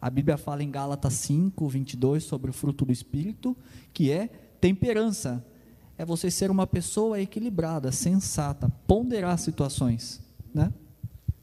A 0.00 0.10
Bíblia 0.10 0.36
fala 0.36 0.64
em 0.64 0.70
Gálatas 0.70 1.12
5, 1.14 1.68
22 1.68 2.24
sobre 2.24 2.50
o 2.50 2.54
fruto 2.54 2.84
do 2.84 2.92
Espírito, 2.92 3.56
que 3.92 4.10
é 4.10 4.28
temperança. 4.60 5.44
É 5.96 6.04
você 6.04 6.28
ser 6.28 6.50
uma 6.50 6.66
pessoa 6.66 7.20
equilibrada, 7.20 7.92
sensata, 7.92 8.68
ponderar 8.86 9.38
situações. 9.38 10.20
Né? 10.52 10.72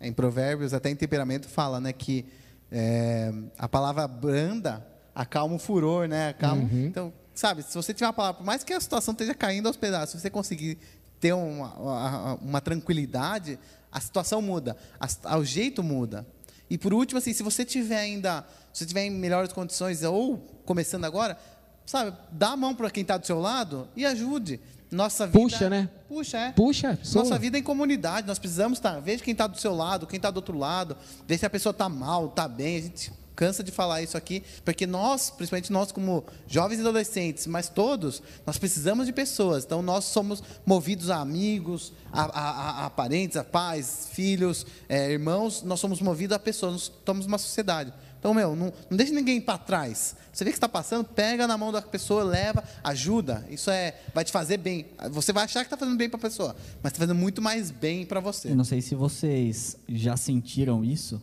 Em 0.01 0.11
Provérbios, 0.11 0.73
até 0.73 0.89
em 0.89 0.95
temperamento, 0.95 1.47
fala 1.47 1.79
né, 1.79 1.93
que 1.93 2.25
é, 2.72 3.32
a 3.57 3.68
palavra 3.68 4.07
branda 4.07 4.86
acalma 5.15 5.55
o 5.55 5.59
furor, 5.59 6.07
né? 6.07 6.30
Acalma, 6.30 6.63
Então, 6.88 7.13
sabe, 7.34 7.63
se 7.63 7.74
você 7.76 7.93
tiver 7.93 8.07
uma 8.07 8.13
palavra, 8.13 8.39
por 8.39 8.45
mais 8.45 8.63
que 8.63 8.74
a 8.74 8.80
situação 8.82 9.11
esteja 9.13 9.34
caindo 9.34 9.68
aos 9.68 9.78
pedaços, 9.78 10.11
se 10.15 10.22
você 10.22 10.30
conseguir 10.30 10.78
ter 11.20 11.34
uma, 11.34 11.74
uma, 11.76 12.34
uma 12.36 12.61
tranquilidade, 12.61 13.57
a 13.91 13.99
situação 13.99 14.41
muda, 14.41 14.76
a- 14.99 15.38
o 15.38 15.43
jeito 15.45 15.82
muda. 15.82 16.26
E 16.70 16.78
por 16.78 16.93
último, 16.93 17.18
assim, 17.18 17.34
se 17.34 17.41
você 17.41 17.63
tiver 17.63 17.97
ainda, 17.97 18.45
se 18.74 18.80
você 18.80 18.86
tiver 18.86 19.05
em 19.05 19.09
melhores 19.11 19.53
condições 19.53 20.03
ou 20.03 20.38
começando 20.65 21.05
agora, 21.05 21.38
sabe, 21.86 22.15
dá 22.32 22.49
a 22.49 22.57
mão 22.57 22.76
para 22.76 22.91
quem 22.91 23.01
está 23.01 23.18
do 23.18 23.26
seu 23.26 23.39
lado 23.39 23.88
e 23.95 24.05
ajude. 24.05 24.59
Nossa 24.89 25.27
vida, 25.27 25.39
Puxa, 25.39 25.69
né? 25.69 25.89
Puxa, 26.07 26.38
é. 26.38 26.51
Puxa, 26.53 26.95
pessoa. 26.97 27.23
Nossa 27.25 27.38
vida 27.38 27.57
é 27.57 27.59
em 27.59 27.63
comunidade, 27.63 28.25
nós 28.25 28.39
precisamos 28.39 28.77
estar. 28.79 28.99
Veja 29.01 29.23
quem 29.23 29.33
está 29.33 29.45
do 29.47 29.59
seu 29.59 29.75
lado, 29.75 30.07
quem 30.07 30.17
está 30.17 30.31
do 30.31 30.38
outro 30.38 30.57
lado, 30.57 30.95
ver 31.27 31.38
se 31.38 31.45
a 31.45 31.49
pessoa 31.49 31.71
está 31.71 31.89
mal, 31.89 32.27
está 32.27 32.47
bem. 32.47 32.77
A 32.77 32.81
gente 32.81 33.11
cansa 33.35 33.63
de 33.63 33.71
falar 33.71 34.01
isso 34.01 34.17
aqui, 34.17 34.41
porque 34.65 34.88
nós, 34.88 35.29
principalmente 35.29 35.71
nós 35.71 35.91
como 35.91 36.25
jovens 36.47 36.77
e 36.79 36.81
adolescentes, 36.81 37.45
mas 37.45 37.69
todos, 37.69 38.23
nós 38.47 38.57
precisamos 38.57 39.05
de 39.05 39.13
pessoas. 39.13 39.63
Então 39.63 39.81
nós 39.83 40.05
somos 40.05 40.41
movidos 40.65 41.09
a 41.11 41.17
amigos, 41.17 41.93
a, 42.11 42.23
a- 42.23 42.85
a- 42.85 42.89
parentes, 42.89 43.38
a 43.38 43.43
pais, 43.43 44.07
filhos, 44.11 44.65
eh, 44.89 45.11
irmãos. 45.11 45.61
Nós 45.61 45.79
somos 45.79 46.01
movidos 46.01 46.35
a 46.35 46.39
pessoas. 46.39 46.71
Nós 46.73 46.81
estamos 46.83 47.25
uma 47.27 47.38
sociedade. 47.38 47.93
Então, 48.28 48.34
meu, 48.34 48.57
não, 48.57 48.73
não 48.89 48.97
deixe 48.97 49.13
ninguém 49.13 49.39
para 49.39 49.57
trás. 49.57 50.13
Você 50.34 50.43
vê 50.43 50.49
que 50.49 50.57
está 50.57 50.67
passando, 50.67 51.05
pega 51.05 51.47
na 51.47 51.57
mão 51.57 51.71
da 51.71 51.82
pessoa, 51.82 52.25
leva, 52.25 52.61
ajuda. 52.84 53.47
Isso 53.49 53.71
é, 53.71 53.95
vai 54.13 54.25
te 54.25 54.34
fazer 54.34 54.57
bem. 54.57 54.86
Você 55.11 55.32
vai 55.32 55.45
achar 55.45 55.61
que 55.61 55.67
está 55.67 55.78
fazendo 55.78 55.97
bem 55.97 56.09
para 56.09 56.17
a 56.17 56.21
pessoa, 56.21 56.53
mas 56.84 56.91
está 56.91 57.05
fazendo 57.05 57.17
muito 57.17 57.41
mais 57.41 57.71
bem 57.71 58.05
para 58.05 58.19
você. 58.19 58.51
Eu 58.51 58.55
não 58.57 58.65
sei 58.65 58.82
se 58.82 58.95
vocês 58.95 59.78
já 59.88 60.17
sentiram 60.17 60.84
isso, 60.84 61.21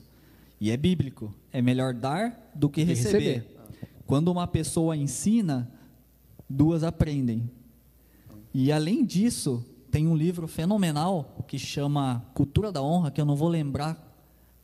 e 0.59 0.71
é 0.71 0.79
bíblico. 0.79 1.35
É 1.53 1.61
melhor 1.61 1.93
dar 1.93 2.51
do 2.55 2.71
que 2.71 2.83
receber. 2.83 3.19
receber. 3.19 3.57
Quando 4.07 4.29
uma 4.29 4.47
pessoa 4.47 4.97
ensina, 4.97 5.71
duas 6.49 6.83
aprendem. 6.83 7.51
E 8.55 8.73
além 8.73 9.05
disso, 9.05 9.63
tem 9.91 10.07
um 10.07 10.17
livro 10.17 10.49
fenomenal 10.49 11.45
que 11.47 11.59
chama 11.59 12.25
Cultura 12.33 12.73
da 12.73 12.81
Honra, 12.83 13.11
que 13.11 13.21
eu 13.21 13.27
não 13.27 13.37
vou 13.37 13.51
lembrar 13.51 14.14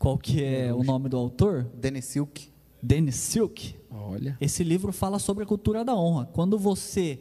qual 0.01 0.16
que 0.16 0.42
é 0.42 0.72
o 0.72 0.82
nome 0.82 1.11
do 1.11 1.16
autor. 1.18 1.70
Dennis 1.74 2.07
Silk. 2.07 2.51
Dennis 2.82 3.16
Silk. 3.16 3.76
Olha. 3.90 4.34
Esse 4.40 4.64
livro 4.64 4.92
fala 4.92 5.18
sobre 5.18 5.44
a 5.44 5.46
cultura 5.46 5.84
da 5.84 5.94
honra. 5.94 6.24
Quando 6.32 6.59
você 6.59 7.20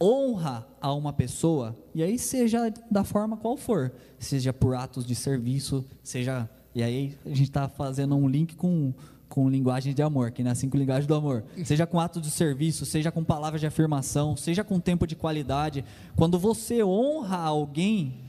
honra 0.00 0.64
a 0.80 0.94
uma 0.94 1.12
pessoa, 1.12 1.76
e 1.92 2.04
aí 2.04 2.16
seja 2.16 2.72
da 2.88 3.02
forma 3.02 3.36
qual 3.36 3.56
for, 3.56 3.92
seja 4.16 4.52
por 4.52 4.76
atos 4.76 5.04
de 5.04 5.16
serviço, 5.16 5.84
seja. 6.04 6.48
E 6.72 6.84
aí 6.84 7.18
a 7.26 7.30
gente 7.30 7.48
está 7.48 7.68
fazendo 7.68 8.14
um 8.14 8.28
link 8.28 8.54
com, 8.54 8.94
com 9.28 9.50
linguagem 9.50 9.92
de 9.92 10.00
amor, 10.00 10.30
que 10.30 10.40
é 10.40 10.54
cinco 10.54 10.76
linguagens 10.76 11.08
do 11.08 11.16
amor. 11.16 11.42
Seja 11.64 11.84
com 11.84 11.98
atos 11.98 12.22
de 12.22 12.30
serviço, 12.30 12.86
seja 12.86 13.10
com 13.10 13.24
palavras 13.24 13.60
de 13.60 13.66
afirmação, 13.66 14.36
seja 14.36 14.62
com 14.62 14.78
tempo 14.78 15.04
de 15.04 15.16
qualidade. 15.16 15.84
Quando 16.14 16.38
você 16.38 16.82
honra 16.82 17.38
alguém, 17.38 18.20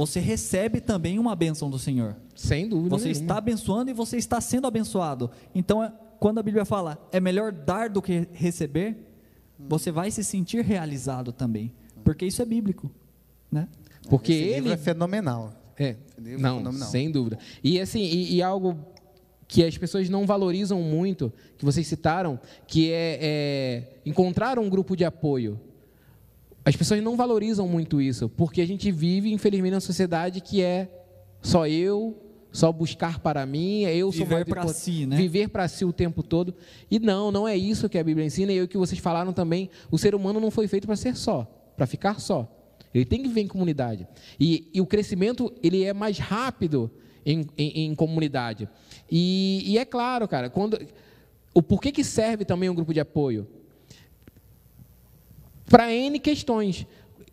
você 0.00 0.18
recebe 0.18 0.80
também 0.80 1.18
uma 1.18 1.36
bênção 1.36 1.68
do 1.68 1.78
Senhor. 1.78 2.16
Sem 2.34 2.66
dúvida. 2.66 2.96
Você 2.96 3.08
nenhuma. 3.08 3.22
está 3.22 3.36
abençoando 3.36 3.90
e 3.90 3.92
você 3.92 4.16
está 4.16 4.40
sendo 4.40 4.66
abençoado. 4.66 5.30
Então, 5.54 5.84
é- 5.84 5.92
quando 6.18 6.38
a 6.38 6.42
Bíblia 6.42 6.64
fala 6.64 6.98
é 7.12 7.20
melhor 7.20 7.52
dar 7.52 7.90
do 7.90 8.00
que 8.00 8.26
receber, 8.32 8.96
você 9.58 9.90
vai 9.92 10.10
se 10.10 10.24
sentir 10.24 10.64
realizado 10.64 11.32
também, 11.32 11.70
porque 12.02 12.24
isso 12.24 12.40
é 12.40 12.46
bíblico, 12.46 12.90
né? 13.52 13.68
Porque 14.08 14.32
Esse 14.32 14.42
ele. 14.42 14.54
livro 14.60 14.72
é 14.72 14.76
fenomenal. 14.78 15.52
É, 15.78 15.96
livro 16.18 16.40
não, 16.40 16.58
fenomenal. 16.58 16.88
sem 16.88 17.10
dúvida. 17.10 17.38
E 17.62 17.78
assim, 17.78 18.00
e, 18.00 18.36
e 18.36 18.42
algo 18.42 18.78
que 19.46 19.62
as 19.62 19.76
pessoas 19.76 20.08
não 20.08 20.24
valorizam 20.26 20.80
muito, 20.80 21.30
que 21.58 21.64
vocês 21.64 21.86
citaram, 21.86 22.40
que 22.66 22.90
é, 22.90 23.18
é 23.20 24.00
encontrar 24.06 24.58
um 24.58 24.70
grupo 24.70 24.96
de 24.96 25.04
apoio. 25.04 25.60
As 26.64 26.76
pessoas 26.76 27.02
não 27.02 27.16
valorizam 27.16 27.66
muito 27.66 28.00
isso, 28.00 28.28
porque 28.28 28.60
a 28.60 28.66
gente 28.66 28.90
vive, 28.90 29.32
infelizmente, 29.32 29.72
numa 29.72 29.80
sociedade 29.80 30.40
que 30.40 30.62
é 30.62 30.88
só 31.40 31.66
eu, 31.66 32.16
só 32.52 32.70
buscar 32.70 33.18
para 33.20 33.46
mim, 33.46 33.84
é 33.84 33.96
eu 33.96 34.12
sou 34.12 34.26
Viver 34.26 34.40
import- 34.62 34.76
si, 34.76 35.06
né? 35.06 35.16
Viver 35.16 35.48
para 35.48 35.66
si 35.68 35.84
o 35.84 35.92
tempo 35.92 36.22
todo. 36.22 36.54
E 36.90 36.98
não, 36.98 37.30
não 37.30 37.48
é 37.48 37.56
isso 37.56 37.88
que 37.88 37.96
a 37.98 38.04
Bíblia 38.04 38.26
ensina, 38.26 38.52
e 38.52 38.60
o 38.60 38.68
que 38.68 38.76
vocês 38.76 39.00
falaram 39.00 39.32
também, 39.32 39.70
o 39.90 39.96
ser 39.96 40.14
humano 40.14 40.38
não 40.40 40.50
foi 40.50 40.68
feito 40.68 40.86
para 40.86 40.96
ser 40.96 41.16
só, 41.16 41.44
para 41.76 41.86
ficar 41.86 42.20
só. 42.20 42.46
Ele 42.92 43.04
tem 43.04 43.22
que 43.22 43.28
viver 43.28 43.42
em 43.42 43.46
comunidade. 43.46 44.06
E, 44.38 44.68
e 44.74 44.80
o 44.80 44.86
crescimento, 44.86 45.52
ele 45.62 45.84
é 45.84 45.94
mais 45.94 46.18
rápido 46.18 46.90
em, 47.24 47.46
em- 47.56 47.86
em 47.86 47.94
comunidade. 47.94 48.68
E, 49.10 49.62
e 49.64 49.78
é 49.78 49.84
claro, 49.84 50.26
cara, 50.28 50.50
quando, 50.50 50.78
o 51.54 51.62
porquê 51.62 51.90
que 51.92 52.02
serve 52.04 52.44
também 52.44 52.68
um 52.68 52.74
grupo 52.74 52.92
de 52.92 53.00
apoio? 53.00 53.46
Para 55.70 55.94
N 55.94 56.18
questões. 56.18 56.84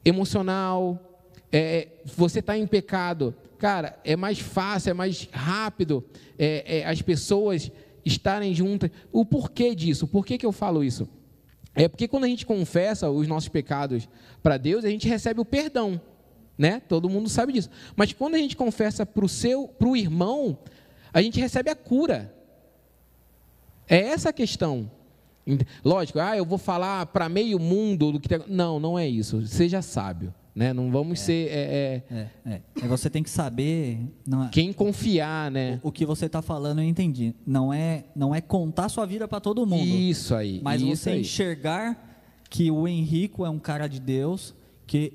Emocional, 0.05 1.25
é, 1.51 1.88
você 2.05 2.38
está 2.38 2.55
em 2.55 2.67
pecado. 2.67 3.35
Cara, 3.57 3.99
é 4.05 4.15
mais 4.15 4.38
fácil, 4.38 4.91
é 4.91 4.93
mais 4.93 5.27
rápido 5.33 6.05
é, 6.38 6.77
é, 6.77 6.85
as 6.85 7.01
pessoas 7.01 7.71
estarem 8.05 8.53
juntas. 8.53 8.91
O 9.11 9.25
porquê 9.25 9.73
disso? 9.73 10.07
Por 10.07 10.23
que, 10.23 10.38
que 10.38 10.45
eu 10.45 10.51
falo 10.51 10.83
isso? 10.83 11.09
É 11.73 11.88
porque 11.88 12.07
quando 12.07 12.25
a 12.25 12.27
gente 12.27 12.45
confessa 12.45 13.09
os 13.09 13.27
nossos 13.27 13.49
pecados 13.49 14.07
para 14.43 14.57
Deus, 14.57 14.85
a 14.85 14.89
gente 14.89 15.07
recebe 15.07 15.41
o 15.41 15.45
perdão, 15.45 15.99
né? 16.55 16.79
Todo 16.88 17.09
mundo 17.09 17.27
sabe 17.29 17.53
disso. 17.53 17.71
Mas 17.95 18.13
quando 18.13 18.35
a 18.35 18.39
gente 18.39 18.55
confessa 18.55 19.03
para 19.03 19.25
o 19.25 19.29
seu, 19.29 19.67
para 19.67 19.88
o 19.88 19.97
irmão, 19.97 20.59
a 21.11 21.23
gente 21.23 21.39
recebe 21.39 21.71
a 21.71 21.75
cura. 21.75 22.31
É 23.88 23.97
essa 23.97 24.29
a 24.29 24.33
questão. 24.33 24.91
Lógico, 25.83 26.19
ah, 26.19 26.35
eu 26.35 26.45
vou 26.45 26.57
falar 26.57 27.05
para 27.07 27.29
meio 27.29 27.59
mundo 27.59 28.11
do 28.11 28.19
que 28.19 28.27
tem... 28.27 28.39
não, 28.47 28.79
não 28.79 28.97
é 28.99 29.07
isso. 29.07 29.45
Seja 29.47 29.81
sábio, 29.81 30.33
né? 30.53 30.73
Não 30.73 30.91
vamos 30.91 31.19
ser 31.19 31.49
é, 31.49 32.03
é, 32.11 32.29
É, 32.45 32.51
é. 32.53 32.61
E 32.83 32.87
você 32.87 33.09
tem 33.09 33.23
que 33.23 33.29
saber, 33.29 33.99
é- 34.27 34.49
quem 34.51 34.73
confiar, 34.73 35.49
né? 35.51 35.79
o 35.83 35.91
que 35.91 36.05
você 36.05 36.25
está 36.25 36.41
falando, 36.41 36.79
eu 36.79 36.85
entendi. 36.85 37.33
Não 37.45 37.73
é, 37.73 38.05
não 38.15 38.33
é 38.33 38.41
contar 38.41 38.89
sua 38.89 39.05
vida 39.05 39.27
para 39.27 39.39
todo 39.39 39.65
mundo. 39.65 39.85
Isso 39.85 40.35
aí. 40.35 40.59
Mas 40.63 40.81
isso 40.81 41.03
você 41.03 41.11
aí. 41.11 41.21
enxergar 41.21 42.05
que 42.49 42.71
o 42.71 42.87
Henrico 42.87 43.45
é 43.45 43.49
um 43.49 43.59
cara 43.59 43.87
de 43.87 43.99
Deus, 43.99 44.55
que 44.85 45.13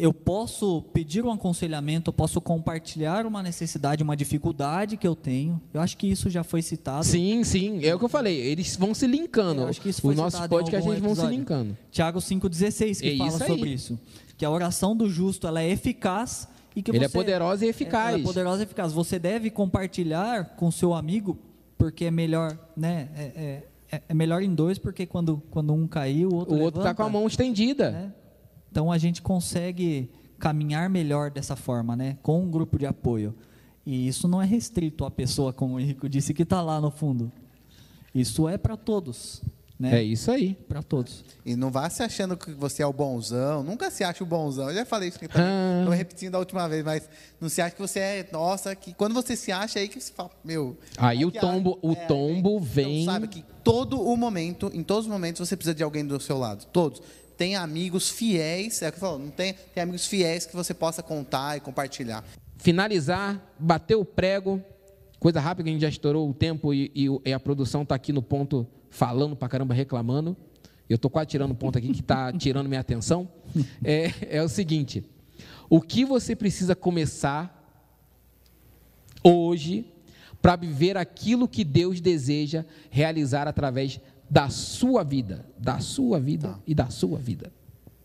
eu 0.00 0.12
posso 0.12 0.82
pedir 0.92 1.24
um 1.24 1.30
aconselhamento, 1.30 2.08
eu 2.08 2.12
posso 2.12 2.40
compartilhar 2.40 3.26
uma 3.26 3.42
necessidade, 3.42 4.02
uma 4.02 4.16
dificuldade 4.16 4.96
que 4.96 5.06
eu 5.06 5.14
tenho. 5.14 5.60
Eu 5.72 5.80
acho 5.80 5.96
que 5.96 6.06
isso 6.06 6.28
já 6.30 6.42
foi 6.42 6.62
citado. 6.62 7.04
Sim, 7.04 7.44
sim, 7.44 7.84
é 7.84 7.94
o 7.94 7.98
que 7.98 8.04
eu 8.04 8.08
falei. 8.08 8.36
Eles 8.38 8.76
vão 8.76 8.94
se 8.94 9.06
linkando. 9.06 9.62
Eu 9.62 9.68
acho 9.68 9.80
que 9.80 9.88
isso 9.88 10.00
foi 10.02 10.14
em 10.14 10.16
podcasts 10.16 10.74
algum 10.74 10.90
eles 10.92 11.02
vão 11.02 11.14
se 11.14 11.26
linkando. 11.26 11.76
Tiago 11.90 12.18
5,16 12.20 13.00
que 13.00 13.08
É 13.10 13.16
fala 13.16 13.28
isso 13.28 13.46
sobre 13.46 13.68
isso. 13.70 13.98
Que 14.36 14.44
a 14.44 14.50
oração 14.50 14.96
do 14.96 15.08
justo 15.08 15.46
ela 15.46 15.60
é 15.62 15.68
eficaz 15.70 16.48
e 16.74 16.82
que 16.82 16.90
Ele 16.90 17.04
é 17.04 17.08
você- 17.08 17.18
poderosa 17.18 17.66
e 17.66 17.68
eficaz. 17.68 18.08
Ela 18.14 18.18
é 18.18 18.22
poderosa 18.22 18.62
e 18.62 18.64
eficaz. 18.64 18.92
Você 18.92 19.18
deve 19.18 19.50
compartilhar 19.50 20.56
com 20.56 20.70
seu 20.70 20.94
amigo, 20.94 21.36
porque 21.76 22.06
é 22.06 22.10
melhor, 22.10 22.56
né? 22.76 23.08
É, 23.16 23.22
é- 23.22 23.62
é- 23.92 24.02
é 24.08 24.14
melhor 24.14 24.42
em 24.42 24.54
dois, 24.54 24.78
porque 24.78 25.04
quando, 25.04 25.42
quando 25.50 25.72
um 25.74 25.86
cair, 25.86 26.26
o 26.26 26.34
outro 26.34 26.54
O 26.54 26.60
outro 26.60 26.80
está 26.80 26.94
com 26.94 27.02
a 27.02 27.08
mão 27.08 27.26
estendida. 27.26 27.90
né? 27.90 28.12
Então 28.70 28.90
a 28.90 28.98
gente 28.98 29.20
consegue 29.20 30.10
caminhar 30.38 30.88
melhor 30.88 31.30
dessa 31.30 31.56
forma, 31.56 31.94
né? 31.94 32.16
Com 32.22 32.42
um 32.42 32.50
grupo 32.50 32.78
de 32.78 32.86
apoio. 32.86 33.34
E 33.84 34.06
isso 34.06 34.28
não 34.28 34.40
é 34.40 34.46
restrito 34.46 35.04
à 35.04 35.10
pessoa, 35.10 35.52
como 35.52 35.74
o 35.74 35.80
Henrico 35.80 36.08
disse, 36.08 36.32
que 36.34 36.42
está 36.42 36.62
lá 36.62 36.80
no 36.80 36.90
fundo. 36.90 37.30
Isso 38.14 38.48
é 38.48 38.58
para 38.58 38.76
todos, 38.76 39.42
né? 39.80 40.00
É 40.00 40.02
isso 40.02 40.30
aí. 40.30 40.54
Para 40.68 40.82
todos. 40.82 41.24
E 41.44 41.56
não 41.56 41.70
vá 41.70 41.88
se 41.88 42.02
achando 42.02 42.36
que 42.36 42.50
você 42.50 42.82
é 42.82 42.86
o 42.86 42.92
bonzão. 42.92 43.62
Nunca 43.62 43.90
se 43.90 44.04
acha 44.04 44.22
o 44.22 44.26
bonzão. 44.26 44.68
Eu 44.68 44.74
já 44.74 44.84
falei 44.84 45.08
isso 45.08 45.16
aqui 45.16 45.26
também. 45.26 45.48
Ah. 45.48 45.78
Estou 45.80 45.94
repetindo 45.94 46.32
da 46.32 46.38
última 46.38 46.68
vez, 46.68 46.84
mas 46.84 47.08
não 47.40 47.48
se 47.48 47.62
acha 47.62 47.74
que 47.74 47.80
você 47.80 47.98
é. 47.98 48.28
Nossa, 48.30 48.76
que 48.76 48.92
quando 48.92 49.14
você 49.14 49.34
se 49.34 49.50
acha 49.50 49.78
é 49.78 49.82
aí 49.82 49.88
que 49.88 49.98
você 49.98 50.12
fala, 50.12 50.30
meu. 50.44 50.76
Aí 50.98 51.24
o 51.24 51.28
aqui, 51.28 51.40
tombo, 51.40 51.78
o 51.80 51.92
é, 51.92 51.94
tombo 52.06 52.56
então, 52.56 52.60
vem. 52.60 53.04
sabe 53.06 53.26
que 53.26 53.42
todo 53.64 54.00
o 54.02 54.16
momento, 54.16 54.70
em 54.74 54.82
todos 54.82 55.06
os 55.06 55.10
momentos, 55.10 55.48
você 55.48 55.56
precisa 55.56 55.74
de 55.74 55.82
alguém 55.82 56.04
do 56.04 56.20
seu 56.20 56.36
lado. 56.36 56.66
Todos. 56.66 57.00
Tem 57.40 57.56
amigos 57.56 58.10
fiéis, 58.10 58.82
é 58.82 58.90
o 58.90 58.92
que 58.92 58.98
eu 58.98 59.00
falo, 59.00 59.18
não 59.18 59.30
tem, 59.30 59.54
tem 59.72 59.82
amigos 59.82 60.06
fiéis 60.06 60.44
que 60.44 60.54
você 60.54 60.74
possa 60.74 61.02
contar 61.02 61.56
e 61.56 61.60
compartilhar. 61.60 62.22
finalizar, 62.58 63.42
bater 63.58 63.94
o 63.94 64.04
prego, 64.04 64.62
coisa 65.18 65.40
rápida 65.40 65.64
que 65.64 65.70
a 65.70 65.72
gente 65.72 65.80
já 65.80 65.88
estourou 65.88 66.28
o 66.28 66.34
tempo 66.34 66.74
e, 66.74 66.92
e 66.94 67.06
e 67.24 67.32
a 67.32 67.40
produção 67.40 67.80
está 67.80 67.94
aqui 67.94 68.12
no 68.12 68.20
ponto 68.20 68.66
falando 68.90 69.34
pra 69.34 69.48
caramba, 69.48 69.72
reclamando. 69.72 70.36
Eu 70.86 70.96
estou 70.96 71.10
quase 71.10 71.28
tirando 71.28 71.52
o 71.52 71.54
ponto 71.54 71.78
aqui 71.78 71.88
que 71.94 72.02
está 72.02 72.30
tirando 72.36 72.68
minha 72.68 72.82
atenção. 72.82 73.26
É, 73.82 74.36
é 74.36 74.42
o 74.42 74.48
seguinte: 74.48 75.02
o 75.70 75.80
que 75.80 76.04
você 76.04 76.36
precisa 76.36 76.76
começar 76.76 77.74
hoje 79.24 79.86
para 80.42 80.56
viver 80.56 80.98
aquilo 80.98 81.48
que 81.48 81.64
Deus 81.64 82.02
deseja 82.02 82.66
realizar 82.90 83.48
através 83.48 83.98
da 84.30 84.48
sua 84.48 85.02
vida, 85.02 85.44
da 85.58 85.80
sua 85.80 86.20
vida 86.20 86.56
e 86.64 86.74
da 86.74 86.88
sua 86.88 87.18
vida. 87.18 87.52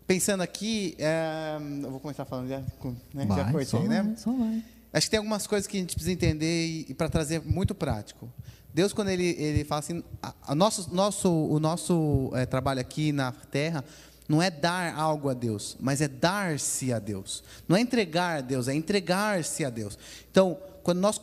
Pensando 0.06 0.42
aqui, 0.42 0.96
é, 0.98 1.56
eu 1.82 1.90
vou 1.90 2.00
começar 2.00 2.24
falando, 2.24 2.48
já, 2.48 2.58
né, 2.58 3.26
já 3.26 3.26
Vai, 3.26 3.52
cortei, 3.52 3.64
só 3.64 3.80
né? 3.82 4.02
vai, 4.02 4.16
só 4.16 4.32
vai. 4.32 4.64
Acho 4.92 5.06
que 5.06 5.10
tem 5.10 5.18
algumas 5.18 5.46
coisas 5.46 5.66
que 5.66 5.76
a 5.76 5.80
gente 5.80 5.94
precisa 5.94 6.12
entender 6.12 6.66
e, 6.66 6.86
e 6.88 6.94
para 6.94 7.08
trazer 7.08 7.40
muito 7.42 7.74
prático. 7.74 8.28
Deus, 8.72 8.92
quando 8.92 9.08
ele, 9.08 9.36
ele 9.38 9.64
fala 9.64 9.78
assim, 9.78 10.02
a, 10.22 10.34
a 10.48 10.54
nosso, 10.54 10.94
nosso, 10.94 11.30
o 11.30 11.58
nosso 11.58 12.30
eh, 12.34 12.44
trabalho 12.44 12.80
aqui 12.80 13.12
na 13.12 13.32
Terra 13.32 13.84
não 14.28 14.42
é 14.42 14.50
dar 14.50 14.94
algo 14.96 15.28
a 15.28 15.34
Deus, 15.34 15.76
mas 15.80 16.00
é 16.00 16.08
dar-se 16.08 16.92
a 16.92 16.98
Deus. 16.98 17.42
Não 17.68 17.76
é 17.76 17.80
entregar 17.80 18.38
a 18.38 18.40
Deus, 18.40 18.68
é 18.68 18.74
entregar-se 18.74 19.64
a 19.64 19.70
Deus. 19.70 19.98
Então, 20.30 20.58
quando 20.86 21.00
nós, 21.00 21.18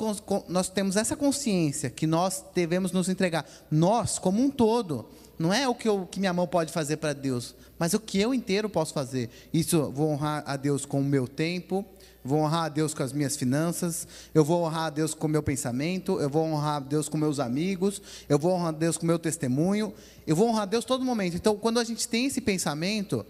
nós 0.50 0.68
temos 0.68 0.98
essa 0.98 1.16
consciência 1.16 1.90
que 1.90 2.06
nós 2.06 2.44
devemos 2.54 2.92
nos 2.92 3.08
entregar, 3.08 3.46
nós 3.72 4.20
como 4.20 4.44
um 4.44 4.50
todo, 4.50 5.06
não 5.40 5.54
é 5.54 5.66
o 5.66 5.74
que, 5.74 5.88
eu, 5.88 6.06
que 6.06 6.20
minha 6.20 6.34
mão 6.34 6.46
pode 6.46 6.70
fazer 6.70 6.98
para 6.98 7.14
Deus, 7.14 7.56
mas 7.80 7.94
o 7.94 8.00
que 8.02 8.20
eu 8.20 8.34
inteiro 8.34 8.68
posso 8.68 8.94
fazer. 8.94 9.30
Isso, 9.54 9.90
vou 9.92 10.10
honrar 10.10 10.44
a 10.46 10.58
Deus 10.58 10.86
com 10.86 11.00
o 11.00 11.06
meu 11.06 11.30
tempo, 11.30 11.86
vou 12.26 12.40
honrar 12.40 12.66
a 12.66 12.68
Deus 12.68 12.94
com 12.94 13.04
as 13.04 13.14
minhas 13.14 13.38
finanças, 13.38 14.06
eu 14.36 14.44
vou 14.44 14.66
honrar 14.66 14.88
a 14.88 14.90
Deus 14.90 15.14
com 15.14 15.28
o 15.28 15.30
meu 15.30 15.42
pensamento, 15.42 16.20
eu 16.20 16.30
vou 16.30 16.44
honrar 16.44 16.76
a 16.76 16.80
Deus 16.82 17.08
com 17.08 17.18
meus 17.18 17.40
amigos, 17.40 18.02
eu 18.28 18.38
vou 18.38 18.52
honrar 18.52 18.68
a 18.68 18.78
Deus 18.78 18.98
com 18.98 19.06
o 19.06 19.08
meu 19.08 19.18
testemunho, 19.18 19.94
eu 20.28 20.36
vou 20.36 20.50
honrar 20.50 20.64
a 20.64 20.66
Deus 20.66 20.84
todo 20.84 21.06
momento. 21.06 21.38
Então, 21.38 21.56
quando 21.56 21.80
a 21.80 21.86
gente 21.86 22.06
tem 22.06 22.26
esse 22.26 22.42
pensamento, 22.42 23.26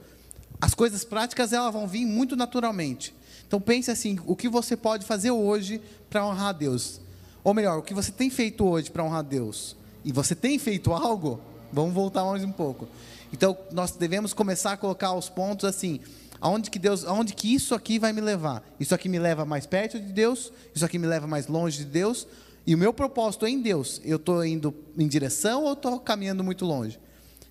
as 0.59 0.73
coisas 0.73 1.03
práticas 1.03 1.53
elas 1.53 1.71
vão 1.71 1.87
vir 1.87 2.07
muito 2.07 2.35
naturalmente. 2.35 3.13
Então 3.53 3.61
pense 3.61 3.91
assim, 3.91 4.17
o 4.25 4.35
que 4.35 4.49
você 4.49 4.75
pode 4.75 5.05
fazer 5.05 5.29
hoje 5.29 5.79
para 6.09 6.25
honrar 6.25 6.47
a 6.47 6.51
Deus? 6.51 6.99
Ou 7.43 7.53
melhor, 7.53 7.77
o 7.77 7.83
que 7.83 7.93
você 7.93 8.11
tem 8.11 8.27
feito 8.27 8.65
hoje 8.65 8.89
para 8.89 9.03
honrar 9.03 9.19
a 9.19 9.21
Deus? 9.21 9.75
E 10.03 10.11
você 10.11 10.33
tem 10.33 10.57
feito 10.57 10.91
algo? 10.91 11.39
Vamos 11.71 11.93
voltar 11.93 12.25
mais 12.25 12.43
um 12.43 12.51
pouco. 12.51 12.87
Então 13.31 13.55
nós 13.71 13.91
devemos 13.91 14.33
começar 14.33 14.71
a 14.71 14.77
colocar 14.77 15.13
os 15.13 15.29
pontos 15.29 15.65
assim, 15.65 15.99
aonde 16.41 16.71
que 16.71 16.79
Deus, 16.79 17.05
aonde 17.05 17.35
que 17.35 17.53
isso 17.53 17.75
aqui 17.75 17.99
vai 17.99 18.11
me 18.11 18.21
levar? 18.21 18.63
Isso 18.79 18.95
aqui 18.95 19.07
me 19.07 19.19
leva 19.19 19.45
mais 19.45 19.67
perto 19.67 19.99
de 19.99 20.11
Deus? 20.11 20.51
Isso 20.73 20.83
aqui 20.83 20.97
me 20.97 21.05
leva 21.05 21.27
mais 21.27 21.45
longe 21.45 21.77
de 21.77 21.85
Deus? 21.85 22.25
E 22.65 22.73
o 22.73 22.77
meu 22.79 22.91
propósito 22.91 23.45
é 23.45 23.51
em 23.51 23.61
Deus. 23.61 24.01
Eu 24.03 24.15
estou 24.15 24.43
indo 24.43 24.73
em 24.97 25.07
direção 25.07 25.65
ou 25.65 25.73
estou 25.73 25.99
caminhando 25.99 26.43
muito 26.43 26.65
longe? 26.65 26.99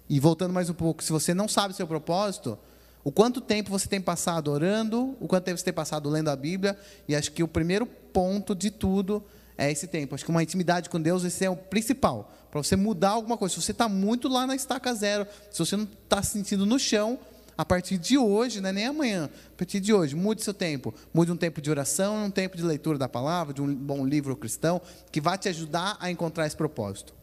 E 0.08 0.18
voltando 0.18 0.52
mais 0.52 0.68
um 0.68 0.74
pouco, 0.74 1.00
se 1.00 1.12
você 1.12 1.32
não 1.32 1.46
sabe 1.46 1.76
seu 1.76 1.86
propósito, 1.86 2.58
o 3.04 3.10
quanto 3.10 3.40
tempo 3.40 3.70
você 3.70 3.88
tem 3.88 4.00
passado 4.00 4.50
orando, 4.50 5.16
o 5.20 5.26
quanto 5.26 5.44
tempo 5.44 5.58
você 5.58 5.64
tem 5.64 5.72
passado 5.72 6.08
lendo 6.08 6.28
a 6.28 6.36
Bíblia, 6.36 6.78
e 7.08 7.16
acho 7.16 7.32
que 7.32 7.42
o 7.42 7.48
primeiro 7.48 7.86
ponto 7.86 8.54
de 8.54 8.70
tudo 8.70 9.24
é 9.58 9.70
esse 9.70 9.86
tempo. 9.86 10.14
Acho 10.14 10.24
que 10.24 10.30
uma 10.30 10.42
intimidade 10.42 10.88
com 10.88 11.00
Deus, 11.00 11.24
esse 11.24 11.44
é 11.44 11.50
o 11.50 11.56
principal. 11.56 12.32
Para 12.50 12.62
você 12.62 12.76
mudar 12.76 13.10
alguma 13.10 13.36
coisa. 13.36 13.54
Se 13.54 13.62
você 13.62 13.72
está 13.72 13.88
muito 13.88 14.28
lá 14.28 14.46
na 14.46 14.54
estaca 14.54 14.94
zero, 14.94 15.26
se 15.50 15.58
você 15.58 15.76
não 15.76 15.84
está 15.84 16.22
se 16.22 16.32
sentindo 16.32 16.66
no 16.66 16.78
chão, 16.78 17.18
a 17.56 17.64
partir 17.64 17.98
de 17.98 18.16
hoje, 18.16 18.60
não 18.60 18.70
é 18.70 18.72
nem 18.72 18.86
amanhã, 18.86 19.26
a 19.26 19.56
partir 19.56 19.78
de 19.80 19.92
hoje, 19.92 20.16
mude 20.16 20.42
seu 20.42 20.54
tempo. 20.54 20.94
Mude 21.12 21.30
um 21.30 21.36
tempo 21.36 21.60
de 21.60 21.70
oração, 21.70 22.24
um 22.26 22.30
tempo 22.30 22.56
de 22.56 22.62
leitura 22.62 22.98
da 22.98 23.08
palavra, 23.08 23.52
de 23.52 23.60
um 23.60 23.74
bom 23.74 24.06
livro 24.06 24.34
cristão, 24.36 24.80
que 25.10 25.20
vai 25.20 25.36
te 25.36 25.48
ajudar 25.48 25.96
a 26.00 26.10
encontrar 26.10 26.46
esse 26.46 26.56
propósito. 26.56 27.14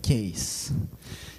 Que 0.00 0.14
isso. 0.14 0.74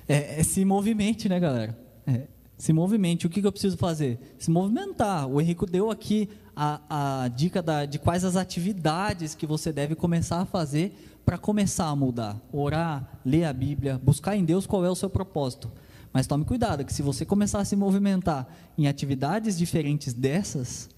É, 0.08 0.40
é 0.40 0.44
se 0.44 0.64
movimente, 0.64 1.28
né, 1.28 1.40
galera? 1.40 1.78
É, 2.06 2.28
se 2.64 2.72
movimente. 2.72 3.28
O 3.28 3.30
que, 3.30 3.42
que 3.42 3.48
eu 3.48 3.52
preciso 3.52 3.76
fazer? 3.76 4.18
Se 4.40 4.50
movimentar. 4.50 5.28
O 5.28 5.42
Henrico 5.42 5.66
deu 5.66 5.92
aqui 5.92 6.30
a, 6.56 7.24
a 7.24 7.28
dica 7.28 7.62
da, 7.62 7.86
de 7.86 8.00
quais 8.00 8.24
as 8.24 8.38
atividades 8.38 9.36
que 9.36 9.46
você 9.46 9.74
deve 9.74 9.96
começar 9.96 10.40
a 10.40 10.46
fazer 10.46 10.96
para 11.26 11.38
começar 11.38 11.88
a 11.88 11.96
mudar. 11.96 12.42
Orar, 12.54 13.20
ler 13.26 13.44
a 13.44 13.52
Bíblia, 13.52 14.00
buscar 14.02 14.38
em 14.38 14.46
Deus 14.46 14.66
qual 14.66 14.86
é 14.86 14.90
o 14.90 14.96
seu 14.96 15.10
propósito. 15.10 15.70
Mas 16.14 16.26
tome 16.26 16.46
cuidado, 16.46 16.86
que 16.86 16.94
se 16.94 17.02
você 17.02 17.26
começar 17.26 17.60
a 17.60 17.66
se 17.66 17.76
movimentar 17.76 18.48
em 18.78 18.88
atividades 18.88 19.58
diferentes 19.58 20.14
dessas, 20.14 20.90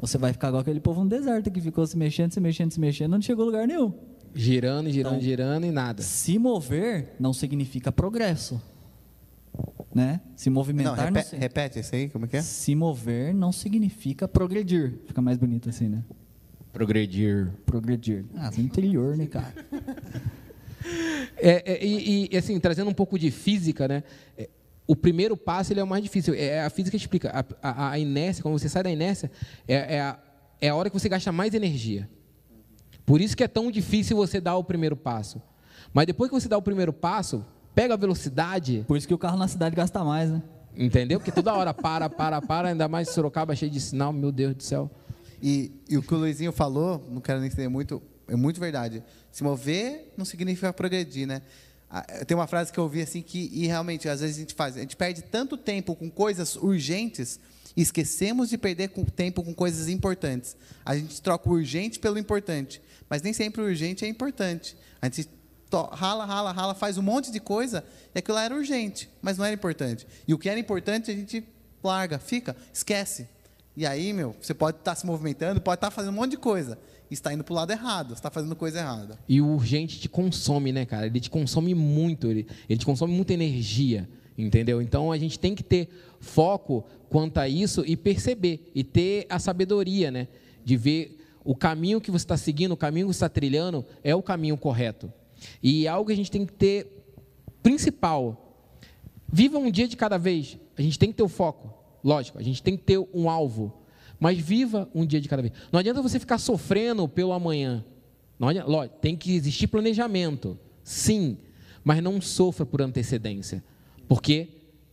você 0.00 0.18
vai 0.18 0.32
ficar 0.32 0.48
igual 0.48 0.62
aquele 0.62 0.80
povo 0.80 1.04
no 1.04 1.08
deserto 1.08 1.48
que 1.48 1.60
ficou 1.60 1.86
se 1.86 1.96
mexendo, 1.96 2.32
se 2.32 2.40
mexendo, 2.40 2.72
se 2.72 2.80
mexendo, 2.80 3.12
não 3.12 3.22
chegou 3.22 3.44
a 3.44 3.46
lugar 3.46 3.68
nenhum. 3.68 3.94
Girando, 4.34 4.90
girando, 4.90 5.14
então, 5.14 5.20
girando 5.20 5.64
e 5.64 5.70
nada. 5.70 6.02
Se 6.02 6.40
mover 6.40 7.14
não 7.20 7.32
significa 7.32 7.92
progresso. 7.92 8.60
Né? 9.94 10.20
Se 10.34 10.50
movimentar 10.50 10.96
não, 10.96 11.04
repete, 11.04 11.32
não, 11.34 11.40
repete 11.40 11.78
isso 11.78 11.94
aí, 11.94 12.08
como 12.08 12.24
é 12.24 12.28
que 12.28 12.36
é? 12.36 12.42
Se 12.42 12.74
mover 12.74 13.32
não 13.32 13.52
significa 13.52 14.26
progredir. 14.26 14.98
Fica 15.06 15.22
mais 15.22 15.38
bonito 15.38 15.68
assim, 15.68 15.88
né? 15.88 16.02
Progredir. 16.72 17.52
Progredir. 17.64 18.24
Ah, 18.34 18.50
é 18.56 18.60
interior, 18.60 19.16
né, 19.16 19.26
cara? 19.26 19.54
É, 21.36 21.72
é, 21.72 21.84
e, 21.84 22.28
e, 22.30 22.36
assim, 22.36 22.58
trazendo 22.60 22.90
um 22.90 22.94
pouco 22.94 23.18
de 23.18 23.30
física, 23.30 23.88
né? 23.88 24.04
É, 24.36 24.50
o 24.86 24.94
primeiro 24.94 25.36
passo 25.36 25.72
ele 25.72 25.80
é 25.80 25.84
o 25.84 25.86
mais 25.86 26.02
difícil. 26.02 26.34
É 26.34 26.62
a 26.62 26.70
física 26.70 26.96
explica. 26.96 27.30
A, 27.30 27.68
a, 27.70 27.90
a 27.92 27.98
inércia, 27.98 28.42
quando 28.42 28.58
você 28.58 28.68
sai 28.68 28.82
da 28.82 28.90
inércia, 28.90 29.30
é, 29.66 29.96
é, 29.96 30.00
a, 30.00 30.18
é 30.60 30.68
a 30.68 30.74
hora 30.74 30.90
que 30.90 30.98
você 30.98 31.08
gasta 31.08 31.32
mais 31.32 31.54
energia. 31.54 32.08
Por 33.06 33.20
isso 33.20 33.36
que 33.36 33.44
é 33.44 33.48
tão 33.48 33.70
difícil 33.70 34.16
você 34.16 34.40
dar 34.40 34.56
o 34.56 34.64
primeiro 34.64 34.96
passo. 34.96 35.40
Mas 35.92 36.06
depois 36.06 36.30
que 36.30 36.34
você 36.38 36.48
dá 36.48 36.56
o 36.56 36.62
primeiro 36.62 36.92
passo, 36.92 37.44
pega 37.74 37.94
a 37.94 37.96
velocidade. 37.96 38.84
Por 38.86 38.96
isso 38.96 39.08
que 39.08 39.14
o 39.14 39.18
carro 39.18 39.36
na 39.36 39.48
cidade 39.48 39.74
gasta 39.74 40.02
mais, 40.04 40.30
né? 40.30 40.42
Entendeu? 40.76 41.18
Porque 41.18 41.32
toda 41.32 41.52
hora 41.52 41.72
para, 41.72 42.08
para, 42.08 42.40
para, 42.42 42.68
ainda 42.68 42.88
mais 42.88 43.10
Sorocaba 43.10 43.54
cheio 43.54 43.70
de 43.70 43.80
sinal, 43.80 44.12
meu 44.12 44.32
Deus 44.32 44.54
do 44.54 44.62
céu. 44.62 44.90
E, 45.42 45.72
e 45.88 45.96
o 45.96 46.02
que 46.02 46.14
o 46.14 46.16
Luizinho 46.16 46.52
falou, 46.52 47.04
não 47.10 47.20
quero 47.20 47.38
nem 47.38 47.48
entender 47.48 47.68
muito, 47.68 48.02
é 48.26 48.34
muito 48.34 48.58
verdade. 48.58 49.02
Se 49.30 49.44
mover 49.44 50.12
não 50.16 50.24
significa 50.24 50.72
progredir, 50.72 51.26
né? 51.26 51.42
Ah, 51.90 52.02
tem 52.24 52.36
uma 52.36 52.46
frase 52.46 52.72
que 52.72 52.78
eu 52.78 52.84
ouvi 52.84 53.02
assim 53.02 53.22
que, 53.22 53.50
e 53.52 53.66
realmente, 53.66 54.08
às 54.08 54.20
vezes 54.20 54.36
a 54.36 54.40
gente 54.40 54.54
faz, 54.54 54.76
a 54.76 54.80
gente 54.80 54.96
perde 54.96 55.22
tanto 55.22 55.56
tempo 55.56 55.94
com 55.94 56.10
coisas 56.10 56.56
urgentes 56.56 57.38
e 57.76 57.82
esquecemos 57.82 58.48
de 58.48 58.58
perder 58.58 58.90
tempo 59.14 59.42
com 59.42 59.54
coisas 59.54 59.88
importantes. 59.88 60.56
A 60.84 60.96
gente 60.96 61.20
troca 61.22 61.48
o 61.48 61.52
urgente 61.52 61.98
pelo 61.98 62.18
importante, 62.18 62.80
mas 63.08 63.22
nem 63.22 63.32
sempre 63.32 63.62
o 63.62 63.66
urgente 63.66 64.04
é 64.04 64.08
importante. 64.08 64.76
A 65.00 65.06
gente 65.06 65.28
rala, 65.82 66.24
rala, 66.24 66.52
rala, 66.52 66.74
faz 66.74 66.98
um 66.98 67.02
monte 67.02 67.30
de 67.30 67.40
coisa 67.40 67.84
e 68.14 68.18
aquilo 68.18 68.36
lá 68.36 68.44
era 68.44 68.54
urgente, 68.54 69.08
mas 69.20 69.38
não 69.38 69.44
era 69.44 69.54
importante. 69.54 70.06
E 70.26 70.34
o 70.34 70.38
que 70.38 70.48
era 70.48 70.58
importante 70.58 71.10
a 71.10 71.14
gente 71.14 71.44
larga, 71.82 72.18
fica, 72.18 72.56
esquece. 72.72 73.28
E 73.76 73.84
aí, 73.84 74.12
meu, 74.12 74.34
você 74.40 74.54
pode 74.54 74.78
estar 74.78 74.94
se 74.94 75.04
movimentando, 75.04 75.60
pode 75.60 75.76
estar 75.76 75.90
fazendo 75.90 76.12
um 76.12 76.16
monte 76.16 76.32
de 76.32 76.36
coisa. 76.38 76.78
E 77.10 77.14
está 77.14 77.32
indo 77.32 77.44
para 77.44 77.52
o 77.52 77.56
lado 77.56 77.70
errado, 77.70 78.14
está 78.14 78.30
fazendo 78.30 78.56
coisa 78.56 78.78
errada. 78.78 79.18
E 79.28 79.40
o 79.40 79.48
urgente 79.48 80.00
te 80.00 80.08
consome, 80.08 80.72
né, 80.72 80.86
cara? 80.86 81.06
Ele 81.06 81.20
te 81.20 81.28
consome 81.28 81.74
muito, 81.74 82.28
ele, 82.28 82.46
ele 82.68 82.78
te 82.78 82.86
consome 82.86 83.12
muita 83.12 83.34
energia, 83.34 84.08
entendeu? 84.38 84.80
Então 84.80 85.12
a 85.12 85.18
gente 85.18 85.38
tem 85.38 85.54
que 85.54 85.62
ter 85.62 85.88
foco 86.20 86.84
quanto 87.10 87.38
a 87.38 87.48
isso 87.48 87.84
e 87.86 87.96
perceber, 87.96 88.70
e 88.74 88.82
ter 88.82 89.26
a 89.28 89.38
sabedoria, 89.38 90.10
né? 90.10 90.28
De 90.64 90.76
ver 90.76 91.20
o 91.44 91.54
caminho 91.54 92.00
que 92.00 92.10
você 92.10 92.24
está 92.24 92.36
seguindo, 92.36 92.72
o 92.72 92.76
caminho 92.76 93.06
que 93.06 93.12
você 93.12 93.18
está 93.18 93.28
trilhando 93.28 93.84
é 94.02 94.14
o 94.14 94.22
caminho 94.22 94.56
correto. 94.56 95.12
E 95.62 95.86
algo 95.88 96.06
que 96.06 96.12
a 96.12 96.16
gente 96.16 96.30
tem 96.30 96.44
que 96.44 96.52
ter 96.52 96.86
principal. 97.62 98.58
Viva 99.32 99.58
um 99.58 99.70
dia 99.70 99.88
de 99.88 99.96
cada 99.96 100.18
vez. 100.18 100.58
A 100.76 100.82
gente 100.82 100.98
tem 100.98 101.10
que 101.10 101.16
ter 101.16 101.22
o 101.22 101.28
foco. 101.28 101.72
Lógico, 102.02 102.38
a 102.38 102.42
gente 102.42 102.62
tem 102.62 102.76
que 102.76 102.82
ter 102.82 102.98
um 103.12 103.30
alvo. 103.30 103.72
Mas 104.20 104.38
viva 104.38 104.88
um 104.94 105.04
dia 105.04 105.20
de 105.20 105.28
cada 105.28 105.42
vez. 105.42 105.54
Não 105.72 105.80
adianta 105.80 106.02
você 106.02 106.20
ficar 106.20 106.38
sofrendo 106.38 107.08
pelo 107.08 107.32
amanhã. 107.32 107.84
Não 108.38 108.48
adianta, 108.48 108.68
lógico, 108.70 108.98
tem 109.00 109.16
que 109.16 109.34
existir 109.34 109.66
planejamento. 109.66 110.58
Sim. 110.82 111.38
Mas 111.82 112.02
não 112.02 112.20
sofra 112.20 112.64
por 112.64 112.82
antecedência. 112.82 113.64
Porque 114.06 114.48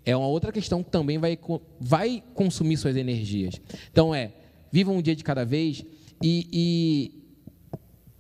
é 0.06 0.16
uma 0.16 0.28
outra 0.28 0.52
questão 0.52 0.84
que 0.84 0.90
também 0.90 1.18
vai, 1.18 1.38
vai 1.80 2.24
consumir 2.34 2.78
suas 2.78 2.96
energias. 2.96 3.62
Então 3.92 4.16
é, 4.16 4.32
viva 4.72 4.92
um 4.92 5.02
dia 5.02 5.16
de 5.16 5.24
cada 5.24 5.46
vez 5.46 5.84
e, 6.22 6.48
e 6.52 7.21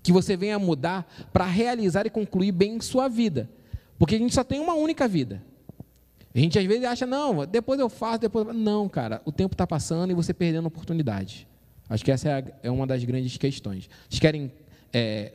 que 0.04 0.12
você 0.12 0.36
venha 0.36 0.58
mudar 0.58 1.08
para 1.32 1.45
realizar 1.45 2.06
e 2.06 2.10
concluir 2.10 2.52
bem 2.52 2.80
sua 2.82 3.08
vida. 3.08 3.49
Porque 3.97 4.16
a 4.16 4.18
gente 4.18 4.34
só 4.34 4.43
tem 4.43 4.60
uma 4.60 4.74
única 4.74 5.08
vida. 5.08 5.43
A 6.34 6.39
gente 6.39 6.58
às 6.58 6.66
vezes 6.66 6.86
acha, 6.86 7.06
não, 7.06 7.45
depois 7.45 7.80
eu 7.80 7.89
faço, 7.89 8.20
depois. 8.20 8.47
Não, 8.56 8.88
cara, 8.88 9.22
o 9.26 9.32
tempo 9.32 9.54
está 9.54 9.68
passando 9.68 10.12
e 10.12 10.14
você 10.14 10.34
perdendo 10.34 10.66
oportunidade. 10.66 11.47
Acho 11.89 12.06
que 12.06 12.12
essa 12.12 12.30
é, 12.30 12.39
a, 12.39 12.43
é 12.64 12.72
uma 12.72 12.88
das 12.88 13.04
grandes 13.04 13.36
questões. 13.38 13.89
Vocês 14.10 14.20
querem 14.20 14.52
é, 14.93 15.34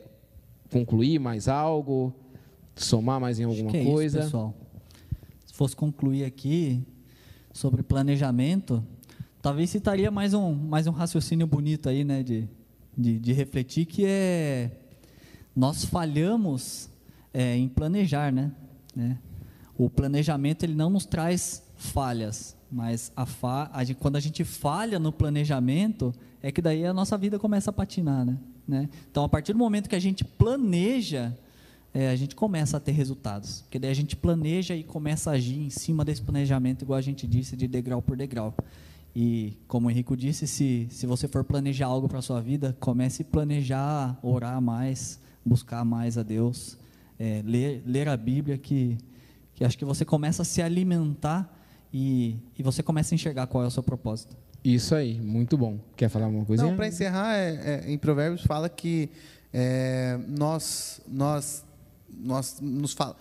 concluir 0.71 1.19
mais 1.19 1.47
algo? 1.47 2.13
Somar 2.75 3.21
mais 3.21 3.39
em 3.39 3.43
alguma 3.43 3.75
é 3.75 3.83
coisa? 3.85 4.19
Isso, 4.19 4.27
pessoal. 4.27 4.55
Se 5.45 5.53
fosse 5.53 5.75
concluir 5.75 6.25
aqui 6.25 6.83
sobre 7.53 7.83
planejamento, 7.83 8.83
talvez 9.41 9.69
citaria 9.69 10.09
mais 10.09 10.33
um, 10.33 10.53
mais 10.53 10.87
um 10.87 10.91
raciocínio 10.91 11.45
bonito 11.45 11.89
aí, 11.89 12.03
né? 12.03 12.23
De, 12.23 12.49
de, 12.97 13.19
de 13.19 13.33
refletir, 13.33 13.85
que 13.85 14.05
é 14.05 14.71
nós 15.55 15.83
falhamos 15.83 16.89
é, 17.33 17.55
em 17.55 17.67
planejar, 17.67 18.31
né? 18.31 18.51
né? 18.95 19.17
O 19.77 19.89
planejamento 19.89 20.63
ele 20.63 20.75
não 20.75 20.89
nos 20.89 21.05
traz 21.05 21.63
falhas, 21.75 22.55
mas 22.71 23.11
a 23.15 23.25
fa 23.25 23.69
a 23.73 23.93
quando 23.95 24.15
a 24.15 24.19
gente 24.19 24.43
falha 24.43 24.99
no 24.99 25.11
planejamento, 25.11 26.13
é 26.41 26.51
que 26.51 26.61
daí 26.61 26.85
a 26.85 26.93
nossa 26.93 27.17
vida 27.17 27.39
começa 27.39 27.69
a 27.69 27.73
patinar, 27.73 28.25
né? 28.25 28.37
né? 28.67 28.89
Então, 29.09 29.23
a 29.23 29.29
partir 29.29 29.53
do 29.53 29.59
momento 29.59 29.89
que 29.89 29.95
a 29.95 29.99
gente 29.99 30.23
planeja, 30.23 31.35
é, 31.93 32.09
a 32.09 32.15
gente 32.15 32.35
começa 32.35 32.77
a 32.77 32.79
ter 32.79 32.91
resultados. 32.91 33.61
Porque 33.61 33.79
daí 33.79 33.91
a 33.91 33.95
gente 33.95 34.15
planeja 34.15 34.75
e 34.75 34.83
começa 34.83 35.31
a 35.31 35.33
agir 35.33 35.59
em 35.59 35.69
cima 35.69 36.05
desse 36.05 36.21
planejamento, 36.21 36.83
igual 36.83 36.97
a 36.97 37.01
gente 37.01 37.25
disse, 37.25 37.55
de 37.55 37.67
degrau 37.67 38.01
por 38.01 38.15
degrau. 38.15 38.53
E 39.19 39.57
como 39.67 39.87
o 39.87 39.89
Henrico 39.89 40.15
disse, 40.15 40.45
se, 40.45 40.87
se 40.91 41.07
você 41.07 41.27
for 41.27 41.43
planejar 41.43 41.87
algo 41.87 42.07
para 42.07 42.19
a 42.19 42.21
sua 42.21 42.39
vida, 42.39 42.77
comece 42.79 43.23
a 43.23 43.25
planejar, 43.25 44.15
orar 44.21 44.61
mais, 44.61 45.19
buscar 45.43 45.83
mais 45.83 46.19
a 46.19 46.21
Deus, 46.21 46.77
é, 47.17 47.41
ler, 47.43 47.81
ler 47.83 48.07
a 48.07 48.15
Bíblia, 48.15 48.59
que, 48.59 48.95
que 49.55 49.65
acho 49.65 49.75
que 49.75 49.83
você 49.83 50.05
começa 50.05 50.43
a 50.43 50.45
se 50.45 50.61
alimentar 50.61 51.51
e, 51.91 52.37
e 52.59 52.61
você 52.61 52.83
começa 52.83 53.11
a 53.11 53.15
enxergar 53.15 53.47
qual 53.47 53.63
é 53.63 53.65
o 53.65 53.71
seu 53.71 53.81
propósito. 53.81 54.37
Isso 54.63 54.93
aí, 54.93 55.19
muito 55.19 55.57
bom. 55.57 55.79
Quer 55.95 56.09
falar 56.09 56.27
uma 56.27 56.45
coisa? 56.45 56.61
Não, 56.61 56.75
para 56.75 56.87
encerrar, 56.87 57.35
é, 57.37 57.85
é, 57.87 57.91
em 57.91 57.97
Provérbios 57.97 58.43
fala 58.43 58.69
que 58.69 59.09
é, 59.51 60.19
nós, 60.27 61.01
nós, 61.07 61.65
nós 62.07 62.59
nos 62.61 62.93
fala, 62.93 63.15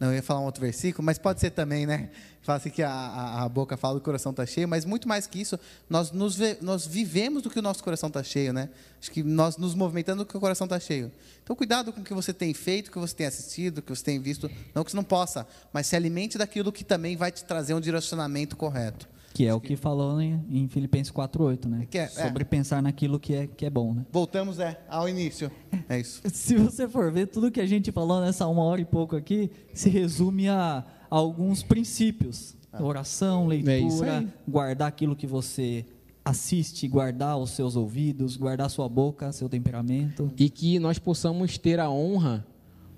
não, 0.00 0.08
eu 0.08 0.14
ia 0.14 0.22
falar 0.22 0.40
um 0.40 0.44
outro 0.44 0.60
versículo, 0.60 1.04
mas 1.04 1.18
pode 1.18 1.40
ser 1.40 1.50
também, 1.50 1.84
né? 1.84 2.10
Fala 2.40 2.58
assim 2.58 2.70
que 2.70 2.82
a, 2.82 3.42
a, 3.42 3.48
boca 3.48 3.76
fala, 3.76 3.98
o 3.98 4.00
coração 4.00 4.30
está 4.30 4.46
cheio, 4.46 4.68
mas 4.68 4.84
muito 4.84 5.08
mais 5.08 5.26
que 5.26 5.40
isso, 5.40 5.58
nós, 5.90 6.12
nos, 6.12 6.38
nós 6.62 6.86
vivemos 6.86 7.42
do 7.42 7.50
que 7.50 7.58
o 7.58 7.62
nosso 7.62 7.82
coração 7.82 8.06
está 8.06 8.22
cheio, 8.22 8.52
né? 8.52 8.70
Acho 9.00 9.10
que 9.10 9.24
nós 9.24 9.56
nos 9.56 9.74
movimentando 9.74 10.24
do 10.24 10.26
que 10.26 10.36
o 10.36 10.40
coração 10.40 10.66
está 10.66 10.78
cheio. 10.78 11.10
Então, 11.42 11.56
cuidado 11.56 11.92
com 11.92 12.00
o 12.00 12.04
que 12.04 12.14
você 12.14 12.32
tem 12.32 12.54
feito, 12.54 12.88
o 12.88 12.92
que 12.92 12.98
você 12.98 13.14
tem 13.14 13.26
assistido, 13.26 13.78
o 13.78 13.82
que 13.82 13.90
você 13.90 14.04
tem 14.04 14.20
visto. 14.20 14.48
Não 14.72 14.84
que 14.84 14.92
você 14.92 14.96
não 14.96 15.04
possa, 15.04 15.46
mas 15.72 15.88
se 15.88 15.96
alimente 15.96 16.38
daquilo 16.38 16.70
que 16.70 16.84
também 16.84 17.16
vai 17.16 17.32
te 17.32 17.44
trazer 17.44 17.74
um 17.74 17.80
direcionamento 17.80 18.56
correto. 18.56 19.08
Que 19.32 19.46
é 19.46 19.54
o 19.54 19.60
que 19.60 19.76
falou 19.76 20.20
em, 20.20 20.44
em 20.50 20.68
Filipenses 20.68 21.12
4:8, 21.12 21.66
né? 21.66 21.86
É, 21.92 21.98
é, 21.98 22.08
Sobre 22.08 22.42
é. 22.42 22.44
pensar 22.44 22.82
naquilo 22.82 23.20
que 23.20 23.34
é, 23.34 23.46
que 23.46 23.64
é 23.66 23.70
bom, 23.70 23.94
né? 23.94 24.06
Voltamos 24.10 24.58
é, 24.58 24.80
ao 24.88 25.08
início. 25.08 25.50
É 25.88 26.00
isso. 26.00 26.20
Se 26.32 26.56
você 26.56 26.88
for 26.88 27.12
ver, 27.12 27.26
tudo 27.26 27.50
que 27.50 27.60
a 27.60 27.66
gente 27.66 27.92
falou 27.92 28.20
nessa 28.20 28.46
uma 28.46 28.62
hora 28.62 28.80
e 28.80 28.84
pouco 28.84 29.16
aqui 29.16 29.50
se 29.72 29.88
resume 29.88 30.48
a, 30.48 30.84
a 31.10 31.16
alguns 31.16 31.62
princípios. 31.62 32.56
Ah. 32.72 32.82
Oração, 32.82 33.44
é 33.44 33.56
leitura, 33.56 34.26
guardar 34.46 34.88
aquilo 34.88 35.16
que 35.16 35.26
você 35.26 35.86
assiste, 36.28 36.86
guardar 36.86 37.38
os 37.38 37.50
seus 37.50 37.76
ouvidos, 37.76 38.36
guardar 38.36 38.68
sua 38.68 38.88
boca, 38.88 39.32
seu 39.32 39.48
temperamento. 39.48 40.30
E 40.36 40.50
que 40.50 40.78
nós 40.78 40.98
possamos 40.98 41.56
ter 41.56 41.80
a 41.80 41.90
honra, 41.90 42.46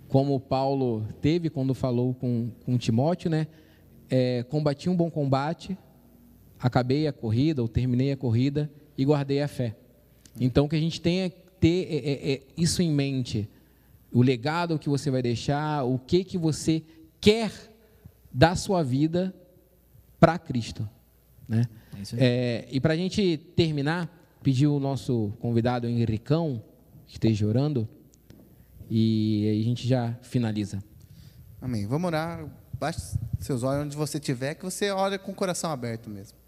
como 0.09 0.39
Paulo 0.41 1.07
teve 1.20 1.49
quando 1.49 1.72
falou 1.72 2.14
com, 2.14 2.51
com 2.64 2.76
Timóteo, 2.76 3.31
né? 3.31 3.47
É, 4.09 4.43
combati 4.43 4.91
um 4.91 4.97
bom 4.97 5.09
combate, 5.09 5.78
acabei 6.61 7.06
a 7.06 7.12
corrida, 7.12 7.62
ou 7.62 7.68
terminei 7.68 8.12
a 8.12 8.16
corrida 8.16 8.70
e 8.96 9.04
guardei 9.04 9.42
a 9.42 9.48
fé. 9.48 9.76
Então, 10.38 10.68
que 10.68 10.76
a 10.76 10.80
gente 10.80 11.00
tenha 11.00 11.30
ter 11.61 11.86
é, 11.90 11.96
é, 11.96 12.32
é, 12.32 12.42
isso 12.56 12.82
em 12.82 12.90
mente. 12.90 13.48
O 14.12 14.22
legado 14.22 14.78
que 14.78 14.88
você 14.88 15.11
vai 15.11 15.22
deixar, 15.22 15.84
o 15.84 15.98
que, 15.98 16.24
que 16.24 16.38
você 16.38 16.82
quer 17.20 17.52
da 18.32 18.56
sua 18.56 18.82
vida 18.82 19.34
para 20.18 20.38
Cristo. 20.38 20.88
Né? 21.48 21.66
É, 22.16 22.66
e 22.70 22.80
para 22.80 22.94
a 22.94 22.96
gente 22.96 23.36
terminar, 23.54 24.08
pedir 24.42 24.66
o 24.66 24.80
nosso 24.80 25.32
convidado 25.40 25.86
Henricão 25.86 26.62
que 27.06 27.14
esteja 27.14 27.46
orando 27.46 27.88
e 28.88 29.48
aí 29.48 29.61
a 29.61 29.64
gente 29.64 29.86
já 29.86 30.14
finaliza. 30.22 30.82
Amém. 31.61 31.86
Vamos 31.86 32.08
orar. 32.08 32.46
Baixe 32.78 33.18
seus 33.38 33.62
olhos 33.62 33.84
onde 33.84 33.96
você 33.96 34.18
estiver, 34.18 34.54
que 34.54 34.64
você 34.64 34.90
ore 34.90 35.18
com 35.18 35.32
o 35.32 35.34
coração 35.34 35.70
aberto 35.70 36.08
mesmo. 36.08 36.39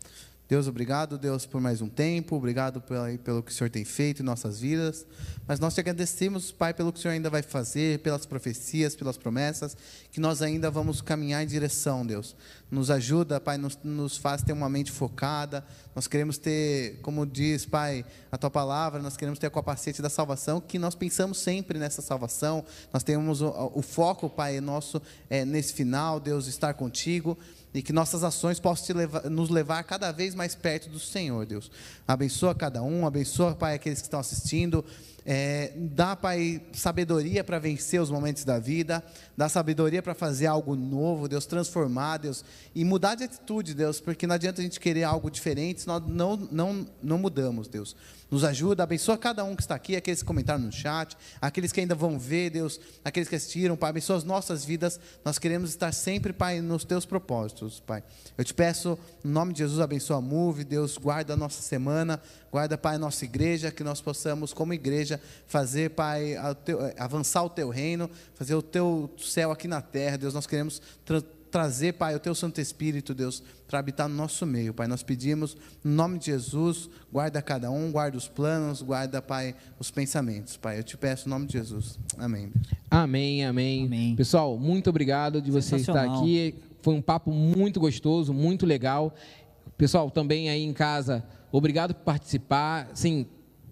Deus, 0.49 0.67
obrigado, 0.67 1.17
Deus, 1.17 1.47
por 1.47 1.61
mais 1.63 1.81
um 1.81 1.89
tempo, 1.89 2.37
obrigado 2.37 2.83
pelo, 3.23 3.43
que 3.43 3.51
o 3.51 3.55
Senhor 3.55 3.71
tem 3.71 3.85
feito 3.87 4.21
em 4.21 4.25
nossas 4.25 4.61
vidas, 4.61 5.07
mas 5.47 5.59
nós 5.59 5.73
te 5.73 5.81
agradecemos, 5.81 6.53
Pai, 6.53 6.75
pelo 6.75 6.93
que 6.93 6.99
o 6.99 7.03
Senhor 7.03 7.15
ainda 7.15 7.31
vai 7.31 7.43
fazer, 7.43 8.01
pelas 8.01 8.27
profecias, 8.27 8.95
pelas 8.95 9.17
promessas, 9.17 9.75
que 10.11 10.21
nós 10.21 10.43
ainda 10.43 10.71
vamos 10.71 11.01
caminhar 11.01 11.43
em 11.43 11.47
direção, 11.47 12.05
Deus. 12.05 12.37
Nos 12.71 12.91
ajuda, 12.91 13.41
Pai, 13.41 13.57
nos, 13.57 13.79
nos 13.83 14.19
faz 14.19 14.43
ter 14.43 14.53
uma 14.53 14.69
mente 14.69 14.93
focada, 14.93 15.65
nós 15.95 16.07
queremos 16.07 16.37
ter, 16.37 16.99
como 17.01 17.25
diz, 17.25 17.65
Pai, 17.65 18.05
a 18.31 18.37
Tua 18.37 18.51
palavra, 18.51 19.01
nós 19.01 19.17
queremos 19.17 19.39
ter 19.39 19.47
a 19.47 19.51
capacete 19.51 20.03
da 20.03 20.11
salvação, 20.11 20.61
que 20.61 20.79
nós 20.79 20.95
pensamos 20.95 21.39
sempre 21.39 21.79
nessa 21.79 22.03
salvação, 22.03 22.63
nós 22.93 23.03
temos 23.03 23.41
o, 23.41 23.73
o 23.75 23.81
foco, 23.81 24.29
Pai, 24.29 24.61
nosso 24.61 25.01
é, 25.31 25.47
nesse 25.47 25.73
final, 25.73 26.21
Deus, 26.21 26.47
estar 26.47 26.75
contigo, 26.75 27.39
e 27.75 27.83
que 27.83 27.93
nossas 27.93 28.23
ações 28.23 28.61
possam 28.61 28.97
levar, 28.97 29.31
nos 29.31 29.49
levar 29.49 29.83
cada 29.85 30.13
vez 30.13 30.35
mais 30.35 30.55
perto 30.55 30.89
do 30.89 30.99
Senhor, 30.99 31.47
Deus. 31.47 31.71
Abençoa 32.07 32.55
cada 32.55 32.83
um, 32.83 33.07
abençoa, 33.07 33.55
Pai, 33.55 33.75
aqueles 33.75 34.01
que 34.01 34.07
estão 34.07 34.21
assistindo. 34.21 34.85
É, 35.25 35.73
dá, 35.77 36.17
Pai, 36.17 36.61
sabedoria 36.73 37.45
para 37.45 37.59
vencer 37.59 38.01
os 38.01 38.11
momentos 38.11 38.45
da 38.45 38.59
vida, 38.59 39.03
dá 39.37 39.49
sabedoria 39.49 40.03
para 40.03 40.15
fazer 40.15 40.47
algo 40.47 40.75
novo, 40.75 41.29
Deus, 41.29 41.47
transformar, 41.47 42.19
Deus, 42.19 42.45
e 42.75 42.85
mudar 42.85 43.15
de 43.15 43.25
atitude, 43.25 43.73
Deus, 43.73 44.01
porque 44.01 44.27
não 44.27 44.35
adianta 44.35 44.61
a 44.61 44.65
gente 44.65 44.81
querer 44.81 45.05
algo 45.05 45.31
diferente 45.31 45.83
se 45.83 45.87
nós 45.87 46.03
não, 46.07 46.37
não, 46.51 46.87
não 47.03 47.19
mudamos, 47.19 47.69
Deus. 47.69 47.95
Nos 48.33 48.45
ajuda, 48.45 48.83
abençoa 48.83 49.19
cada 49.19 49.45
um 49.45 49.55
que 49.55 49.61
está 49.61 49.75
aqui, 49.75 49.95
aqueles 49.95 50.23
que 50.23 50.27
comentaram 50.27 50.65
no 50.65 50.73
chat, 50.73 51.19
aqueles 51.39 51.71
que 51.71 51.81
ainda 51.81 51.95
vão 51.95 52.19
ver, 52.19 52.49
Deus, 52.49 52.81
aqueles 53.05 53.29
que 53.29 53.37
assistiram, 53.37 53.77
Pai, 53.77 53.91
abençoa 53.91 54.17
as 54.17 54.25
nossas 54.25 54.65
vidas. 54.65 54.99
Nós 55.23 55.39
queremos 55.39 55.69
estar 55.69 55.93
sempre, 55.93 56.33
Pai, 56.33 56.63
nos 56.63 56.83
teus 56.83 57.05
propósitos, 57.05 57.79
Pai. 57.81 58.03
Eu 58.39 58.43
te 58.43 58.55
peço, 58.55 58.99
no 59.23 59.31
nome 59.31 59.53
de 59.53 59.59
Jesus, 59.59 59.81
abençoa 59.81 60.17
a 60.17 60.21
Move, 60.23 60.65
Deus, 60.65 60.97
guarda 60.97 61.35
a 61.35 61.37
nossa 61.37 61.61
semana, 61.61 62.23
guarda, 62.51 62.79
Pai, 62.79 62.95
a 62.95 62.99
nossa 62.99 63.23
igreja, 63.23 63.71
que 63.71 63.85
nós 63.85 64.01
possamos, 64.01 64.55
como 64.55 64.73
igreja, 64.73 65.21
fazer, 65.47 65.91
Pai, 65.91 66.35
avançar 66.97 67.43
o 67.43 67.51
teu 67.51 67.69
reino, 67.69 68.09
fazer 68.33 68.55
o 68.55 68.63
teu 68.63 69.15
céu 69.19 69.53
aqui 69.53 69.69
na 69.69 69.83
terra, 69.83 70.17
Deus. 70.17 70.33
Nós 70.33 70.47
queremos 70.47 70.81
trazer, 71.53 71.93
Pai, 71.93 72.17
o 72.17 72.19
Teu 72.19 72.35
Santo 72.35 72.61
Espírito, 72.61 73.15
Deus, 73.15 73.43
para 73.69 73.79
habitar 73.79 74.09
no 74.09 74.15
nosso 74.17 74.47
meio, 74.47 74.73
Pai. 74.73 74.89
Nós 74.89 75.03
pedimos, 75.03 75.55
no 75.85 75.93
nome 75.93 76.19
de 76.19 76.27
Jesus, 76.27 76.89
guarda 77.13 77.43
cada 77.43 77.71
um, 77.71 77.93
guarda 77.93 78.17
os 78.17 78.27
planos, 78.27 78.81
guarda, 78.81 79.21
Pai, 79.21 79.55
os 79.79 79.91
pensamentos, 79.91 80.57
Pai. 80.57 80.79
Eu 80.79 80.83
te 80.83 80.97
peço, 80.97 81.29
no 81.29 81.35
nome 81.35 81.47
de 81.47 81.53
Jesus. 81.53 81.99
Amém. 82.17 82.51
Amém, 82.91 83.45
amém. 83.45 83.85
amém. 83.85 84.17
Pessoal, 84.17 84.59
muito 84.59 84.89
obrigado 84.89 85.43
de 85.43 85.51
você 85.51 85.77
estar 85.77 86.03
aqui. 86.03 86.55
Foi 86.81 86.95
um 86.95 87.03
papo 87.03 87.31
muito 87.31 87.79
gostoso, 87.79 88.33
muito 88.33 88.65
legal. 88.65 89.15
Pessoal, 89.77 90.11
também 90.11 90.49
aí 90.49 90.65
em 90.65 90.73
casa, 90.73 91.23
obrigado 91.53 91.95
por 91.95 92.05
participar. 92.05 92.91
Sim, 92.95 93.27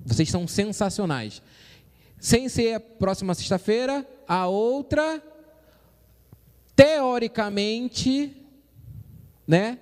vocês 0.04 0.28
são 0.28 0.46
sensacionais. 0.46 1.42
Sem 2.18 2.50
ser 2.50 2.74
a 2.74 2.80
próxima 2.80 3.34
sexta-feira, 3.34 4.06
a 4.28 4.46
outra 4.46 5.22
teoricamente, 6.74 8.36
né, 9.46 9.78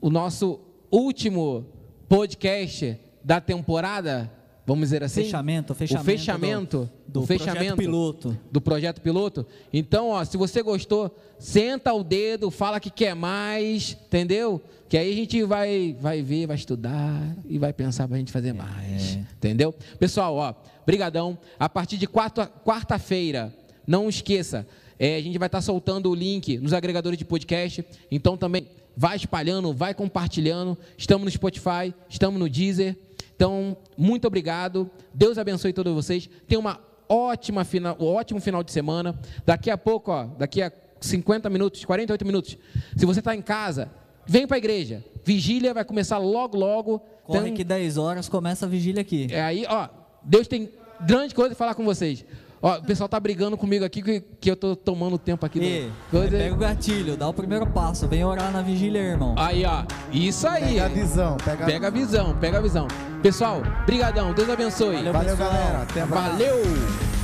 o 0.00 0.10
nosso 0.10 0.60
último 0.90 1.66
podcast 2.08 2.98
da 3.22 3.40
temporada, 3.40 4.30
vamos 4.66 4.86
dizer 4.86 5.04
assim, 5.04 5.22
fechamento, 5.22 5.74
fechamento, 5.74 6.02
o 6.02 6.04
fechamento 6.04 6.90
do, 7.06 7.20
do 7.20 7.26
fechamento 7.26 7.56
projeto 7.58 7.76
piloto, 7.76 8.38
do 8.50 8.60
projeto 8.60 9.00
piloto. 9.00 9.46
Então, 9.72 10.08
ó, 10.08 10.24
se 10.24 10.36
você 10.36 10.62
gostou, 10.62 11.14
senta 11.38 11.92
o 11.92 12.02
dedo, 12.02 12.50
fala 12.50 12.80
que 12.80 12.90
quer 12.90 13.14
mais, 13.14 13.96
entendeu? 14.06 14.60
Que 14.88 14.96
aí 14.96 15.12
a 15.12 15.14
gente 15.14 15.42
vai, 15.44 15.96
vai 16.00 16.22
ver, 16.22 16.46
vai 16.46 16.56
estudar 16.56 17.36
e 17.48 17.58
vai 17.58 17.72
pensar 17.72 18.08
para 18.08 18.16
a 18.16 18.18
gente 18.18 18.32
fazer 18.32 18.52
mais, 18.52 19.16
é. 19.16 19.18
entendeu? 19.36 19.72
Pessoal, 19.98 20.34
ó, 20.34 20.54
brigadão. 20.84 21.38
A 21.58 21.68
partir 21.68 21.96
de 21.96 22.08
quarta-feira, 22.08 23.54
não 23.86 24.08
esqueça, 24.08 24.66
é, 25.00 25.16
a 25.16 25.20
gente 25.22 25.38
vai 25.38 25.46
estar 25.46 25.62
soltando 25.62 26.10
o 26.10 26.14
link 26.14 26.58
nos 26.58 26.74
agregadores 26.74 27.18
de 27.18 27.24
podcast. 27.24 27.82
Então 28.10 28.36
também 28.36 28.68
vai 28.94 29.16
espalhando, 29.16 29.72
vai 29.72 29.94
compartilhando. 29.94 30.76
Estamos 30.98 31.24
no 31.24 31.30
Spotify, 31.30 31.94
estamos 32.06 32.38
no 32.38 32.50
Deezer. 32.50 32.94
Então, 33.34 33.74
muito 33.96 34.26
obrigado. 34.26 34.90
Deus 35.14 35.38
abençoe 35.38 35.72
todos 35.72 35.94
vocês. 35.94 36.28
Tenha 36.46 36.58
uma 36.58 36.78
ótima 37.08 37.64
final, 37.64 37.96
um 37.98 38.04
ótimo 38.04 38.42
final 38.42 38.62
de 38.62 38.70
semana. 38.70 39.18
Daqui 39.46 39.70
a 39.70 39.78
pouco, 39.78 40.12
ó, 40.12 40.26
daqui 40.26 40.60
a 40.60 40.70
50 41.00 41.48
minutos, 41.48 41.82
48 41.86 42.26
minutos. 42.26 42.58
Se 42.94 43.06
você 43.06 43.20
está 43.20 43.34
em 43.34 43.40
casa, 43.40 43.90
vem 44.26 44.46
para 44.46 44.56
a 44.56 44.58
igreja. 44.58 45.02
Vigília 45.24 45.72
vai 45.72 45.84
começar 45.86 46.18
logo, 46.18 46.58
logo. 46.58 46.98
Corre 47.24 47.46
então, 47.46 47.54
que 47.54 47.64
10 47.64 47.96
horas 47.96 48.28
começa 48.28 48.66
a 48.66 48.68
vigília 48.68 49.00
aqui. 49.00 49.28
É 49.30 49.40
aí, 49.40 49.64
ó, 49.66 49.88
Deus 50.22 50.46
tem 50.46 50.68
grande 51.06 51.34
coisa 51.34 51.54
para 51.54 51.58
falar 51.58 51.74
com 51.74 51.86
vocês. 51.86 52.22
Ó, 52.62 52.76
o 52.76 52.82
pessoal 52.82 53.08
tá 53.08 53.18
brigando 53.18 53.56
comigo 53.56 53.84
aqui 53.84 54.02
que, 54.02 54.20
que 54.38 54.50
eu 54.50 54.56
tô 54.56 54.76
tomando 54.76 55.16
tempo 55.16 55.46
aqui. 55.46 55.58
E, 55.58 55.90
pega 56.10 56.54
o 56.54 56.58
gatilho, 56.58 57.16
dá 57.16 57.26
o 57.26 57.32
primeiro 57.32 57.66
passo, 57.66 58.06
vem 58.06 58.22
orar 58.22 58.52
na 58.52 58.60
vigília, 58.60 59.00
irmão. 59.00 59.34
Aí, 59.38 59.64
ó, 59.64 59.84
isso 60.12 60.46
aí. 60.46 60.74
Pega 60.74 60.84
a 60.84 60.88
visão, 60.88 61.36
pega, 61.42 61.64
pega 61.66 61.86
a 61.86 61.90
visão, 61.90 62.36
pega 62.38 62.58
a 62.58 62.60
visão. 62.60 62.88
Pessoal, 63.22 63.62
brigadão, 63.86 64.34
Deus 64.34 64.48
abençoe. 64.48 64.96
Valeu, 64.96 65.12
Valeu 65.12 65.36
galera. 65.36 65.82
Até 65.82 66.04
mais. 66.04 66.32
Valeu. 66.32 67.19